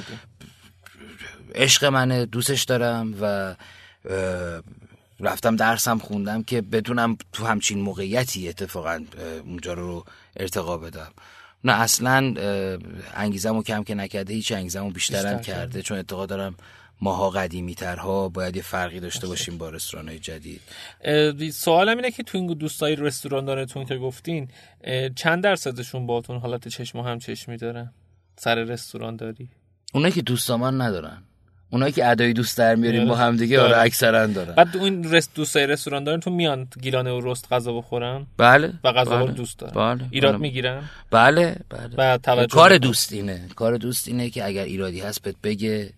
عشق 1.54 1.84
منه 1.84 2.26
دوستش 2.26 2.64
دارم 2.64 3.14
و 3.20 3.54
رفتم 5.20 5.56
درسم 5.56 5.98
خوندم 5.98 6.42
که 6.42 6.60
بتونم 6.62 7.18
تو 7.32 7.46
همچین 7.46 7.80
موقعیتی 7.80 8.48
اتفاقا 8.48 9.04
اونجا 9.44 9.72
رو 9.72 10.04
ارتقا 10.36 10.78
بدم. 10.78 11.10
نه 11.64 11.72
اصلا 11.72 12.34
انگیزمو 13.14 13.62
کم 13.62 13.84
که 13.84 13.94
نکرده 13.94 14.34
هیچ 14.34 14.52
انگیزمو 14.52 14.90
بیشترم 14.90 15.36
بیشتر 15.36 15.52
کرده. 15.52 15.82
چون 15.82 15.96
اعتقاد 15.96 16.28
دارم 16.28 16.54
ماها 17.00 17.30
قدیمی 17.30 17.74
ترها 17.74 18.28
باید 18.28 18.56
یه 18.56 18.62
فرقی 18.62 19.00
داشته 19.00 19.26
باشیم 19.26 19.58
با 19.58 19.70
رستوران 19.70 20.08
های 20.08 20.18
جدید 20.18 20.60
سوالم 21.52 21.96
اینه 21.96 22.10
که 22.10 22.22
تو 22.22 22.38
این 22.38 22.46
دوستای 22.46 22.96
رستوران 22.96 23.44
دارتون 23.44 23.84
که 23.84 23.96
گفتین 23.96 24.48
چند 25.16 25.42
درصدشون 25.42 26.06
باتون 26.06 26.38
حالت 26.38 26.68
چشم 26.68 26.98
و 26.98 27.02
هم 27.02 27.18
چشمی 27.18 27.56
دارن؟ 27.56 27.92
سر 28.36 28.54
رستوران 28.54 29.16
داری 29.16 29.48
اونایی 29.94 30.12
که 30.14 30.22
دوستامان 30.22 30.80
ندارن. 30.80 31.22
اونایی 31.70 31.92
که 31.92 32.06
ادای 32.06 32.32
دوست 32.32 32.58
در 32.58 32.74
میاریم 32.74 33.08
با 33.08 33.16
هم 33.16 33.36
دیگه 33.36 33.60
آره 33.60 33.78
اکثرا 33.78 34.26
دارن. 34.26 34.54
بعد 34.54 34.76
اون 34.76 35.04
رست 35.04 35.34
دوستای 35.34 35.66
رستوران 35.66 36.04
دارن 36.04 36.20
تو 36.20 36.30
میان 36.30 36.68
گیلانه 36.80 37.12
و 37.12 37.20
رست 37.30 37.52
غذا 37.52 37.72
بخورن؟ 37.72 38.26
بله 38.36 38.72
و 38.84 38.92
غذا 38.92 39.24
بله. 39.24 39.32
دوست 39.32 39.58
دارن. 39.58 39.72
بله. 39.94 40.08
ایراد 40.10 40.32
بله. 40.32 40.40
می‌گیرن؟ 40.42 40.82
بله 41.10 41.56
بله. 41.68 42.18
و 42.28 42.46
کار 42.46 42.78
دوست 42.78 43.12
اینه 43.12 43.48
کار 43.56 43.76
دوست 43.76 44.08
اینه 44.08 44.30
که 44.30 44.46
اگر 44.46 44.64
ایرادی 44.64 45.00
هست 45.00 45.22
بهت 45.22 45.36
بگه 45.42 45.92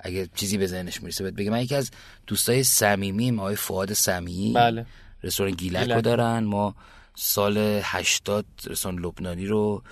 اگه 0.00 0.28
چیزی 0.34 0.58
به 0.58 0.66
ذهنش 0.66 1.02
می‌رسه 1.02 1.24
بهت 1.24 1.34
بگه. 1.34 1.50
من 1.50 1.60
یکی 1.60 1.74
از 1.74 1.90
دوستای 2.26 2.62
صمیمی 2.62 3.38
آقای 3.38 3.56
فؤاد 3.56 3.92
سمیعی 3.92 4.52
بله. 4.52 4.86
رستوران 5.24 5.52
گیلک 5.52 5.90
رو 5.90 6.00
دارن. 6.00 6.44
ما 6.44 6.74
سال 7.14 7.80
80 7.82 8.44
رستوران 8.66 8.98
لبنانی 8.98 9.46
رو 9.46 9.82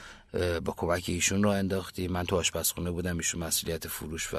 با 0.65 0.75
کمک 0.77 1.05
ایشون 1.07 1.43
رو 1.43 1.51
انداختیم. 1.51 2.13
من 2.13 2.25
تو 2.27 2.37
آشپزخونه 2.37 2.91
بودم 2.91 3.17
ایشون 3.17 3.41
مسئولیت 3.41 3.89
فروش 3.89 4.35
و 4.35 4.37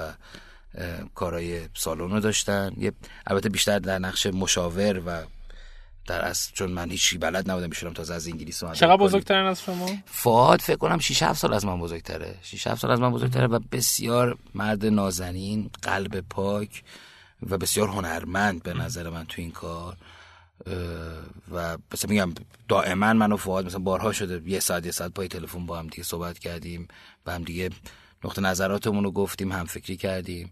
کارهای 1.16 1.62
سالن 1.74 2.12
رو 2.12 2.20
داشتن. 2.20 2.74
یه 2.78 2.92
البته 3.28 3.50
بیشتر 3.50 3.80
در 3.80 4.00
نقش 4.00 4.26
مشاور 4.26 5.02
و 5.06 5.24
در 6.08 6.22
اصل 6.22 6.52
چون 6.54 6.72
من 6.72 6.92
هیچی 6.92 7.18
بلد 7.18 7.52
نبودم 7.52 7.70
میشونم 7.70 7.94
تازه 7.94 8.14
از 8.14 8.28
انگلیس 8.28 8.64
اومدم. 8.64 8.80
چقدر 8.80 8.98
بزرگترن 8.98 9.46
از 9.46 9.62
شما؟ 9.62 9.90
فعاد 10.06 10.62
فکر 10.62 10.78
کنم 10.78 11.00
6 11.00 11.24
7 11.24 11.40
سال 11.40 11.54
از 11.54 11.66
من 11.66 11.80
بزرگتره. 11.80 12.36
6 12.42 12.68
7 12.68 12.82
سال 12.82 12.92
از 12.92 13.00
من 13.00 13.12
بزرگتره 13.12 13.48
و 13.48 13.60
بسیار 13.72 14.38
مرد 14.56 14.86
نازنین 14.86 15.70
قلب 15.82 16.20
پاک 16.20 16.84
و 17.50 17.58
بسیار 17.58 17.88
هنرمند 17.88 18.64
به 18.64 18.74
نظر 18.74 19.10
من 19.10 19.26
تو 19.26 19.42
این 19.42 19.52
کار. 19.52 19.98
و 21.52 21.78
مثلا 21.94 22.10
میگم 22.10 22.34
دائما 22.68 23.14
من 23.14 23.32
و 23.32 23.38
فعاد 23.38 23.66
مثلا 23.66 23.80
بارها 23.80 24.12
شده 24.12 24.42
یه 24.46 24.60
ساعت 24.60 24.86
یه 24.86 24.92
ساعت 24.92 25.12
پای 25.12 25.28
تلفن 25.28 25.66
با 25.66 25.80
هم 25.80 25.88
دیگه 25.88 26.04
صحبت 26.04 26.40
کردیم 26.40 26.88
با 27.26 27.32
هم 27.32 27.44
دیگه 27.44 27.70
نقطه 28.24 28.42
نظراتمون 28.42 29.04
رو 29.04 29.12
گفتیم 29.12 29.52
هم 29.52 29.66
فکری 29.66 29.98
کردیم 29.98 30.52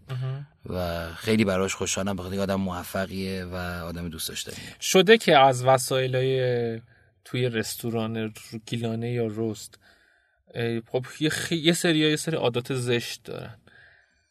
و 0.66 1.08
خیلی 1.14 1.44
براش 1.44 1.74
خوشحالم 1.74 2.16
بخاطر 2.16 2.40
آدم 2.40 2.54
موفقیه 2.54 3.44
و 3.44 3.54
آدم 3.84 4.08
دوست 4.08 4.28
داشته 4.28 4.52
شده 4.80 5.18
که 5.18 5.38
از 5.38 5.64
وسایل 5.64 6.80
توی 7.24 7.48
رستوران 7.48 8.32
گیلانه 8.66 9.12
یا 9.12 9.26
رست 9.36 9.78
خب 10.86 11.06
یه, 11.20 11.30
خی... 11.30 11.56
یه 11.56 11.72
سری 11.72 11.98
یه 11.98 12.16
سری 12.16 12.36
عادات 12.36 12.74
زشت 12.74 13.24
دارن. 13.24 13.54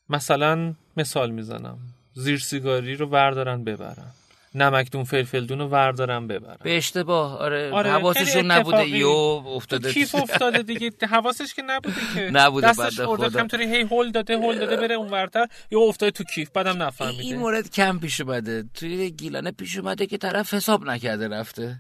مثلا 0.10 0.74
مثال 0.98 1.32
می‌زنم. 1.32 1.80
زیر 2.14 2.40
سیگاری 2.40 2.96
رو 2.96 3.08
بردارن 3.08 3.64
ببرن. 3.64 4.12
نمکدون 4.56 5.04
فلفلدون 5.04 5.60
رو 5.60 5.68
وردارم 5.68 6.28
ببرم. 6.28 6.58
به 6.64 6.78
اشتباه. 6.78 7.38
آره, 7.38 7.72
آره 7.72 7.92
حواسشون 7.92 8.52
نبوده. 8.52 8.90
یو 8.90 9.10
افتاده 9.46 9.94
کیف 9.94 10.16
افتاده 10.16 10.64
دیگه. 10.64 10.92
حواسش 11.10 11.54
که 11.54 11.62
نبوده 11.62 11.96
که. 12.16 12.30
نبوده 12.34 12.68
دستش 12.68 13.00
خورده 13.00 13.40
همطوری 13.40 13.76
هی 13.76 13.82
هول 13.82 14.12
داده 14.12 14.38
هول 14.38 14.60
داده 14.60 14.78
بره 14.78 14.96
اون 14.96 15.10
ورتر. 15.10 15.48
یا 15.72 15.80
افتاده 15.80 16.12
تو 16.12 16.24
کیف. 16.24 16.50
بعدم 16.50 16.84
نفهمیده. 16.84 17.24
این 17.24 17.38
مورد 17.38 17.72
کم 17.72 18.00
پیش 18.00 18.22
اومده. 18.22 18.64
توی 18.74 19.12
گیلانه 19.12 19.52
پیش 19.52 19.78
اومده 19.78 20.06
که 20.06 20.18
طرف 20.18 20.54
حساب 20.54 20.86
نکرده 20.86 21.28
رفته. 21.28 21.80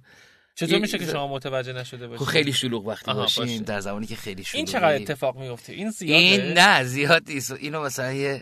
چطور 0.55 0.79
میشه 0.79 0.97
که 0.97 1.05
شما 1.05 1.27
متوجه 1.27 1.73
نشده 1.73 2.07
باشید؟ 2.07 2.25
خب 2.25 2.31
خیلی 2.31 2.53
شلوغ 2.53 2.87
وقتی 2.87 3.13
باشین. 3.13 3.63
در 3.63 3.79
زمانی 3.79 4.07
که 4.07 4.15
خیلی 4.15 4.43
شلوغ 4.43 4.55
این 4.55 4.65
چقدر 4.65 4.95
اتفاق 4.95 5.37
میفته؟ 5.37 5.73
این 5.73 5.89
زیاده؟ 5.89 6.15
این 6.15 6.41
نه 6.41 6.83
زیاد 6.83 7.23
نیست 7.27 7.51
اینو 7.51 7.83
مثلا 7.83 8.39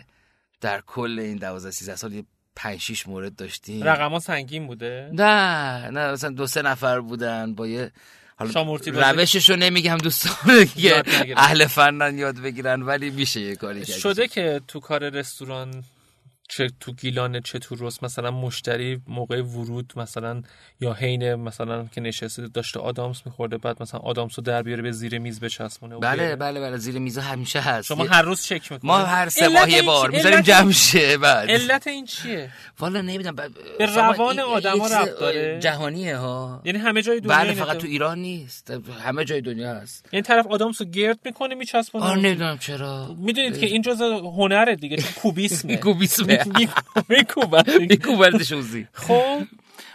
در 0.60 0.80
کل 0.80 1.18
این 1.18 1.36
12 1.36 1.70
13 1.70 1.96
سال 1.96 2.22
5 2.58 2.80
6 2.80 3.06
مورد 3.06 3.36
داشتیم. 3.36 3.84
رقم 3.84 4.18
سنگین 4.18 4.66
بوده؟ 4.66 5.10
نه 5.12 5.90
نه 5.90 6.12
مثلا 6.12 6.30
دو 6.30 6.46
سه 6.46 6.62
نفر 6.62 7.00
بودن 7.00 7.54
با 7.54 7.66
یه 7.66 7.90
حالا 8.36 9.12
روششو 9.12 9.56
نمیگم 9.56 9.98
دوستان 9.98 10.64
که 10.76 11.02
اهل 11.36 11.66
فنن 11.66 12.18
یاد 12.18 12.40
بگیرن 12.40 12.82
ولی 12.82 13.10
میشه 13.10 13.40
یه 13.40 13.56
کاری 13.56 13.86
شده 13.86 14.28
که 14.28 14.60
تو 14.68 14.80
کار 14.80 15.08
رستوران 15.08 15.84
چه 16.48 16.70
تو 16.80 16.92
گیلانه 16.92 17.40
چه 17.40 17.58
تو 17.58 17.76
رست 17.78 18.04
مثلا 18.04 18.30
مشتری 18.30 19.00
موقع 19.06 19.42
ورود 19.42 19.92
مثلا 19.96 20.42
یا 20.80 20.92
حین 20.92 21.34
مثلا 21.34 21.84
که 21.94 22.00
نشسته 22.00 22.48
داشته 22.48 22.80
آدامس 22.80 23.22
میخورده 23.26 23.58
بعد 23.58 23.82
مثلا 23.82 24.00
آدامس 24.00 24.38
رو 24.38 24.42
در 24.44 24.62
بیاره 24.62 24.82
به 24.82 24.92
زیر 24.92 25.18
میز 25.18 25.40
بچسبونه. 25.40 25.96
بله 25.96 26.36
بله 26.36 26.60
بله 26.60 26.76
زیر 26.76 26.98
میز 26.98 27.18
همیشه 27.18 27.60
هست. 27.60 27.86
شما 27.88 28.04
هر 28.04 28.22
روز 28.22 28.42
چک 28.42 28.72
می‌کنید. 28.72 28.80
ما 28.84 28.98
هر 28.98 29.28
سه 29.28 29.48
ماه 29.48 29.70
یه 29.70 29.82
بار 29.82 30.10
می‌ذاریم 30.10 30.40
جمع 30.40 30.72
شه 30.72 31.18
بعد 31.18 31.50
علت 31.50 31.86
این 31.86 32.04
چیه؟ 32.04 32.50
والا 32.78 33.00
نمی‌دونم 33.00 33.36
به 33.78 33.86
روان 33.86 34.40
آدما 34.40 34.86
ربط 34.86 35.18
داره. 35.20 35.58
جهانیه 35.60 36.16
ها. 36.16 36.62
یعنی 36.64 36.78
همه 36.78 37.02
جای 37.02 37.20
دنیا 37.20 37.36
بله 37.36 37.52
فقط 37.52 37.76
تو 37.76 37.86
ایران 37.86 38.18
نیست 38.18 38.72
همه 39.04 39.24
جای 39.24 39.40
دنیا 39.40 39.74
هست. 39.74 40.06
این 40.10 40.22
طرف 40.22 40.46
آدامس 40.46 40.80
رو 40.80 40.86
گرد 40.86 41.18
می‌کنه 41.24 41.54
میچسبونه. 41.54 42.04
آره 42.04 42.20
نمی‌دونم 42.20 42.58
چرا. 42.58 43.16
می‌دونید 43.18 43.58
که 43.60 43.66
این 43.66 43.82
جزء 43.82 44.18
هنره 44.18 44.76
دیگه 44.76 44.96
چون 44.96 45.12
کوبیسمه. 45.12 45.76
کوبیسمه. 45.86 46.37
میکوبن 47.80 48.38
شوزی 48.42 48.86
خب 48.92 49.42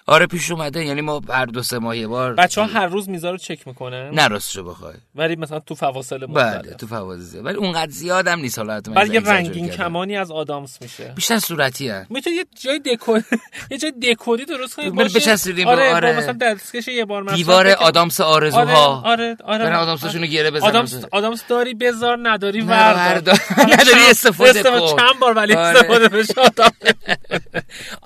آره 0.07 0.27
پیش 0.27 0.51
اومده. 0.51 0.85
یعنی 0.85 1.01
ما 1.01 1.21
هر 1.29 1.45
دو 1.45 1.63
سه 1.63 1.79
ماه 1.79 1.97
یه 1.97 2.07
بار 2.07 2.33
بچه 2.33 2.61
ها 2.61 2.67
هر 2.67 2.87
روز 2.87 3.09
میزا 3.09 3.31
رو 3.31 3.37
چک 3.37 3.67
می‌کنن 3.67 4.09
نه 4.09 4.27
راستشو 4.27 4.63
بخوای. 4.63 4.93
ولی 5.15 5.35
مثلا 5.35 5.59
تو 5.59 5.75
فواصل 5.75 6.25
مختلف 6.25 6.61
بله 6.61 6.73
تو 6.73 6.87
فواصل. 6.87 7.45
ولی 7.45 7.57
اونقدر 7.57 7.91
زیادم 7.91 8.39
نیست 8.39 8.57
حالا 8.59 8.81
ولی 8.87 9.13
یه 9.13 9.19
رنگین 9.19 9.69
کمانی 9.69 10.17
از 10.17 10.31
آدامس 10.31 10.81
میشه. 10.81 11.13
بیشتر 11.15 11.39
صورتی 11.39 11.89
هست 11.89 12.11
می‌تونی 12.11 12.35
یه 12.35 12.45
جای 12.63 12.79
دکور 12.79 13.23
یه 13.71 13.77
جای 13.77 13.91
دکوری 13.91 14.45
درست 14.45 14.75
کنید 14.75 14.95
باشه. 14.95 15.19
بچسبیدیم 15.19 15.67
آره, 15.67 15.93
آره. 15.95 16.17
مثلا 16.17 16.33
دستکش 16.41 16.87
یه 16.87 17.05
بار 17.05 17.23
مثلا 17.23 17.35
دیوار 17.35 17.67
آدامس 17.67 18.21
آرزوها. 18.21 19.01
آره 19.05 19.37
آره 19.43 19.65
آره. 19.65 19.75
آدامسشونو 19.75 20.25
گره 20.25 20.51
بزن. 20.51 20.65
آدامس 20.67 21.05
آدامس 21.11 21.43
داری 21.47 21.73
بذار 21.73 22.17
نداری 22.29 22.61
ورد 22.61 23.29
نداری 23.73 24.09
استفاده 24.09 24.63
کن. 24.63 24.79
چند 24.79 25.19
بار 25.21 25.33
ولی 25.33 25.53
استفاده 25.53 26.07
بشه. 26.09 26.33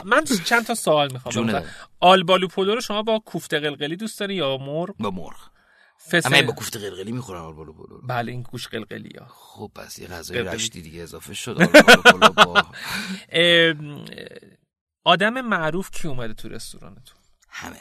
من 0.08 0.24
چند 0.46 0.66
تا 0.66 0.76
سوال 0.76 1.14
می‌خوام 1.14 1.64
آلبالو 2.00 2.48
پلو 2.48 2.76
رو 2.76 2.82
شما 2.82 3.04
با 3.04 3.20
کوفته 3.20 3.60
قلقلی 3.60 3.96
دوست 3.96 4.20
داری 4.20 4.36
یا 4.36 4.58
مرغ؟ 4.58 4.96
با 5.00 5.12
مرغ. 5.12 5.50
فسن... 6.12 6.34
اما 6.34 6.48
با 6.48 6.54
کوفته 6.54 6.80
قلقلی 6.80 7.12
می‌خورم 7.12 7.46
آلبالو 7.46 7.74
پلو 7.74 8.02
بله 8.02 8.32
این 8.32 8.42
گوش 8.42 8.68
قلقلی 8.68 9.18
ها. 9.20 9.28
خب 9.30 9.72
پس 9.76 10.00
یه 10.00 10.08
غذای 10.08 10.40
رشتی 10.40 10.82
دیگه 10.82 11.02
اضافه 11.02 11.34
شد. 11.34 11.62
آلبالو 11.62 12.02
پلو 12.02 12.46
با 12.46 12.64
آدم 15.04 15.42
معروف 15.42 15.92
کی 15.92 16.08
اومده 16.08 16.34
تو 16.34 16.50
رستورانتون؟ 16.50 17.18
همه. 17.50 17.80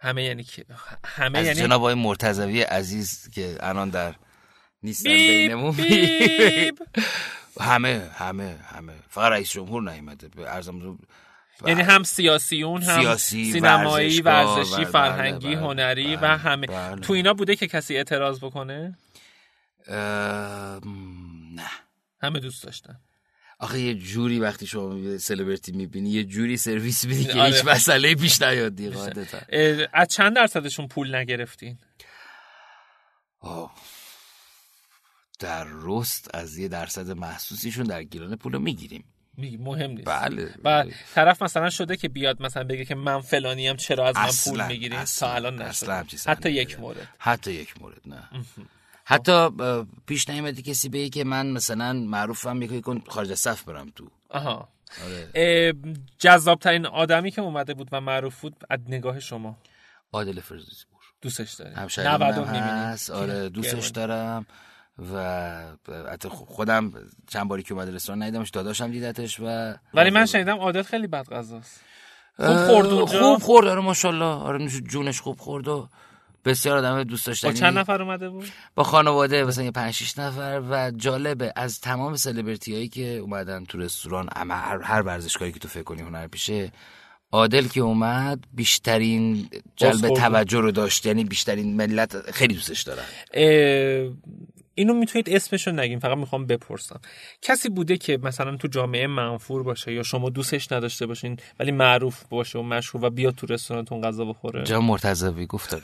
همه 0.00 0.24
یعنی 0.24 0.44
کی؟ 0.44 0.64
همه 1.04 1.38
از 1.38 1.46
یعنی 1.46 1.60
جناب 1.60 1.80
آقای 1.80 1.94
مرتضوی 1.94 2.62
عزیز 2.62 3.30
که 3.30 3.56
الان 3.60 3.90
در 3.90 4.14
نیستن 4.82 5.10
بینمون. 5.10 5.74
همه 7.60 8.10
همه 8.14 8.58
همه. 8.64 8.92
فقط 9.08 9.32
رئیس 9.32 9.50
جمهور 9.50 9.92
نیومده. 9.92 10.28
به 10.28 10.56
ارزم 11.60 11.68
یعنی 11.68 11.82
هم 11.82 12.02
سیاسیون 12.02 12.82
هم 12.82 13.00
سیاسی، 13.00 13.52
سینمایی 13.52 14.20
ورزشگاه، 14.20 14.58
ورزشی 14.58 14.76
بله، 14.76 14.84
فرهنگی 14.84 15.56
بله، 15.56 15.58
هنری 15.58 16.16
بله، 16.16 16.34
و 16.34 16.38
همه. 16.38 16.66
بله. 16.66 17.00
تو 17.00 17.12
اینا 17.12 17.34
بوده 17.34 17.56
که 17.56 17.66
کسی 17.66 17.96
اعتراض 17.96 18.38
بکنه؟ 18.40 18.98
اه، 19.86 20.80
نه. 21.54 21.70
همه 22.22 22.40
دوست 22.40 22.64
داشتن. 22.64 23.00
آخه 23.58 23.80
یه 23.80 23.94
جوری 23.94 24.40
وقتی 24.40 24.66
شما 24.66 25.18
سلبریتی 25.18 25.72
می‌بینی 25.72 26.10
یه 26.10 26.24
جوری 26.24 26.56
سرویس 26.56 27.04
میدی 27.04 27.24
که 27.24 27.40
آره. 27.40 27.52
هیچ 27.52 27.64
مسئله 27.64 28.14
پیش 28.14 28.42
نیاد 28.42 28.74
دیگه 28.76 29.88
از 29.92 30.08
چند 30.08 30.36
درصدشون 30.36 30.88
پول 30.88 31.14
نگرفتین؟ 31.14 31.78
آه. 33.40 33.74
در 35.38 35.66
رست 35.70 36.34
از 36.34 36.58
یه 36.58 36.68
درصد 36.68 37.10
محسوسیشون 37.10 37.86
در 37.86 38.02
گیلان 38.02 38.36
پول 38.36 38.52
رو 38.52 38.58
می‌گیریم. 38.58 39.04
میگی 39.04 39.15
مهم 39.38 39.90
نیست. 39.90 40.08
بله 40.08 40.54
و 40.64 40.84
طرف 41.14 41.42
مثلا 41.42 41.70
شده 41.70 41.96
که 41.96 42.08
بیاد 42.08 42.42
مثلا 42.42 42.64
بگه 42.64 42.84
که 42.84 42.94
من 42.94 43.20
فلانی 43.20 43.68
هم 43.68 43.76
چرا 43.76 44.08
از 44.08 44.16
من 44.16 44.22
اصلاً، 44.22 44.52
پول 44.52 44.66
می‌گیری 44.66 44.96
تا 45.18 45.34
الان 45.34 45.62
نشده. 45.62 46.04
حتی 46.26 46.50
یک. 46.50 46.80
مورد. 46.80 47.08
حتی 47.18 47.52
یک 47.52 47.80
مورد 47.80 48.00
نه. 48.06 48.28
حتی 49.04 49.48
پیش 50.06 50.30
نیومده 50.30 50.62
کسی 50.62 50.88
بگه 50.88 51.08
که 51.08 51.24
من 51.24 51.46
مثلا 51.46 51.92
معروفم 51.92 52.56
میگه 52.56 52.80
کن 52.80 53.02
خارج 53.08 53.34
صف 53.34 53.62
برم 53.62 53.92
تو. 53.96 54.10
آها. 54.30 54.68
آره. 55.04 55.30
اه، 55.34 55.92
جذابترین 56.18 56.86
آدمی 56.86 57.30
که 57.30 57.40
اومده 57.40 57.74
بود 57.74 57.88
و 57.92 58.00
معروف 58.00 58.40
بود 58.40 58.56
از 58.70 58.80
نگاه 58.88 59.20
شما. 59.20 59.56
عادل 60.12 60.40
فردوسی 60.40 60.84
پور 60.92 61.00
دوستش 61.22 61.52
داری. 61.52 61.74
همشهری 61.74 62.08
90 62.08 62.22
هم 62.22 62.40
می‌بینی؟ 62.40 62.58
هست. 62.58 63.10
آره 63.10 63.48
دوستش 63.48 63.88
دارم. 63.88 64.46
و 65.12 65.60
حتی 66.12 66.28
خودم 66.28 66.92
چند 67.26 67.48
باری 67.48 67.62
که 67.62 67.74
اومد 67.74 67.94
رستوران 67.94 68.22
ندیدمش 68.22 68.50
داداشم 68.50 68.90
دیدتش 68.90 69.40
و 69.40 69.74
ولی 69.94 70.10
من 70.10 70.26
شنیدم 70.26 70.58
عادل 70.58 70.82
خیلی 70.82 71.06
بد 71.06 71.28
غذاست 71.28 71.80
خوب 72.36 72.66
خورد 72.66 72.86
اونجا. 72.86 73.18
خوب 73.18 73.42
خورد 73.42 73.66
آره 73.66 73.80
ماشاءالله. 73.80 74.24
آره 74.24 74.68
جونش 74.68 75.20
خوب 75.20 75.38
خورد 75.38 75.68
و 75.68 75.88
بسیار 76.44 76.76
آدم 76.78 77.02
دوست 77.04 77.26
با 77.26 77.30
داشتنی 77.30 77.52
چند 77.52 77.78
نفر 77.78 78.02
اومده 78.02 78.28
بود؟ 78.28 78.48
با 78.74 78.82
خانواده 78.82 79.44
مثلا 79.44 79.64
یه 79.64 79.70
5 79.70 79.94
6 79.94 80.18
نفر 80.18 80.62
و 80.70 80.90
جالبه 80.90 81.52
از 81.56 81.80
تمام 81.80 82.16
سلبریتی 82.16 82.74
هایی 82.74 82.88
که 82.88 83.16
اومدن 83.16 83.64
تو 83.64 83.78
رستوران 83.78 84.28
اما 84.36 84.54
هر, 84.54 84.82
هر 84.82 85.02
ورزشکاری 85.02 85.52
که 85.52 85.58
تو 85.58 85.68
فکر 85.68 85.82
کنی 85.82 86.02
هنر 86.02 86.26
پیشه 86.26 86.72
عادل 87.32 87.68
که 87.68 87.80
اومد 87.80 88.44
بیشترین 88.52 89.48
جلب. 89.76 90.14
توجه 90.14 90.60
رو 90.60 90.70
داشت. 90.70 91.06
یعنی 91.06 91.24
بیشترین 91.24 91.76
ملت 91.76 92.30
خیلی 92.30 92.54
دوستش 92.54 92.82
دارن. 92.82 93.04
اینو 94.78 94.94
می‌تونید 94.94 95.30
اسمشو 95.30 95.70
نگیم 95.70 95.98
فقط 95.98 96.16
می‌خوام 96.16 96.46
بپرسم 96.46 97.00
کسی 97.42 97.68
بوده 97.68 97.96
که 97.96 98.18
مثلا 98.22 98.56
تو 98.56 98.68
جامعه 98.68 99.06
منفور 99.06 99.62
باشه 99.62 99.92
یا 99.92 100.02
شما 100.02 100.30
دوستش 100.30 100.72
نداشته 100.72 101.06
باشین 101.06 101.36
ولی 101.60 101.72
معروف 101.72 102.24
باشه 102.30 102.58
و 102.58 102.62
مشهور 102.62 103.04
و 103.04 103.10
بیاد 103.10 103.34
تو 103.34 103.46
رستورانتون 103.46 104.00
غذا 104.00 104.24
بخوره 104.24 104.64
جا 104.64 104.80
مرتضوی 104.80 105.46
گفت 105.46 105.74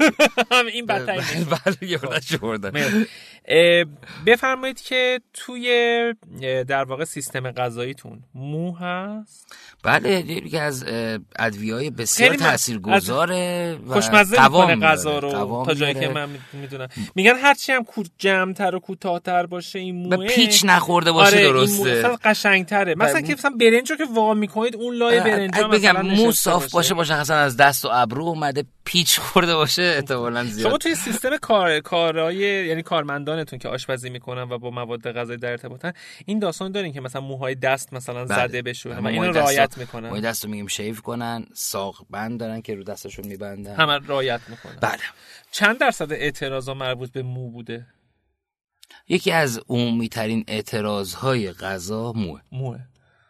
این 0.73 0.87
بدترین 0.87 1.45
بله 1.45 2.71
مرسی. 2.71 3.07
اه، 3.45 3.85
بفرمایید 4.27 4.81
که 4.81 5.21
توی 5.33 6.15
در 6.69 6.85
واقع 6.85 7.05
سیستم 7.05 7.51
غذاییتون 7.51 8.23
مو 8.35 8.77
هست 8.77 9.57
بله 9.83 10.11
یکی 10.11 10.59
از 10.59 10.85
ادویه 11.39 11.75
های 11.75 11.91
بسیار 11.91 12.35
تاثیرگذاره 12.35 13.79
خوشمزه 13.89 14.43
می‌کنه. 14.43 14.77
غذا 14.77 15.19
رو 15.19 15.65
تا 15.67 15.75
جایی 15.75 15.95
که. 15.95 16.09
من 16.09 16.29
می‌دونم 16.53 16.89
میگن 17.15 17.35
هرچی 17.37 17.73
هم 17.73 17.85
جمعتر 18.19 18.75
و 18.75 18.81
کوتاهتر 18.83 19.47
باشه 19.47 19.79
این 19.79 19.97
موه. 19.97 20.27
پیچ 20.27 20.65
نخورده 20.65 21.13
باشه 21.13 21.37
آره 21.37 21.47
این 21.47 21.53
درسته. 21.53 21.99
مثلا 21.99 22.17
قشنگتره. 22.25 22.95
مثلا 22.95 23.21
که 23.21 23.33
مثلا 23.33 23.51
برنج 23.61 23.91
رو 23.91 23.97
که 23.97 24.05
وا 24.05 24.35
می‌کنید 24.35 24.77
اون 24.77 24.95
لای 24.95 25.21
برنج 25.21 25.51
اگه 25.55 25.69
بگم 25.69 25.93
مثلا 25.93 26.03
مو 26.03 26.33
صاف 26.33 26.71
باشه. 26.71 26.95
مشخصا 26.95 27.35
از 27.35 27.57
دست 27.57 27.85
و 27.85 27.89
ابرو 27.93 28.25
اومده 28.25 28.65
پیچ 28.85 29.21
خورده 29.21 29.55
باشه 29.55 29.83
احتمالاً 29.83 30.43
شما 30.43 30.53
زیاد 30.53 30.81
توی 30.81 30.95
سیستم 30.95 31.37
کار 31.37 31.81
کارهای 31.81 32.67
یعنی 32.67 32.83
کارمندانتون 32.83 33.59
که 33.59 33.69
آشپزی 33.69 34.11
می‌کنن 34.11 34.43
و 34.43 34.59
با 34.59 34.71
مواد 34.71 35.13
غذایی 35.13 35.39
در 35.39 35.51
ارتباطن 35.51 35.93
این 36.27 36.39
داستان 36.39 36.73
دارین 36.73 36.93
که 36.93 37.01
مثلا 37.01 37.21
موهای 37.23 37.55
دست 37.55 37.93
مثلا 37.93 38.25
بله. 38.25 38.47
زده 38.47 38.63
بشه 38.63 38.91
و 38.91 38.93
همه 38.93 39.11
اینو 39.11 39.25
موهای 39.27 39.41
رعایت 39.41 39.79
می‌کنن. 39.79 40.21
دست 40.21 40.45
رو 40.45 40.51
میگیم 40.51 40.67
شیف 40.67 41.01
کنن 41.01 41.47
ساق 41.55 42.07
بند 42.11 42.41
دارن 42.41 42.63
که 42.63 42.75
رو 42.75 42.83
دستشون 42.85 43.27
میبندن. 43.27 43.75
همه 43.75 43.93
رعایت 44.09 44.41
می‌کنن. 44.49 44.77
بله. 44.81 45.01
چند 45.51 45.79
درصد 45.79 46.13
اعتراضا 46.13 46.75
مربوط 46.75 47.13
به 47.13 47.23
مو 47.23 47.51
بوده؟ 47.51 47.87
یکی 49.09 49.31
از 49.33 49.61
عمومی 49.69 50.09
ترین 50.09 50.45
اعتراض 50.49 51.15
های 51.15 51.53
غذا 51.53 52.13
موه. 52.13 52.41
موه. 52.53 52.79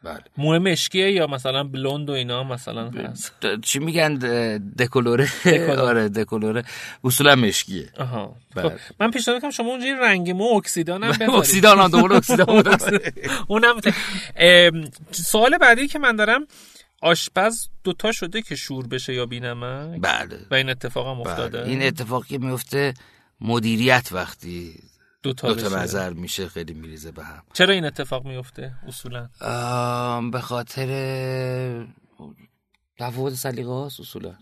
بله. 0.05 0.21
مو 0.37 0.59
مشکیه 0.59 1.13
یا 1.13 1.27
مثلا 1.27 1.65
بلوند 1.65 2.11
و 2.11 2.13
اینا 2.13 2.45
مثلا 2.45 2.91
هست؟ 2.91 3.33
چی 3.63 3.79
میگن؟ 3.79 4.19
د- 4.19 4.81
دکولوره؟ 4.81 5.25
دکولوره. 5.45 5.79
آره 5.89 6.09
دکولوره. 6.09 6.65
اصولا 7.05 7.35
مشکیه. 7.37 7.91
آها. 7.99 8.37
بله. 8.55 8.69
خب 8.69 8.95
من 9.01 9.11
پیشنهاد 9.11 9.37
می‌کنم 9.37 9.51
شما 9.51 9.67
اونجا 9.67 9.87
رنگ 10.03 10.31
مو 10.31 10.45
اکسیدان 10.45 11.05
هم 11.05 11.11
بذارید 11.11 11.35
اکسیدان 11.35 11.79
هم 11.79 11.89
دوباره 11.89 12.17
اکسیدان. 12.17 12.65
اونم 13.49 13.81
سوال 15.11 15.59
بعدی 15.59 15.89
که 15.89 15.99
من 15.99 16.17
دارم 16.17 16.47
آشپز 17.03 17.69
دوتا 17.85 18.13
شده 18.13 18.43
که 18.43 18.57
شور 18.57 18.87
بشه 18.87 19.15
یا 19.15 19.27
بینمک؟ 19.27 20.01
بله. 20.01 20.39
و 20.51 20.55
این 20.55 20.71
اتفاق 20.71 21.07
هم 21.07 21.21
افتاده؟ 21.21 21.59
بله. 21.59 21.69
این 21.69 21.83
اتفاقی 21.83 22.39
میفته 22.39 22.95
مدیریت 23.41 24.09
وقتی 24.13 24.75
دو 25.23 25.33
تا 25.33 25.55
بشه. 25.55 25.69
نظر 25.69 26.13
میشه 26.13 26.49
خیلی 26.49 26.75
میریزه 26.75 27.13
به 27.13 27.25
هم. 27.25 27.43
چرا 27.53 27.75
این 27.75 27.85
اتفاق 27.85 28.25
میفته 28.25 28.75
اصولا؟ 28.87 29.29
به 30.33 30.41
خاطر 30.41 31.87
تفاوت 32.99 33.35
سلیقه 33.35 33.71
هاست 33.71 34.01
اصولا 34.01 34.37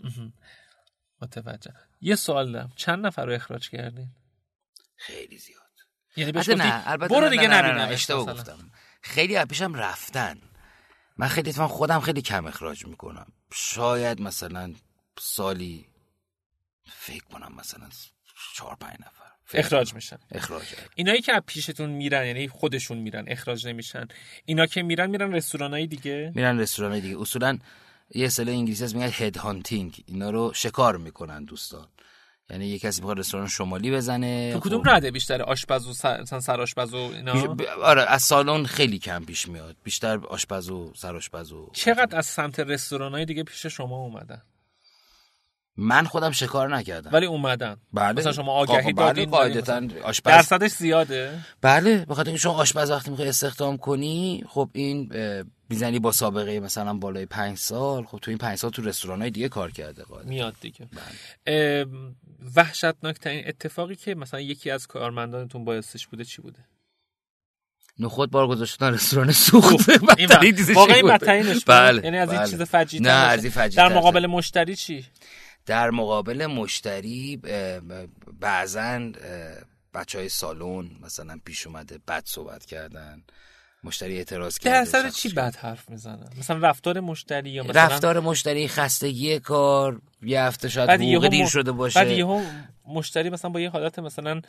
متوجه. 1.21 1.73
یه 2.01 2.15
سوال 2.15 2.51
دارم. 2.51 2.71
چند 2.75 3.05
نفر 3.05 3.25
رو 3.25 3.33
اخراج 3.33 3.69
کردین؟ 3.69 4.09
خیلی 4.95 5.37
زیاد. 5.37 5.61
یعنی 6.15 6.31
بهش 6.31 6.49
نه 6.49 6.83
البته 6.89 7.13
برو 7.13 7.29
دیگه 7.29 7.47
نبینم 7.47 7.89
اشتباه 7.89 8.25
گفتم. 8.25 8.71
خیلی 9.01 9.35
از 9.35 9.47
پیشم 9.47 9.73
رفتن. 9.73 10.41
من 11.17 11.27
خیلی 11.27 11.49
اتفاقا 11.49 11.73
خودم 11.73 11.99
خیلی 11.99 12.21
کم 12.21 12.45
اخراج 12.45 12.85
می‌کنم. 12.85 13.27
شاید 13.53 14.21
مثلا 14.21 14.73
سالی 15.19 15.89
فکر 16.85 17.23
کنم 17.23 17.55
مثلا 17.55 17.89
چهار 18.55 18.75
پنج 18.75 18.95
نفر. 18.99 19.20
اخراج. 19.59 19.93
میشن. 19.93 20.17
اخراج. 20.31 20.63
اینایی 20.95 21.21
که 21.21 21.33
از 21.33 21.41
پیشتون 21.45 21.89
میرن 21.89 22.25
یعنی 22.25 22.47
خودشون 22.47 22.97
میرن 22.97 23.25
اخراج 23.27 23.67
نمیشن 23.67 24.07
اینا 24.45 24.65
که 24.65 24.83
میرن 24.83 25.09
میرن 25.09 25.33
رستورانای 25.33 25.87
دیگه؟ 25.87 26.31
میرن 26.35 26.59
رستوران 26.59 26.99
دیگه. 26.99 27.21
اصولا 27.21 27.57
یه 28.15 28.25
اصطلاح 28.25 28.55
انگلیسی 28.55 28.83
هست 28.83 28.95
میگن 28.95 29.11
هد 29.13 29.37
هانتینگ 29.37 30.03
اینا 30.05 30.29
رو 30.29 30.51
شکار 30.55 30.97
می‌کنن 30.97 31.43
دوستان. 31.43 31.87
یعنی 32.49 32.67
یه 32.67 32.79
کسی 32.79 33.01
می‌خواد 33.01 33.19
رستوران 33.19 33.47
شمالی 33.47 33.91
بزنه. 33.91 34.53
تو 34.53 34.59
کدوم 34.59 34.83
خب، 34.83 34.89
رده 34.89 35.11
بیشتر؟ 35.11 35.41
آشپز 35.41 35.87
و 35.87 35.93
سر... 35.93 36.25
سرآشپز 36.25 36.93
و 36.93 36.97
اینا؟ 36.97 37.47
ب- 37.47 37.61
آره 37.61 38.01
از 38.01 38.21
سالن 38.21 38.65
خیلی 38.65 38.99
کم 38.99 39.25
پیش 39.25 39.47
میاد. 39.47 39.75
بیشتر 39.83 40.19
آشپز 40.27 40.69
و 40.69 40.93
سرآشپز 40.95 41.51
و 41.51 41.69
چقدر 41.73 42.17
از 42.17 42.25
سمت 42.25 42.59
رستورانای 42.59 43.25
دیگه 43.25 43.43
پیش 43.43 43.65
شما 43.65 43.95
اومدن؟ 43.95 44.41
من 45.77 46.05
خودم 46.05 46.31
شکار 46.31 46.75
نکردم. 46.75 47.09
ولی 47.13 47.25
اومدن. 47.25 47.77
بله. 47.93 48.13
مثلا 48.19 48.31
شما 48.31 48.51
آگهی 48.51 48.81
خب، 48.81 48.91
دادین 48.91 49.29
بله 49.29 49.39
ولی 49.39 49.61
قاعدتا 49.61 49.81
آشپز 50.03 50.31
درصدش 50.31 50.71
زیاده؟ 50.71 51.39
بله 51.61 52.05
بخاطر 52.05 52.29
اینکه 52.29 52.41
شما 52.41 52.53
آشپز 52.53 52.91
وقتی 52.91 53.09
می‌خوای 53.09 53.29
استخدام 53.29 53.77
کنی 53.77 54.43
خب 54.47 54.69
این 54.73 55.13
می‌زنی 55.69 55.99
با 55.99 56.11
سابقه 56.11 56.59
مثلا 56.59 56.93
بالای 56.93 57.25
پنج 57.25 57.57
سال 57.57 58.03
خب 58.05 58.17
تو 58.17 58.31
این 58.31 58.37
پنج 58.37 58.57
سال 58.57 58.71
تو 58.71 58.81
رستوران 58.81 59.29
دیگه 59.29 59.49
کار 59.49 59.71
کرده 59.71 60.03
قاعدتا. 60.03 60.29
میاد 60.29 60.55
دیگه. 60.61 60.87
بله. 60.91 61.85
ام، 61.85 62.15
وحشتناکترین 62.55 63.47
اتفاقی 63.47 63.95
که 63.95 64.15
مثلا 64.15 64.39
یکی 64.41 64.71
از 64.71 64.87
کارمندانتون 64.87 65.65
باعثش 65.65 66.07
بوده 66.07 66.25
چی 66.25 66.41
بوده؟ 66.41 66.59
نخود 67.99 68.31
بار 68.31 68.47
گذاشتن 68.47 68.93
رستوران 68.93 69.31
سوخت. 69.31 69.89
این 70.17 70.29
واقعا 70.75 70.95
این 70.95 71.01
بود. 71.01 71.11
بدترینش؟ 71.11 71.65
بله 71.65 72.03
یعنی 72.03 72.17
از 72.17 72.29
این 72.29 72.39
بله. 72.39 72.49
چیز 72.49 72.61
فجیع 72.61 73.01
نه 73.01 73.09
از 73.09 73.43
این 73.43 73.53
فجیع 73.53 73.77
در 73.77 73.97
مقابل 73.97 74.27
مشتری 74.27 74.75
چی؟ 74.75 75.05
در 75.65 75.89
مقابل 75.89 76.45
مشتری 76.45 77.41
بعضا 78.39 79.11
بچه 79.93 80.17
های 80.17 80.29
سالن 80.29 80.89
مثلا 81.01 81.39
پیش 81.45 81.67
اومده 81.67 81.99
بد 82.07 82.23
صحبت 82.25 82.65
کردن 82.65 83.23
مشتری 83.83 84.17
اعتراض 84.17 84.57
کرده 84.57 84.91
در 84.91 85.09
شخص 85.09 85.15
چی. 85.21 85.29
بد 85.29 85.55
حرف 85.55 85.89
می‌زنن 85.89 86.29
مثلا 86.39 86.57
رفتار 86.57 86.99
مشتری 86.99 87.49
یا 87.49 87.63
مثلا 87.63 87.85
رفتار 87.85 88.19
مشتری 88.19 88.67
خستگی 88.67 89.39
کار 89.39 90.01
یه 90.21 90.41
هفته 90.41 90.69
شاید 90.69 90.89
حقوق 90.89 91.27
دیر 91.27 91.47
شده 91.47 91.71
باشه 91.71 91.99
بعد 91.99 92.11
یهو 92.11 92.43
مشتری 92.87 93.29
مثلا 93.29 93.51
با 93.51 93.59
یه 93.59 93.69
حالت 93.69 93.99
مثلا 93.99 94.41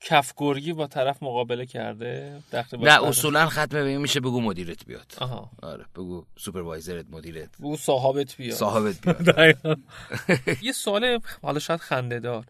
کفگرگی 0.00 0.72
با 0.72 0.86
طرف 0.86 1.22
مقابله 1.22 1.66
کرده؟ 1.66 2.42
نه 2.72 3.04
اصولا 3.04 3.48
ختم 3.48 3.66
به 3.66 3.84
این 3.84 4.00
میشه 4.00 4.20
بگو 4.20 4.40
مدیرت 4.40 4.84
بیاد. 4.86 5.12
آها. 5.20 5.50
آره 5.62 5.84
بگو 5.94 6.24
سوپروایزرت 6.36 7.06
مدیرت. 7.10 7.48
او 7.60 7.76
صاحبت 7.76 8.36
بیاد. 8.36 8.56
صاحبت 8.56 9.00
بیاد. 9.06 9.78
یه 10.62 10.72
سوال 10.72 11.20
حالا 11.42 11.58
شاید 11.58 11.80
خنده 11.80 12.20
دار 12.20 12.44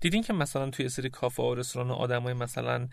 دیدین 0.00 0.22
که 0.22 0.32
مثلا 0.32 0.70
توی 0.70 0.88
سری 0.88 1.10
کافه 1.10 1.42
و 1.42 1.54
رستوران 1.54 1.90
آدمای 1.90 2.34
مثلا 2.34 2.88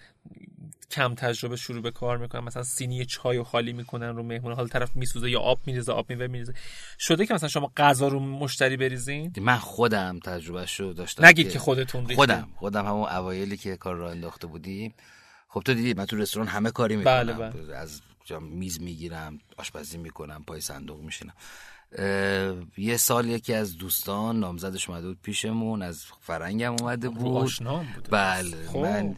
کم 0.92 1.16
تجربه 1.16 1.56
شروع 1.56 1.82
به 1.82 1.92
کار 1.92 2.18
می‌کنن. 2.18 2.42
مثلا 2.42 2.64
سینی 2.64 3.06
چای 3.06 3.38
و 3.38 3.44
خالی 3.44 3.74
می‌کنن 3.74 4.16
رو 4.16 4.24
مهمون. 4.24 4.54
حال 4.54 4.68
طرف 4.68 4.96
میسوزه 4.96 5.30
یا 5.30 5.40
آب 5.40 5.60
میریزه 5.66 5.92
آب 5.92 6.10
میوه 6.10 6.28
میریزه. 6.28 6.54
شده 7.00 7.26
که 7.26 7.34
مثلا 7.34 7.50
شما 7.50 7.72
غذا 7.78 8.08
رو 8.08 8.20
مشتری 8.20 8.78
بریزین؟ 8.78 9.34
من 9.38 9.58
خودم 9.58 10.20
تجربه 10.20 10.66
شو 10.66 10.94
داشتم 10.98 11.26
نگید 11.26 11.52
که 11.52 11.60
خودتون 11.60 12.02
ریختین. 12.02 12.16
خودم 12.16 12.48
خودم 12.56 12.86
همون 12.86 13.10
اوایلی 13.10 13.58
که 13.58 13.78
کار 13.78 13.96
را 13.96 14.12
انداخته 14.12 14.48
بودیم. 14.48 14.94
خب 15.48 15.62
تو 15.66 15.74
دیدی 15.74 15.94
من 15.94 16.06
تو 16.06 16.18
رستوران 16.18 16.48
همه 16.48 16.72
کاری 16.72 16.96
می‌کنم. 16.96 17.24
بله، 17.24 17.34
بله. 17.34 17.76
از 17.76 18.02
میز 18.42 18.82
می‌گیرم 18.82 19.40
آشپزی 19.58 19.98
می‌کنم 19.98 20.44
پای 20.48 20.62
صندوق 20.62 21.02
میشینم. 21.02 21.34
یه 22.78 22.98
سال 22.98 23.30
یکی 23.30 23.54
از 23.54 23.78
دوستان 23.78 24.40
نامزدش 24.40 24.90
اومده 24.90 25.08
بود 25.08 25.18
پیشمون 25.24 25.82
از 25.82 26.04
فرنگم 26.22 26.76
اومده 26.80 27.08
رو 27.08 27.14
بود 27.14 27.44
آشنام 27.44 27.88
بوده 27.96 28.10
بله 28.12 28.68
خب. 28.68 28.78
من 28.78 29.16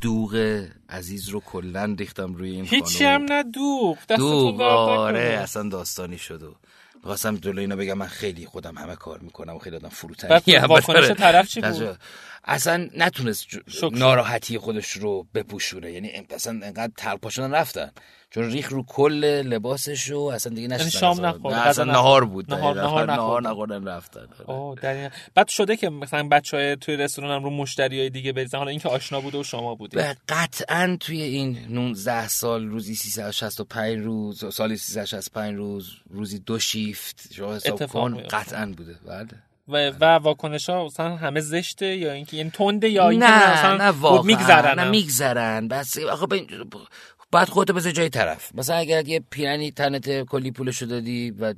دوغ 0.00 0.64
عزیز 0.88 1.28
رو 1.28 1.40
کلا 1.40 1.96
ریختم 1.98 2.34
روی 2.34 2.50
این 2.50 2.64
هیچی. 2.64 3.04
هم 3.04 3.22
نه 3.22 3.42
دوغ 3.42 3.98
دوغ 4.08 4.60
آره. 4.60 5.20
اصلا 5.20 5.68
داستانی 5.68 6.18
شد 6.18 6.42
و 6.42 6.54
می‌خواستم 6.94 7.36
جلوی 7.36 7.60
اینا 7.60 7.76
بگم 7.76 7.98
من 7.98 8.06
خیلی 8.06 8.46
خودم 8.46 8.78
همه 8.78 8.96
کار 8.96 9.18
می‌کنم 9.18 9.56
و 9.56 9.58
خیلی 9.58 9.76
آدم 9.76 9.88
بعد 9.88 9.92
فروتنی 10.00 10.56
واکنش 10.56 11.10
طرف 11.10 11.48
چی 11.48 11.60
بود؟ 11.60 11.98
اصلا 12.44 12.88
نتونست. 12.96 13.46
ناراحتی 13.92 14.58
خودش 14.58 14.90
رو 14.92 15.26
بپوشونه 15.34 15.92
یعنی 15.92 16.08
اصلا 16.30 16.52
انقدر 16.66 16.92
تلپاشون 16.96 17.50
رفتن 17.54 17.90
چون 18.30 18.44
ریخ 18.44 18.68
رو 18.72 18.84
کل 18.88 19.24
لباسش 19.24 20.04
رو 20.10 20.20
اصلا 20.20 20.54
دیگه 20.54 20.68
نشستن 20.68 20.88
شام 20.88 21.10
اصلا. 21.10 21.28
نخورد، 21.30 21.54
نه 21.54 21.60
اصلا. 21.66 21.84
نهار 21.84 22.24
بود 22.24 22.54
نهار-. 22.54 22.76
نهار 22.76 23.06
نهار 23.06 23.12
نخورد. 23.12 23.46
نخوردن 23.46 23.88
رفتن 23.88 24.26
در 24.82 24.94
این- 24.94 25.10
بعد 25.34 25.48
شده 25.48 25.76
که 25.76 25.90
مثلا 25.90 26.28
بچه 26.28 26.56
های 26.56 26.76
توی 26.76 26.96
رستوران 26.96 27.36
هم 27.36 27.44
رو 27.44 27.50
مشتری 27.50 27.98
های 28.00 28.10
دیگه 28.10 28.32
بریزن 28.32 28.58
حالا 28.58 28.70
اینکه 28.70 28.88
آشنا 28.88 29.20
بوده 29.20 29.38
و 29.38 29.42
شما 29.42 29.74
بودید 29.74 30.00
و 30.00 30.14
قطعا 30.28 30.96
توی 31.00 31.22
این 31.22 31.58
19 31.68 32.28
سال 32.28 32.66
روزی 32.66 32.94
365 32.94 33.98
روز 34.04 34.54
سالی 34.54 34.76
365 34.76 35.54
روز 35.56 35.90
روزی 36.10 36.38
دو 36.38 36.58
شیفت 36.58 37.32
شما 37.32 37.54
حساب 37.54 37.86
کن. 37.86 38.16
قطعا 38.30 38.72
بوده 38.76 38.94
بله 39.06 39.28
و, 39.72 39.90
و 40.00 40.04
واکنش 40.04 40.68
ها 40.68 40.84
مثلا 40.84 41.16
همه 41.16 41.40
زشته 41.40 41.96
یا 41.96 42.12
اینکه 42.12 42.36
یعنی 42.36 42.50
تنده 42.50 42.88
یا 42.88 43.08
اینکه 43.08 43.26
نه 43.26 43.52
مثلا 43.52 43.76
نه 43.76 43.90
واقعا 43.90 44.22
میگذرن 44.22 44.78
نه 44.78 44.90
میگذرن. 44.90 45.68
بس 45.68 45.98
آخه 45.98 46.26
بعد 47.32 47.48
خودتو 47.48 47.72
بذار 47.72 47.92
جای 47.92 48.08
طرف. 48.08 48.54
مثلا 48.54 48.76
اگر 48.76 49.08
یه 49.08 49.20
پیرنی 49.30 49.70
تنت 49.70 50.22
کلی 50.22 50.50
پولشو 50.50 50.86
دادی 50.86 51.30
و 51.30 51.54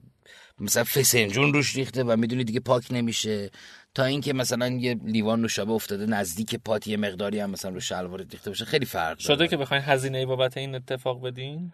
مثلا 0.61 0.85
فسنجون 0.85 1.53
روش 1.53 1.77
ریخته 1.77 2.05
و 2.05 2.17
می‌دونی 2.17 2.45
دیگه 2.45 2.61
پاک 2.61 2.85
نمیشه 2.91 3.51
تا 3.95 4.05
اینکه 4.05 4.33
مثلا 4.33 4.69
یه 4.69 4.97
لیوان 5.05 5.41
نوشابه 5.41 5.73
افتاده 5.73 6.07
نزدیک 6.07 6.55
پات 6.55 6.87
یه 6.87 6.97
مقداری 6.97 7.41
هم 7.41 7.51
مثلا 7.51 7.71
رو 7.71 7.81
شلوارت 7.81 8.33
ریخته 8.33 8.51
باشه 8.51 8.65
خیلی 8.65 8.87
فرق 8.87 9.19
شده 9.19 9.37
داره. 9.37 9.49
که 9.49 9.57
بخواین 9.57 9.83
هزینه 9.87 10.27
بابت 10.27 10.57
این 10.57 10.75
اتفاق 10.75 11.23
بدین؟ 11.27 11.73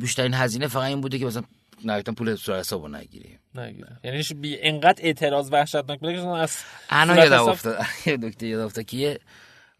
بیشترین 0.00 0.34
هزینه 0.34 0.66
فقط 0.66 0.82
این 0.82 1.00
بوده 1.00 1.18
که 1.18 1.26
مثلا 1.26 1.42
نهایتا 1.86 2.12
پول 2.12 2.36
سر 2.36 2.58
حسابو 2.58 2.88
نگیری 2.88 3.38
نگیره 3.54 3.88
یعنی 4.04 4.22
بی 4.40 4.54
اینقدر 4.54 5.02
اعتراض 5.04 5.48
وحشتناک 5.52 6.00
بوده 6.00 6.12
که 6.14 6.26
از 6.26 6.56
انا 6.90 7.16
یادم 7.16 7.34
حساب- 7.34 7.48
افتاد. 7.48 7.78
یه 8.06 8.16
نکته 8.16 8.46
یاد 8.46 8.60
افتاد 8.60 8.84
که 8.84 8.96
یه 8.96 9.20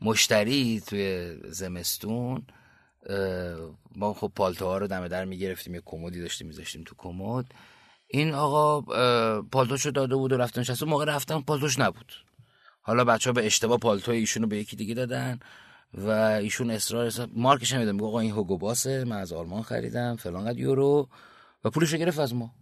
مشتری 0.00 0.82
توی 0.86 1.34
زمستون 1.44 2.42
ما 3.96 4.14
خب 4.14 4.32
پالتوها 4.36 4.78
رو 4.78 4.86
دم 4.86 5.09
در 5.09 5.24
می‌گرفتیم 5.24 5.74
یه 5.74 5.82
کمدی 5.84 6.20
داشتیم 6.20 6.46
میذاشتیم 6.46 6.82
تو 6.86 6.94
کمد. 6.98 7.44
این 8.09 8.34
آقا 8.34 8.80
پالتوشو 9.42 9.90
داده 9.90 10.16
بود 10.16 10.32
و 10.32 10.36
رفتن 10.36 10.61
نشست. 10.61 10.82
موقع 10.82 11.05
رفتن 11.05 11.40
پالتوش 11.40 11.78
نبود. 11.78 12.12
حالا 12.82 13.05
بچه 13.05 13.30
ها 13.30 13.34
به 13.34 13.46
اشتباه 13.46 13.78
پالتو 13.78 14.12
ایشون 14.12 14.42
رو 14.42 14.48
به 14.48 14.57
یکی 14.59 14.76
دیگه 14.76 14.94
دادن 14.94 15.38
و 15.94 16.09
ایشون 16.11 16.70
اصرار 16.70 17.12
مارکش 17.34 17.72
هم 17.72 17.80
میدم 17.80 18.05
آقا 18.05 18.20
این 18.20 18.30
هوگو 18.30 18.59
باسه 18.59 19.05
من 19.05 19.16
از 19.16 19.32
آلمان 19.32 19.62
خریدم 19.62 20.16
فلان 20.16 20.44
قد 20.44 20.59
یورو. 20.59 21.09
و 21.64 21.70
پولش 21.70 21.92
رو 21.92 21.98
گرفت 21.98 22.18
از 22.18 22.34
ما. 22.34 22.54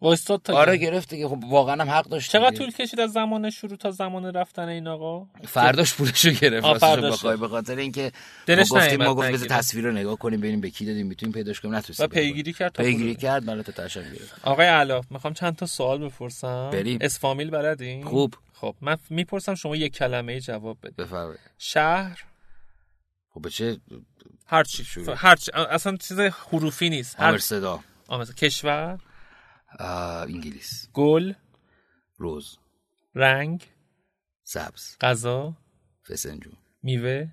وایستاد 0.00 0.42
تا 0.42 0.54
آره 0.56 0.76
گرفت. 0.76 1.08
دیگه. 1.10 1.28
خب 1.28 1.44
واقعا 1.44 1.82
هم 1.82 1.90
حق 1.90 2.04
داشت 2.04 2.32
چقدر 2.32 2.50
دیگه. 2.50 2.58
طول 2.58 2.70
کشید 2.72 3.00
از 3.00 3.12
زمان 3.12 3.50
شروع 3.50 3.76
تا 3.76 3.90
زمان 3.90 4.24
رفتن 4.24 4.68
این 4.68 4.88
آقا؟ 4.88 5.26
فرداش 5.44 5.94
پولشو 5.94 6.30
گرفت. 6.30 6.66
گرفت. 6.84 7.26
به 7.26 7.48
خاطر 7.48 7.76
اینکه 7.76 8.12
دلش 8.46 8.72
ما 8.72 8.78
گفتیم 8.78 9.02
ما 9.02 9.14
گفتیم 9.14 9.32
بذار. 9.32 9.48
تصویر 9.48 9.84
رو 9.84 9.92
نگاه 9.92 10.16
کنیم 10.16 10.40
ببینیم 10.40 10.60
به 10.60 10.70
کی 10.70 10.86
دادیم 10.86 11.06
می‌تونیم 11.06 11.32
پیداش 11.32 11.60
کنیم. 11.60 11.74
نتونستیم 11.74 12.06
و 12.06 12.08
پیگیری 12.08 12.52
کرد 12.52 12.72
پیگیری 12.72 13.14
کرد 13.14 13.44
برای 13.44 13.62
تا 13.62 13.72
تشم 13.72 14.02
گرفت. 14.02 14.34
آقای 14.42 14.66
علا 14.66 15.00
می‌خوام 15.10 15.34
چند 15.34 15.56
تا 15.56 15.66
سوال 15.66 15.98
بپرسم. 15.98 16.70
بریم. 16.70 16.98
اسفامیل 17.00 17.50
بلدین؟ 17.50 18.04
خوب. 18.04 18.34
خب 18.54 18.74
من 18.80 18.96
می‌پرسم 19.10 19.54
شما 19.54 19.76
یک 19.76 19.94
کلمه 19.94 20.40
جواب 20.40 20.78
بده 20.82 21.04
بفرمایید. 21.04 21.40
شهر؟ 21.58 22.24
خب 23.34 23.42
به 23.42 23.50
چه 23.50 23.78
هر 24.46 24.64
چی. 24.64 24.84
هر 25.16 25.36
چی. 25.36 25.52
اصلا 25.52 25.96
چیز 25.96 26.20
حروفی 26.20 26.90
نیست. 26.90 27.20
هر 27.20 27.38
صدا 27.38 27.80
مثلا 28.18 28.34
کشور؟ 28.34 28.98
انگلیس. 29.78 30.88
گل؟ 30.92 31.32
روز. 32.16 32.58
رنگ؟ 33.14 33.64
سبز. 34.42 34.96
غذا؟ 35.00 35.56
فسنجون. 36.08 36.56
میوه؟ 36.82 37.28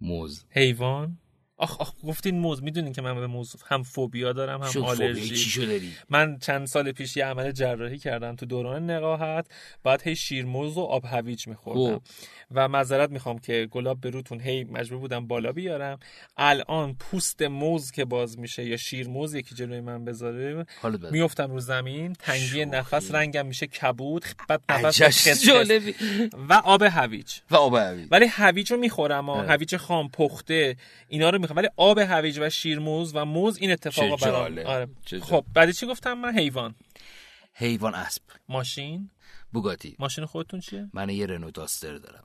موز. 0.00 0.44
حیوان؟ 0.50 1.18
آخ 1.56 1.80
آخ 1.80 1.92
گفتین 2.06 2.38
موز 2.38 2.62
می‌دونین 2.62 2.92
که 2.92 3.02
من 3.02 3.14
به 3.14 3.26
موز 3.26 3.56
هم 3.66 3.82
فوبیا 3.82 4.32
دارم 4.32 4.62
هم 4.62 4.82
آلرژی. 4.84 5.66
داری؟ 5.66 5.92
من 6.10 6.38
چند 6.38 6.66
سال 6.66 6.92
پیش 6.92 7.16
یه 7.16 7.24
عمل 7.24 7.52
جراحی 7.52 7.98
کردم 7.98 8.36
تو 8.36 8.46
دوران 8.46 8.90
نقاهت 8.90 9.46
بعد 9.84 10.02
هی 10.02 10.16
شیرموز 10.16 10.76
و 10.76 10.80
آب 10.80 11.04
هویج 11.04 11.48
میخوردم. 11.48 11.92
خوب. 11.92 12.02
و 12.50 12.68
معذرت 12.68 13.10
می‌خوام 13.10 13.38
که 13.38 13.68
گلاب 13.70 14.00
به 14.00 14.10
روتون 14.10 14.40
هی 14.40 14.64
مجبور 14.64 14.98
بودم 14.98 15.26
بالا 15.26 15.52
بیارم. 15.52 15.98
الان 16.36 16.94
پوست 16.94 17.42
موز 17.42 17.90
که 17.90 18.04
باز 18.04 18.38
میشه 18.38 18.64
یا 18.64 18.76
شیرموز 18.76 19.34
یکی 19.34 19.54
جلوی 19.54 19.80
من 19.80 20.04
بذاره 20.04 20.66
میفتم 21.10 21.50
رو 21.50 21.60
زمین 21.60 22.12
تنگی 22.12 22.46
شوخی. 22.46 22.64
نفس 22.64 23.14
رنگم 23.14 23.46
میشه 23.46 23.66
کبود 23.66 24.24
بعد 24.48 24.62
نفس 24.68 25.48
و 26.48 26.52
آب 26.64 26.82
هویج. 26.82 27.34
و 27.50 27.56
آب 27.56 27.74
هوی 27.74 28.06
ولی 28.10 28.26
هویج 28.26 28.72
رو 28.72 28.78
می‌خورم. 28.78 29.30
هویج 29.30 29.76
خام 29.76 30.08
پخته 30.08 30.76
اینا 31.08 31.30
رو 31.30 31.43
می‌خورم 31.44 31.58
ولی 31.58 31.68
آب 31.76 31.98
هویج 31.98 32.38
و 32.42 32.50
شیرموز 32.50 33.12
و 33.14 33.24
موز 33.24 33.58
این 33.58 33.72
اتفاق 33.72 34.20
برام. 34.20 34.58
آره. 34.66 34.88
خب 35.22 35.44
بعدی 35.54 35.72
چی 35.72 35.86
گفتم 35.86 36.12
من؟ 36.12 36.38
حیوان. 36.38 36.74
حیوان 37.52 37.94
اسب. 37.94 38.22
ماشین. 38.48 39.10
بوگاتی. 39.52 39.96
ماشین 39.98 40.26
خودتون 40.26 40.60
چیه؟ 40.60 40.90
من 40.92 41.08
یه 41.08 41.26
رنو 41.26 41.50
داستر 41.50 41.96
دارم. 41.96 42.24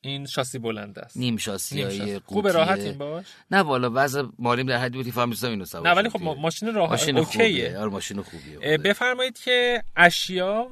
این 0.00 0.26
شاسی 0.26 0.58
بلند 0.58 0.98
است. 0.98 1.16
نیم 1.16 1.36
شاسی 1.36 1.74
نیم 1.74 2.00
های. 2.00 2.18
خوبه 2.18 2.52
راحتین 2.52 2.98
باش 2.98 3.26
نه 3.50 3.58
والا 3.58 3.90
وضع 3.94 4.22
مالیم 4.38 4.66
در 4.66 4.76
حدی 4.78 4.96
بود 4.96 5.06
که 5.06 5.12
فهمیدم 5.12 5.50
اینو 5.50 5.64
سوار 5.64 5.88
نه 5.88 5.94
ولی 5.94 6.08
خب 6.08 6.22
ماشین 6.22 6.74
راحت 6.74 6.90
ماشین 6.90 7.22
خوبیه. 7.22 7.46
اوکیه 7.46 7.78
آره 7.78 7.90
ماشین 7.90 8.22
خوبیه 8.22 8.78
بفرمایید 8.78 9.38
که 9.38 9.82
اشیا 9.96 10.70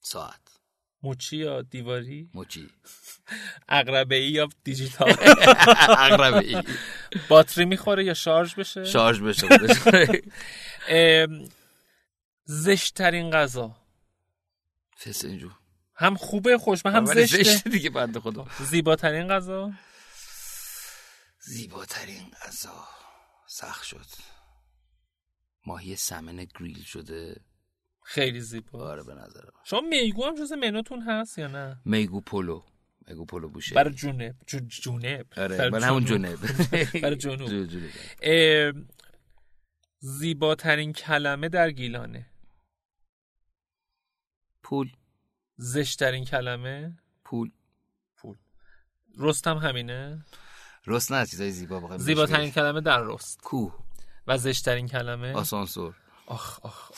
ساعت. 0.00 0.45
موچی 1.06 1.36
یا 1.36 1.62
دیواری؟ 1.62 2.30
موچی 2.34 2.70
اقربه 3.68 4.14
ای 4.14 4.30
یا 4.30 4.48
دیجیتال؟ 4.64 5.10
اقربه 6.06 6.38
ای 6.38 6.62
باتری 7.28 7.64
می‌خوره 7.64 8.04
یا 8.04 8.14
شارژ 8.14 8.54
بشه؟ 8.54 8.84
شارژ 8.84 9.20
بشه 9.20 9.48
زشتترین 12.44 13.30
غذا. 13.30 13.76
فسنجو 14.98 15.50
هم 15.94 16.16
خوبه 16.16 16.58
خوش 16.58 16.86
هم 16.86 17.06
زشته 17.06 17.42
زشته. 17.42 17.70
دیگه 17.70 17.90
بنده 17.90 18.20
خدا. 18.20 18.46
زیباترین 18.60 19.28
غذا؟ 19.28 19.72
زیباترین 21.40 22.30
غذا. 22.46 22.88
سخت 23.46 23.84
شد. 23.84 24.06
ماهی 25.66 25.96
سمن 25.96 26.46
گریل 26.60 26.84
شده. 26.84 27.40
خیلی 28.08 28.40
زیبا. 28.40 28.88
آره 28.90 29.02
به 29.02 29.14
نظر 29.14 29.40
من. 29.44 29.60
شما 29.64 29.80
میگو 29.80 30.24
هم 30.24 30.34
جز 30.34 30.52
منوتون 30.52 31.02
هست 31.02 31.38
یا 31.38 31.46
نه؟ 31.46 31.80
میگو 31.84 32.20
پولو. 32.20 32.62
میگو 33.08 33.24
پولو 33.24 33.48
بوشه. 33.48 33.74
برای 33.74 33.94
جو 33.94 34.12
جونب. 34.68 35.26
آره 35.36 35.56
برای 35.56 35.70
من 35.70 35.82
همون 35.82 36.04
جنوب. 36.04 36.46
جنوب 36.46 36.86
برای 37.02 37.16
جنوب. 37.16 37.48
جنوب. 37.66 38.86
زیباترین 39.98 40.92
کلمه 40.92 41.48
در 41.48 41.70
گیلانه. 41.70 42.26
پول. 44.62 44.92
زشترین 45.56 46.24
کلمه؟ 46.24 46.98
پول. 47.24 47.50
پول. 48.16 48.36
رستم 49.18 49.56
همینه؟ 49.58 50.24
رست 50.86 51.12
نه 51.12 51.26
چیزای 51.26 51.50
زیبا 51.50 51.76
بخوایم 51.80 51.96
بهش 51.96 52.06
زیباترین. 52.06 52.50
کلمه 52.50 52.80
در 52.80 53.02
رست. 53.02 53.40
کوه. 53.42 53.78
و 54.26 54.38
زشترین 54.38 54.88
کلمه؟ 54.88 55.32
آسانسور. 55.32 55.94
آخ 56.26 56.60
آخ 56.62 56.90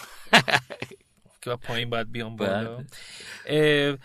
که 1.42 1.56
پایین 1.56 1.90
باید 1.90 2.12
بیام 2.12 2.36
بالا. 2.36 2.84
بله. 3.44 3.98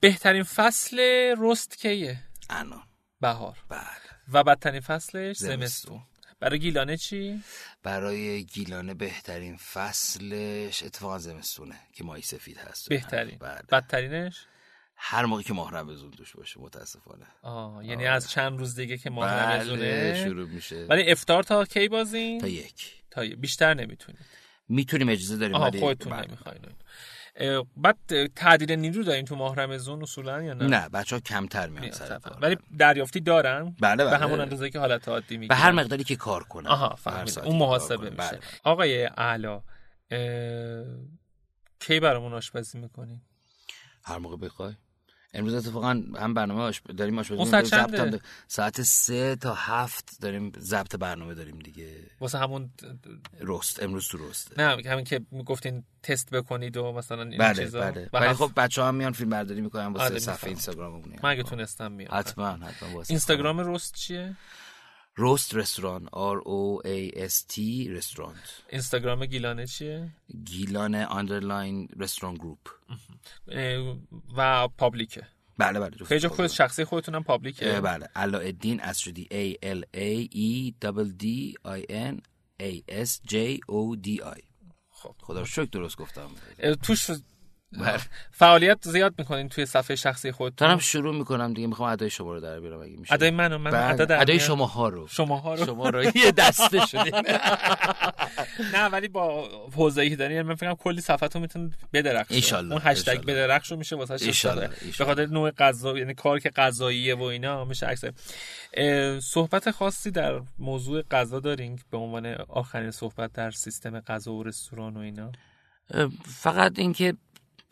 بهترین 0.00 0.42
فصل 0.42 0.98
رست 1.38 1.78
کیه؟ 1.78 2.18
انا. 2.50 2.82
بهار. 3.20 3.58
بله. 3.68 3.80
و 4.32 4.44
بدترین 4.44 4.80
فصلش 4.80 5.36
زمستون. 5.36 6.02
برای 6.40 6.58
گیلانه 6.58 6.96
چی؟ 6.96 7.42
برای 7.82 8.44
گیلانه 8.44 8.94
بهترین 8.94 9.56
فصلش 9.56 10.82
اتفاقا 10.82 11.18
زمستونه 11.18 11.80
که 11.92 12.04
ماهی 12.04 12.22
سفید 12.22 12.58
هست. 12.58 12.88
بهترین. 12.88 13.38
بله. 13.38 13.62
هر 15.06 15.24
موقع 15.24 15.42
که 15.42 15.52
ماه 15.52 15.70
رمزون 15.72 16.10
توش 16.10 16.36
باشه 16.36 16.60
متاسفانه. 16.60 17.26
آه 17.42 17.84
یعنی 17.86 18.06
از 18.06 18.30
چند 18.30 18.58
روز 18.58 18.74
دیگه 18.74 18.98
که 18.98 19.10
ماه 19.10 19.26
بله 19.46 20.24
شروع 20.24 20.48
میشه. 20.48 20.86
ولی 20.90 21.10
افطار 21.10 21.42
تا 21.42 21.64
کی 21.64 21.88
بازین 21.88 22.40
تا 22.40 22.48
یک. 22.48 22.92
تا 23.10 23.24
ی- 23.24 23.34
بیشتر 23.36 23.74
نمی‌تونید 23.74 24.20
می‌تونیم 24.68 25.08
اجازه 25.08 25.36
داریم 25.36 25.54
آها 25.54 25.70
خودتون. 25.70 26.12
نمی‌خواین. 26.12 26.60
بعد 27.76 28.26
تعدیل 28.26 28.72
نیرو 28.72 29.02
دارین 29.02 29.24
تو 29.24 29.36
ماه 29.36 29.56
رمضان 29.56 30.02
اصولا 30.02 30.42
یا 30.42 30.54
نه؟ 30.54 30.66
نه 30.66 30.88
بچه 30.88 31.16
ها 31.16 31.20
کمتر 31.20 31.68
میان 31.68 31.90
سر 31.90 32.20
ولی 32.40 32.56
دریافتی 32.78 33.20
دارن؟ 33.20 33.76
بله 33.80 34.04
به 34.04 34.10
بله 34.10 34.18
همون 34.18 34.40
اندازه 34.40 34.70
که 34.70 34.78
حالت 34.78 35.08
عادی 35.08 35.34
به 35.34 35.40
می‌گیرن 35.40 35.58
هر 35.60 35.72
مقداری 35.72 36.04
که 36.04 36.16
کار 36.16 36.44
کنن. 36.44 36.66
آها 36.66 36.88
به 36.88 36.96
فهمیدم. 36.96 37.42
اون 37.42 37.56
محاسبه. 37.56 38.10
میشه. 38.10 38.16
بله. 38.16 38.40
آقای 38.64 39.04
اعلا 39.04 39.62
اه، 40.10 40.84
کی 41.80 42.00
برامون 42.00 42.32
آشپزی 42.34 42.78
می‌کنی؟ 42.78 43.20
هر 44.04 44.18
موقع 44.18 44.36
بخوای. 44.36 44.74
امروز 45.34 45.54
اتفاقا 45.54 45.88
هم 45.90 46.34
برنامه. 46.34 46.72
داریم 46.98 47.18
آشپزی 47.18 48.20
ساعت 48.48 48.82
سه 48.82 49.36
تا 49.36 49.54
هفت 49.54 50.20
داریم 50.20 50.52
ضبط 50.58 50.96
برنامه 50.96 51.34
داریم 51.34 51.58
دیگه. 51.58 51.90
واسه 52.20 52.38
همون 52.38 52.70
رست. 53.40 53.82
امروز 53.82 54.08
تو 54.08 54.28
رسته 54.30 54.54
نه 54.62 54.82
همین 54.90 55.04
که 55.04 55.20
می‌گفتین 55.30 55.84
تست 56.02 56.30
بکنید 56.30 56.76
و 56.76 56.92
مثلا 56.92 57.22
این 57.22 57.38
بله 57.38 57.64
چیزا. 57.64 57.80
بله. 57.80 58.08
هفت- 58.14 58.38
خب 58.38 58.50
بچه 58.56 58.82
ها 58.82 58.88
هم 58.88 58.94
میان 58.94 59.12
فیلم 59.12 59.30
برداری 59.30 59.60
می‌کنن 59.60 59.86
واسه 59.86 60.04
آره، 60.04 60.18
صفحه. 60.18 60.48
اینستاگراممون 60.48 61.14
من 61.22 61.30
اگه 61.30 61.42
تونستم 61.42 61.92
میام 61.92 62.08
حتما 62.12 62.48
حتما 62.50 62.94
واسه 62.94 63.10
اینستاگرام 63.10 63.74
رست 63.74 63.94
چیه؟ 63.94 64.36
روست 65.16 65.54
رستوران 65.54 66.06
R 66.06 66.40
O 66.40 66.86
A 66.86 67.28
S 67.28 67.52
T 67.52 67.58
رستوران 67.88 68.34
اینستاگرام 68.68 69.26
گیلانه 69.26 69.66
چیه؟ 69.66 70.10
گیلان 70.44 70.94
underline 70.94 71.88
restaurant 71.96 72.34
group. 72.34 72.68
و 74.36 74.68
public 74.68 75.12
ه. 75.12 75.26
بله 75.58 75.80
بله 75.80 75.90
page 75.90 76.26
خود 76.26 76.46
شخصی 76.46 76.84
خودتونم 76.84 77.22
public 77.22 77.66
ه. 77.66 77.80
بله. 77.80 78.08
علاءالدین 78.16 78.80
اسجدی 78.80 79.28
A 79.30 79.66
L 79.66 79.82
A 79.96 80.28
E 80.34 80.72
D 80.82 81.12
D 81.22 81.24
I 81.64 81.82
N 81.90 82.20
A 82.62 82.82
S 83.04 83.20
J 83.30 83.58
O 83.70 83.96
D 84.04 84.08
I. 84.36 84.42
خب. 84.90 85.14
خدا 85.20 85.44
شکر 85.44 85.64
درست 85.64 85.96
گفتم. 85.96 86.30
توش 86.82 87.10
بله. 87.78 88.00
فعالیت 88.30 88.78
زیاد 88.82 89.14
می‌کنین 89.18 89.48
توی 89.48 89.66
صفحه 89.66 89.96
شخصی 89.96 90.32
خودتون 90.32 90.68
دارم 90.68 90.78
شروع 90.78 91.14
می‌کنم 91.14 91.52
دیگه 91.52 91.66
می‌خوام 91.66 91.90
ادای 91.90 92.10
شما 92.10 92.32
رو 92.32 92.40
در 92.40 92.60
بیارم 92.60 92.80
اگه 92.80 92.96
میشه. 92.96 93.12
ادای 93.14 93.30
منو؟ 93.30 93.58
من 93.58 93.70
بله. 93.70 93.84
ادا 93.84 94.04
در 94.04 94.20
ادای. 94.20 94.40
شما 94.40 94.66
ها 94.66 94.88
رو. 94.88 95.08
شماها 95.08 95.54
رو؟ 95.54 95.66
شما 95.66 95.88
رو. 95.88 96.04
یه 96.04 96.32
دسته 96.36 96.86
شدیم 96.86 97.14
نه 98.74 98.84
ولی 98.84 99.08
با 99.08 99.48
حوزه‌ای 99.76 100.10
که 100.10 100.16
دارین 100.16 100.42
من 100.42 100.54
فکر 100.54 100.66
کنم 100.66 100.74
کلی 100.74 101.00
صفحتون 101.00 101.42
می‌تونه 101.42 101.70
بدرخشه. 101.92 102.34
ایشالله، 102.34 102.72
اون 102.72 102.82
هشتگ. 102.84 103.24
بدرخش 103.24 103.70
رو 103.70 103.76
میشه 103.76 103.96
واسه 103.96 104.26
ایشالله، 104.26 104.70
به. 104.98 105.04
خاطر 105.04 105.26
نوع 105.26 105.50
غذا 105.50 105.98
یعنی 105.98 106.14
کار 106.14 106.38
که 106.38 106.50
غذاییه 106.50 107.14
و 107.14 107.22
اینا 107.22 107.64
میشه 107.64 107.86
عکس. 107.86 108.04
صحبت 109.24 109.70
خاصی 109.70 110.10
در 110.10 110.40
موضوع 110.58 111.02
غذا 111.02 111.40
دارین 111.40 111.78
به 111.90 111.96
عنوان 111.96 112.26
آخرین 112.48 112.90
صحبت 112.90 113.32
در 113.32 113.50
سیستم 113.50 114.00
غذا 114.00 114.32
و 114.32 114.42
رستوران 114.42 114.96
و 114.96 115.00
اینا؟ 115.00 115.32
فقط 116.24 116.78
اینکه 116.78 117.14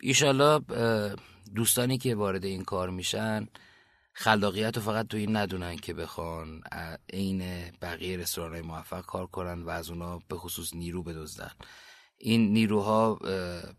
ایشالله 0.05 0.61
اه، 0.69 1.15
دوستانی 1.55 1.97
که 1.97 2.15
وارد 2.15 2.45
این 2.45 2.63
کار 2.63 2.89
میشن 2.89 3.47
خلاقیت 4.13 4.77
رو 4.77 4.83
فقط 4.83 5.07
تو 5.07 5.17
این 5.17 5.35
ندونن 5.35 5.77
که 5.77 5.93
بخوان 5.93 6.61
عین 7.13 7.71
بقیه 7.81 8.17
رستوران 8.17 8.51
های 8.53 8.61
موفق 8.61 9.05
کار 9.05 9.27
کنن 9.27 9.63
و 9.63 9.69
از 9.69 9.89
اونا 9.89 10.19
به 10.27 10.35
خصوص 10.35 10.73
نیرو 10.73 11.03
بدزدن. 11.03 11.51
این 12.17 12.53
نیروها 12.53 13.19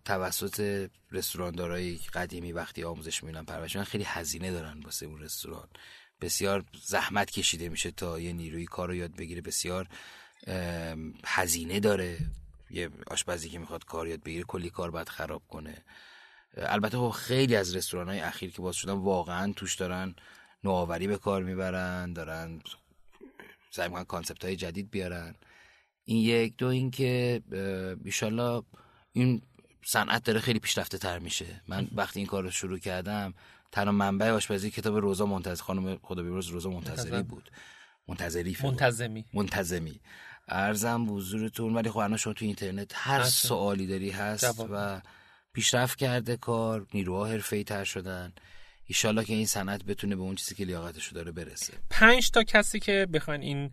توسط 0.05 0.91
رستوراندارای 1.13 1.99
قدیمی 2.15 2.53
وقتی 2.53 2.85
آموزش 2.85 3.25
می‌بینن 3.25 3.45
پرورش 3.45 3.77
خیلی 3.77 4.05
هزینه 4.05 4.51
دارن 4.51 4.81
واسه 4.81 5.07
اون 5.07 5.21
رستوران. 5.21 5.69
بسیار 6.21 6.65
زحمت 6.85 7.31
کشیده 7.31 7.69
میشه 7.69 7.91
تا 7.91 8.21
یه 8.21 8.33
نیروی 8.33 8.65
کار 8.65 8.89
رو 8.89 8.95
یاد 8.95 9.17
بگیره. 9.17 9.41
بسیار 9.41 9.89
هزینه 11.25 11.81
داره 11.81 12.19
یه 12.71 12.91
آشپزی 13.07 13.49
که 13.49 13.59
می‌خواد 13.59 13.85
کار 13.85 14.09
یاد 14.09 14.23
بگیره 14.23 14.45
کلی 14.45 14.71
کار 14.71 14.91
باید 14.91 15.09
خراب 15.09 15.43
کنه. 15.49 15.85
البته 16.57 16.99
خب 16.99 17.11
خیلی 17.11 17.57
از 17.57 17.77
رستوران 17.77 18.09
های 18.09 18.21
اخیر 18.21 18.51
که 18.51 18.63
باز 18.63 18.77
شدن 18.77 18.93
واقعا 18.93 19.53
توش 19.53 19.75
دارن 19.75 20.15
نوآوری 20.65 21.07
به 21.07 21.17
کار 21.17 21.43
می‌برن 21.43 22.13
دارن 22.13 22.61
سعی 23.71 23.89
می‌کنن 23.89 24.05
کانسپت 24.05 24.45
های 24.45 24.57
جدید 24.57 24.91
بیارن 24.91 25.35
این 26.05 26.17
یک 26.17 26.57
دو 26.57 26.67
اینکه 26.67 27.43
ایشالله 28.05 28.63
این 29.13 29.43
صنعت 29.85 30.25
داره 30.25 30.41
خیلی 30.41 30.59
پیشرفته 30.59 30.99
تر 30.99 31.19
میشه 31.19 31.63
من 31.69 31.89
وقتی 31.95 32.21
این 32.21 32.27
کار 32.27 32.43
رو 32.43 32.51
شروع 32.51 32.79
کردم 32.79 33.35
تنها 33.73 33.93
منبع 33.93 34.31
آشپزی 34.31 34.71
کتاب 34.71 34.97
روزا 34.97 35.27
منتظر 35.27 35.63
خانم 35.63 35.99
خدا 36.03 36.23
بیامرز 36.23 36.47
روزا 36.47 36.71
منتظری. 36.71 37.23
بود 37.23 37.51
منتظری. 38.09 38.57
منتظمی 38.63 39.25
منتظمی 39.35 40.01
ارزم 40.49 41.07
به 41.07 41.13
حضورتون 41.13 41.75
ولی 41.75 41.91
خب 41.91 41.99
الان 41.99 42.17
شما 42.17 42.33
تو 42.33 42.45
اینترنت 42.45 42.93
هر. 42.95 43.23
سوالی 43.23 43.87
داری 43.87 44.11
هست 44.11 44.45
جواب. 44.45 44.69
و 44.73 45.01
پیشرفت 45.55 45.99
کرده 45.99 46.37
کار 46.37 46.87
نیروها 46.95 47.27
حرفه‌ای 47.27 47.65
تر 47.65 47.85
شدن. 47.85 48.33
ایشالله 48.87 49.25
که 49.25 49.35
این 49.35 49.47
صنعت 49.47 49.85
بتونه 49.85 50.17
به 50.17 50.23
اون 50.23 50.35
چیزی 50.35 50.55
که 50.55 50.65
لیاقتشو 50.65 51.15
داره 51.15 51.33
برسه. 51.33 51.73
پنج 51.91 52.31
تا 52.31 52.43
کسی 52.43 52.81
که 52.81 53.07
بخواین 53.13 53.43
این 53.43 53.71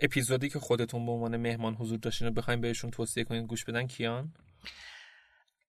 اپیزودی 0.00 0.48
که 0.48 0.58
خودتون 0.58 1.06
به 1.06 1.12
عنوان 1.12 1.36
مهمان 1.36 1.74
حضور 1.74 1.98
داشتین 1.98 2.28
رو 2.28 2.34
بخواین 2.34 2.60
بهشون 2.60 2.90
توصیه 2.90 3.24
کنین 3.24 3.46
گوش 3.46 3.64
بدن 3.64 3.86
کیان؟ 3.86 4.32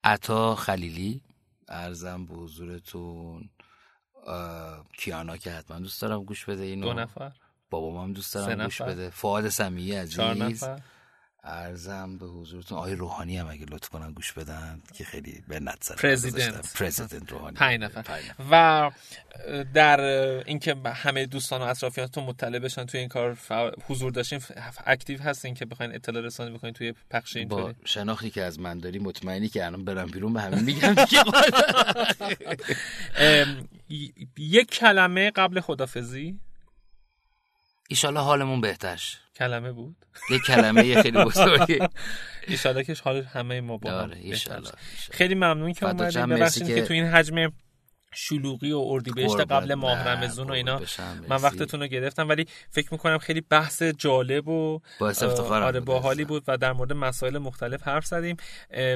عطا 0.03 0.55
خلیلی 0.55 1.21
ارزم 1.67 2.25
به 2.25 2.33
حضورتون. 2.33 3.49
کیانا 4.97 5.37
که 5.37 5.51
حتما 5.51 5.79
دوست 5.79 6.01
دارم 6.01 6.23
گوش 6.23 6.45
بده 6.45 6.63
اینو. 6.63 6.85
دو 6.85 6.93
نفر. 6.93 7.31
بابام 7.69 8.03
هم 8.03 8.13
دوست 8.13 8.33
دارم 8.33 8.63
گوش. 8.63 8.81
بده. 8.81 9.09
فعاد 9.09 9.49
سمیعی 9.49 9.95
عزیز. 9.95 10.15
چهار 10.15 10.35
نفر. 10.35 10.81
ارزم 11.47 12.17
به 12.17 12.25
حضورتون. 12.25 12.77
آقای 12.77 12.95
روحانی 12.95 13.37
هم 13.37 13.47
اگه 13.49 13.65
لطف 13.65 13.89
کنن 13.89 14.11
گوش 14.11 14.33
بدن 14.33 14.81
که 14.93 15.03
خیلی 15.03 15.43
به 15.47 15.59
نت 15.59 15.91
President. 15.91 16.73
President 16.73 17.31
روحانی. 17.31 17.55
پنج 17.55 17.81
نفر. 17.81 18.19
و 18.51 18.91
در 19.73 20.01
اینکه 20.45 20.75
همه 20.85 21.25
دوستان 21.25 21.61
و 21.61 21.63
اطرافیانتون 21.63 22.23
مطلع 22.23 22.59
بشن 22.59 22.85
توی 22.85 22.99
این 22.99 23.09
کار 23.09 23.37
حضور 23.87 24.11
داشتین 24.11 24.39
ف- 24.39 24.51
active 24.85 25.21
هستین 25.21 25.53
که 25.53 25.65
بخواین 25.65 25.95
اطلاع 25.95 26.23
رسانی 26.23 26.57
بکنین 26.57 26.73
توی 26.73 26.93
پخش 27.11 27.33
با 27.33 27.39
اینطوری 27.39 27.75
شناختی 27.85 28.29
که 28.29 28.43
از 28.43 28.59
من 28.59 28.79
داری 28.79 28.99
مطمئنی 28.99 29.49
که 29.49 29.65
الان 29.65 29.85
برم 29.85 30.05
بیرون 30.07 30.33
به 30.33 30.41
همین 30.41 30.59
میگم 30.63 30.95
یک 34.37 34.71
کلمه 34.71 35.31
قبل 35.31 35.59
خدافزی؟ 35.59 36.39
ایشالله 37.89 38.19
حالمون 38.19 38.61
بهترش 38.61 39.17
کلمه 39.37 39.71
بود؟ 39.71 39.95
یک 40.31 40.41
کلمه 40.41 40.85
یه 40.85 41.01
خیلی 41.01 41.23
بزرگی 41.23 41.79
ایشالله 42.47 42.83
که 42.83 42.95
حال 43.03 43.21
همه 43.23 43.61
ما 43.61 43.77
با 43.77 43.91
هم 43.91 43.95
آره. 43.97 44.17
خیلی 45.11 45.35
ممنون 45.35 45.73
که 45.73 45.85
اومدید 45.85 46.17
ببخشید 46.17 46.67
که- 46.67 46.81
تو 46.81 46.93
این 46.93 47.05
حجم 47.05 47.51
شلوغی 48.17 48.71
و 48.71 48.79
اردیبهشت. 48.85 49.39
قبل 49.39 49.73
ماه 49.73 50.07
نه، 50.07 50.09
رمضون 50.09 50.49
و 50.49 50.53
اینا 50.53 50.81
من. 51.29 51.35
وقتتون 51.35 51.79
رو 51.79 51.87
گرفتم 51.87 52.29
ولی 52.29 52.45
فکر 52.69 52.87
می‌کنم 52.91 53.17
خیلی 53.17 53.41
بحث 53.41 53.83
جالب 53.83 54.47
و 54.47 54.79
باعث 54.99 55.23
اه، 55.23 55.29
افتخارم 55.29 55.65
آره 55.65 55.79
باحالی 55.79 56.23
عزیزم. 56.23 56.27
بود 56.27 56.43
و 56.47 56.57
در 56.57 56.73
مورد 56.73 56.93
مسائل 56.93 57.37
مختلف 57.37 57.87
حرف 57.87 58.05
زدیم 58.05 58.37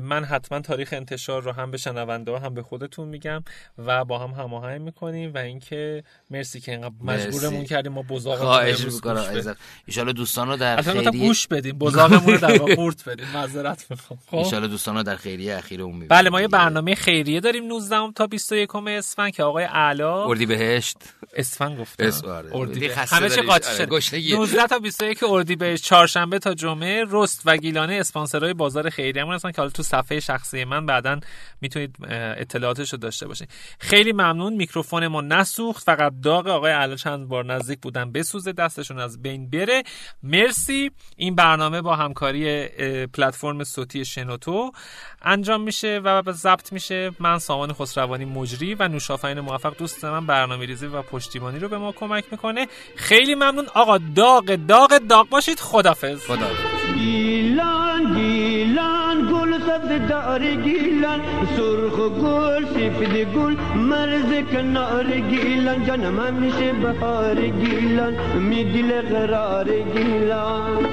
من 0.04 0.24
حتما 0.24 0.60
تاریخ 0.60 0.90
انتشار 0.92 1.42
رو 1.42 1.52
هم 1.52 1.72
به 1.72 1.78
شنونده 1.78 2.40
هم 2.40 2.54
به 2.54 2.64
خودتون 2.64 3.08
میگم 3.08 3.44
و 3.78 4.06
با 4.06 4.20
هم 4.20 4.32
هماهنگ 4.44 4.82
می‌کنیم 4.82 5.34
و 5.34 5.38
اینکه 5.38 6.04
مرسی 6.30 6.60
که 6.60 6.72
اینقدر. 6.72 6.94
مجبورمون 7.04 7.64
کردیم 7.64 7.92
ما 7.92 8.02
بزاق 8.02 8.38
خواهش 8.38 8.86
می‌کنم 8.86 9.56
ایشالله 9.86 10.14
دوستان 10.14 10.48
رو 10.48 10.58
در 10.58 10.82
خیریه 10.82 11.12
گوش 11.12 11.48
بدیم 11.48 11.78
بزاقمون 11.78 12.34
رو 12.34 12.38
در 12.38 12.58
قورت 12.58 13.10
بدیم 13.10 13.26
معذرت 13.34 13.86
می‌خوام 13.92 14.20
خب 14.28 14.38
ایشالله 14.38 14.68
دوستان 14.68 14.96
رو 14.96 15.04
در 15.04 15.16
خیریه 15.16 15.56
اخیر 15.58 15.82
اون 15.82 15.92
می‌بینیم 15.92 16.08
بله 16.08 16.30
ما 16.30 16.42
یه 16.42 16.48
برنامه 16.48 16.96
خیریه 16.96 17.40
داریم 17.40 17.68
19 17.68 18.12
تا 18.16 18.28
21 18.28 18.70
اسفند 19.12 19.34
که 19.36 19.44
آقای 19.44 19.64
اعلا 19.64 20.26
اردی 20.26 20.46
بهشت. 20.46 20.98
اسفند 21.34 21.80
گفتم 21.80 22.06
اس- 22.08 22.24
آره. 22.24 22.90
خسته 22.90 23.16
همه 23.16 23.28
داری. 23.30 23.42
قاطی 23.42 23.68
آره، 23.68 23.76
شده 23.78 23.86
گشنگی. 23.86 24.34
19 24.36 24.68
تا 24.68 24.80
21 24.80 25.24
اردیبهشت 25.24 25.84
چهارشنبه 25.84 26.40
تا 26.40 26.54
جمعه 26.54 27.06
رست 27.10 27.42
و 27.46 27.58
گیلانه 27.58 27.94
اسپانسرای 27.94 28.54
بازار 28.54 28.90
خیریه‌مون 28.90 29.36
هستن 29.36 29.52
که 29.52 29.58
حالا 29.58 29.70
تو 29.70 29.84
صفحه 29.84 30.20
شخصی 30.20 30.64
من 30.64 30.86
بعدا 30.86 31.20
می‌تونید 31.62 31.96
اطلاعاتش 32.38 32.92
رو 32.92 32.98
داشته 32.98 33.28
باشین. 33.28 33.48
خیلی 33.80 34.12
ممنون 34.14 34.54
میکروفون 34.54 35.08
ما 35.08 35.22
نسوخت. 35.22 35.84
فقط 35.84 36.14
داغ 36.24 36.48
آقای 36.48 36.72
علا 36.72 36.96
چند 36.96 37.28
بار 37.28 37.46
نزدیک 37.46 37.80
بودن 37.82 38.12
بسوزه 38.12 38.52
دستشون 38.54 39.00
از 39.00 39.22
بین 39.22 39.50
بره. 39.50 39.84
مرسی. 40.24 40.92
این 41.18 41.36
برنامه 41.36 41.82
با 41.82 41.96
همکاری 41.96 42.68
پلتفرم 43.08 43.64
صوتی 43.64 44.06
شنوتو 44.06 44.72
انجام 45.22 45.62
میشه 45.62 46.02
و 46.04 46.32
ضبط 46.32 46.74
میشه. 46.74 47.12
من 47.20 47.40
سامان 47.40 47.74
خسروانی 47.74 48.26
مجری 48.26 48.76
و 48.76 48.88
نوشافین 48.92 49.40
موفق 49.40 49.78
دوست 49.78 50.06
من 50.06 50.26
برنامه 50.26 50.66
ریزی 50.66 50.88
و 50.88 51.02
پشتیبانی 51.02 51.60
رو 51.60 51.68
به 51.70 51.78
ما 51.78 51.92
کمک 51.92 52.24
می‌کنه. 52.32 52.68
خیلی 52.96 53.36
ممنون. 53.36 53.66
آقا 53.74 53.98
داغ 53.98 54.56
داغ 54.68 54.98
داغ 55.10 55.30
باشید. 55.30 55.60
خدافظ 55.60 56.26
خدا 56.26 56.48
گیلان 56.96 58.16
گیلان 58.16 59.18
گل 59.32 59.52
سبز 59.68 60.10
دار 60.10 60.40
گیلان. 60.40 61.22
سرخ 61.58 61.98
گل 62.24 62.66
سفید 62.66 63.34
گل. 63.36 63.56
مرز 63.76 64.52
کنار 64.52 65.20
گیلان. 65.20 65.86
جانم 65.86 66.20
همیشه 66.20 66.74
بهار 66.74 67.36
گیلان. 67.36 68.14
می 68.38 68.64
دل 68.64 69.02
قرار 69.02 69.70
گیلان. 69.82 70.86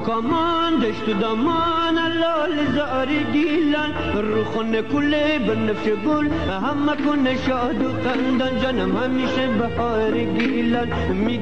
کامان 0.00 0.80
دشت 0.80 1.08
و 1.08 1.12
دامان 1.12 1.98
علال 1.98 2.72
زار 2.74 3.08
گیلان. 3.32 3.90
روخون 4.14 4.82
کله 4.82 5.38
بنفش 5.38 5.88
گل 6.06 6.28
همه 6.50 6.96
کن 6.96 7.36
شاد 7.46 7.82
و 7.82 7.88
خندان. 8.04 8.60
جانم 8.60 8.96
همیشه 8.96 9.46
بهار 9.46 10.18
گیلان 10.24 10.88
می 11.12 11.38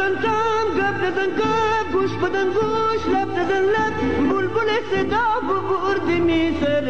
دل 0.00 0.14
قرار 0.16 0.66
گیلان 0.74 0.94
بدن 1.02 1.30
گپ 1.38 1.92
گوش 1.92 2.10
بدن 2.22 2.48
گوش 2.56 3.02
لب 3.14 3.30
بدن 3.36 3.64
لب 3.74 3.96
بلبل 4.30 4.70
صدا 4.90 5.26
برد 5.48 6.06
می 6.06 6.56
سر 6.60 6.86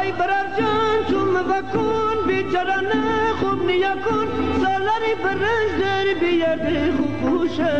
ای 0.00 0.12
برر 0.12 0.46
جان 0.58 0.98
چوم 1.10 1.34
بکن 1.50 2.16
بیچارانه 2.26 3.32
خوب 3.40 3.66
نیا 3.66 3.94
کن 3.94 4.28
سالاری 4.62 5.14
برنج 5.24 5.70
در 5.80 6.06
بیاد 6.20 6.66
خوشه 7.20 7.74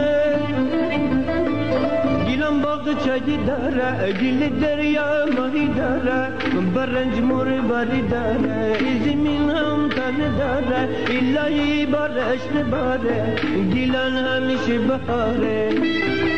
گیلم 2.35 2.63
باغ 2.63 3.05
چای 3.05 3.37
داره 3.47 4.13
گیل 4.13 4.61
دریا 4.61 5.27
ماهی 5.37 5.67
داره 5.69 6.21
برنج 6.75 7.19
مور 7.21 7.61
باری 7.61 8.03
داره 8.09 8.79
زمین 9.05 9.51
هم 9.51 9.89
تن 9.89 10.19
داره 10.39 10.89
الهی 11.19 11.87
بارش 11.87 12.45
باره 12.71 13.37
گیلان 13.73 14.17
همیشه 14.17 14.79
بهاره 14.79 16.34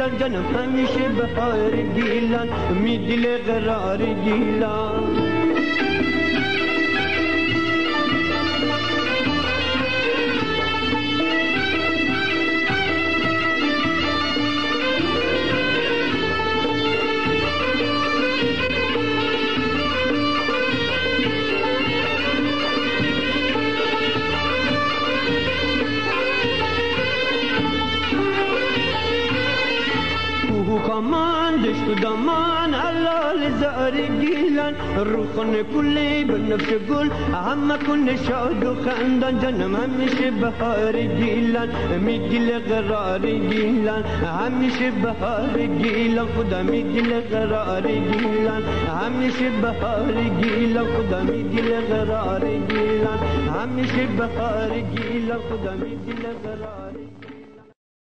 گیلان 0.00 0.18
جانم 0.18 0.44
همیشه 0.56 1.08
بهار 1.08 1.70
گیلان 1.94 2.48
می 2.82 2.98
دل 2.98 3.38
قرار 3.38 3.98
گیلان. 3.98 4.89
زار 33.90 34.20
جيلان 34.20 34.74
روخن 35.12 35.52
كلي 35.74 36.24
بنفس 36.24 36.70
قول 36.88 37.08
عم 37.34 37.68
كن 37.86 38.08
شاد 38.26 38.64
وخندان 38.64 39.38
جنم 39.42 39.76
همش 39.76 40.16
بهار 40.42 40.96
جيلان 41.18 41.68
ميجل 42.06 42.48
غرار 42.68 43.24
جيلان 43.50 44.02
همش 44.22 44.78
بهار 45.02 45.56
جيلان 45.82 46.26
خدا 46.36 46.62
ميجل 46.62 47.10
غرار 47.32 47.86
جيلان 48.10 48.62
همش 48.98 49.38
بهار 49.62 50.14
جيلان 50.40 50.86
خدا 50.94 51.22
ميجل 51.30 51.70
غرار 51.90 52.44
جيلان 52.70 53.18
همش 53.56 53.92
بهار 54.18 54.70
جيلان 54.94 55.40
خدا 55.48 55.74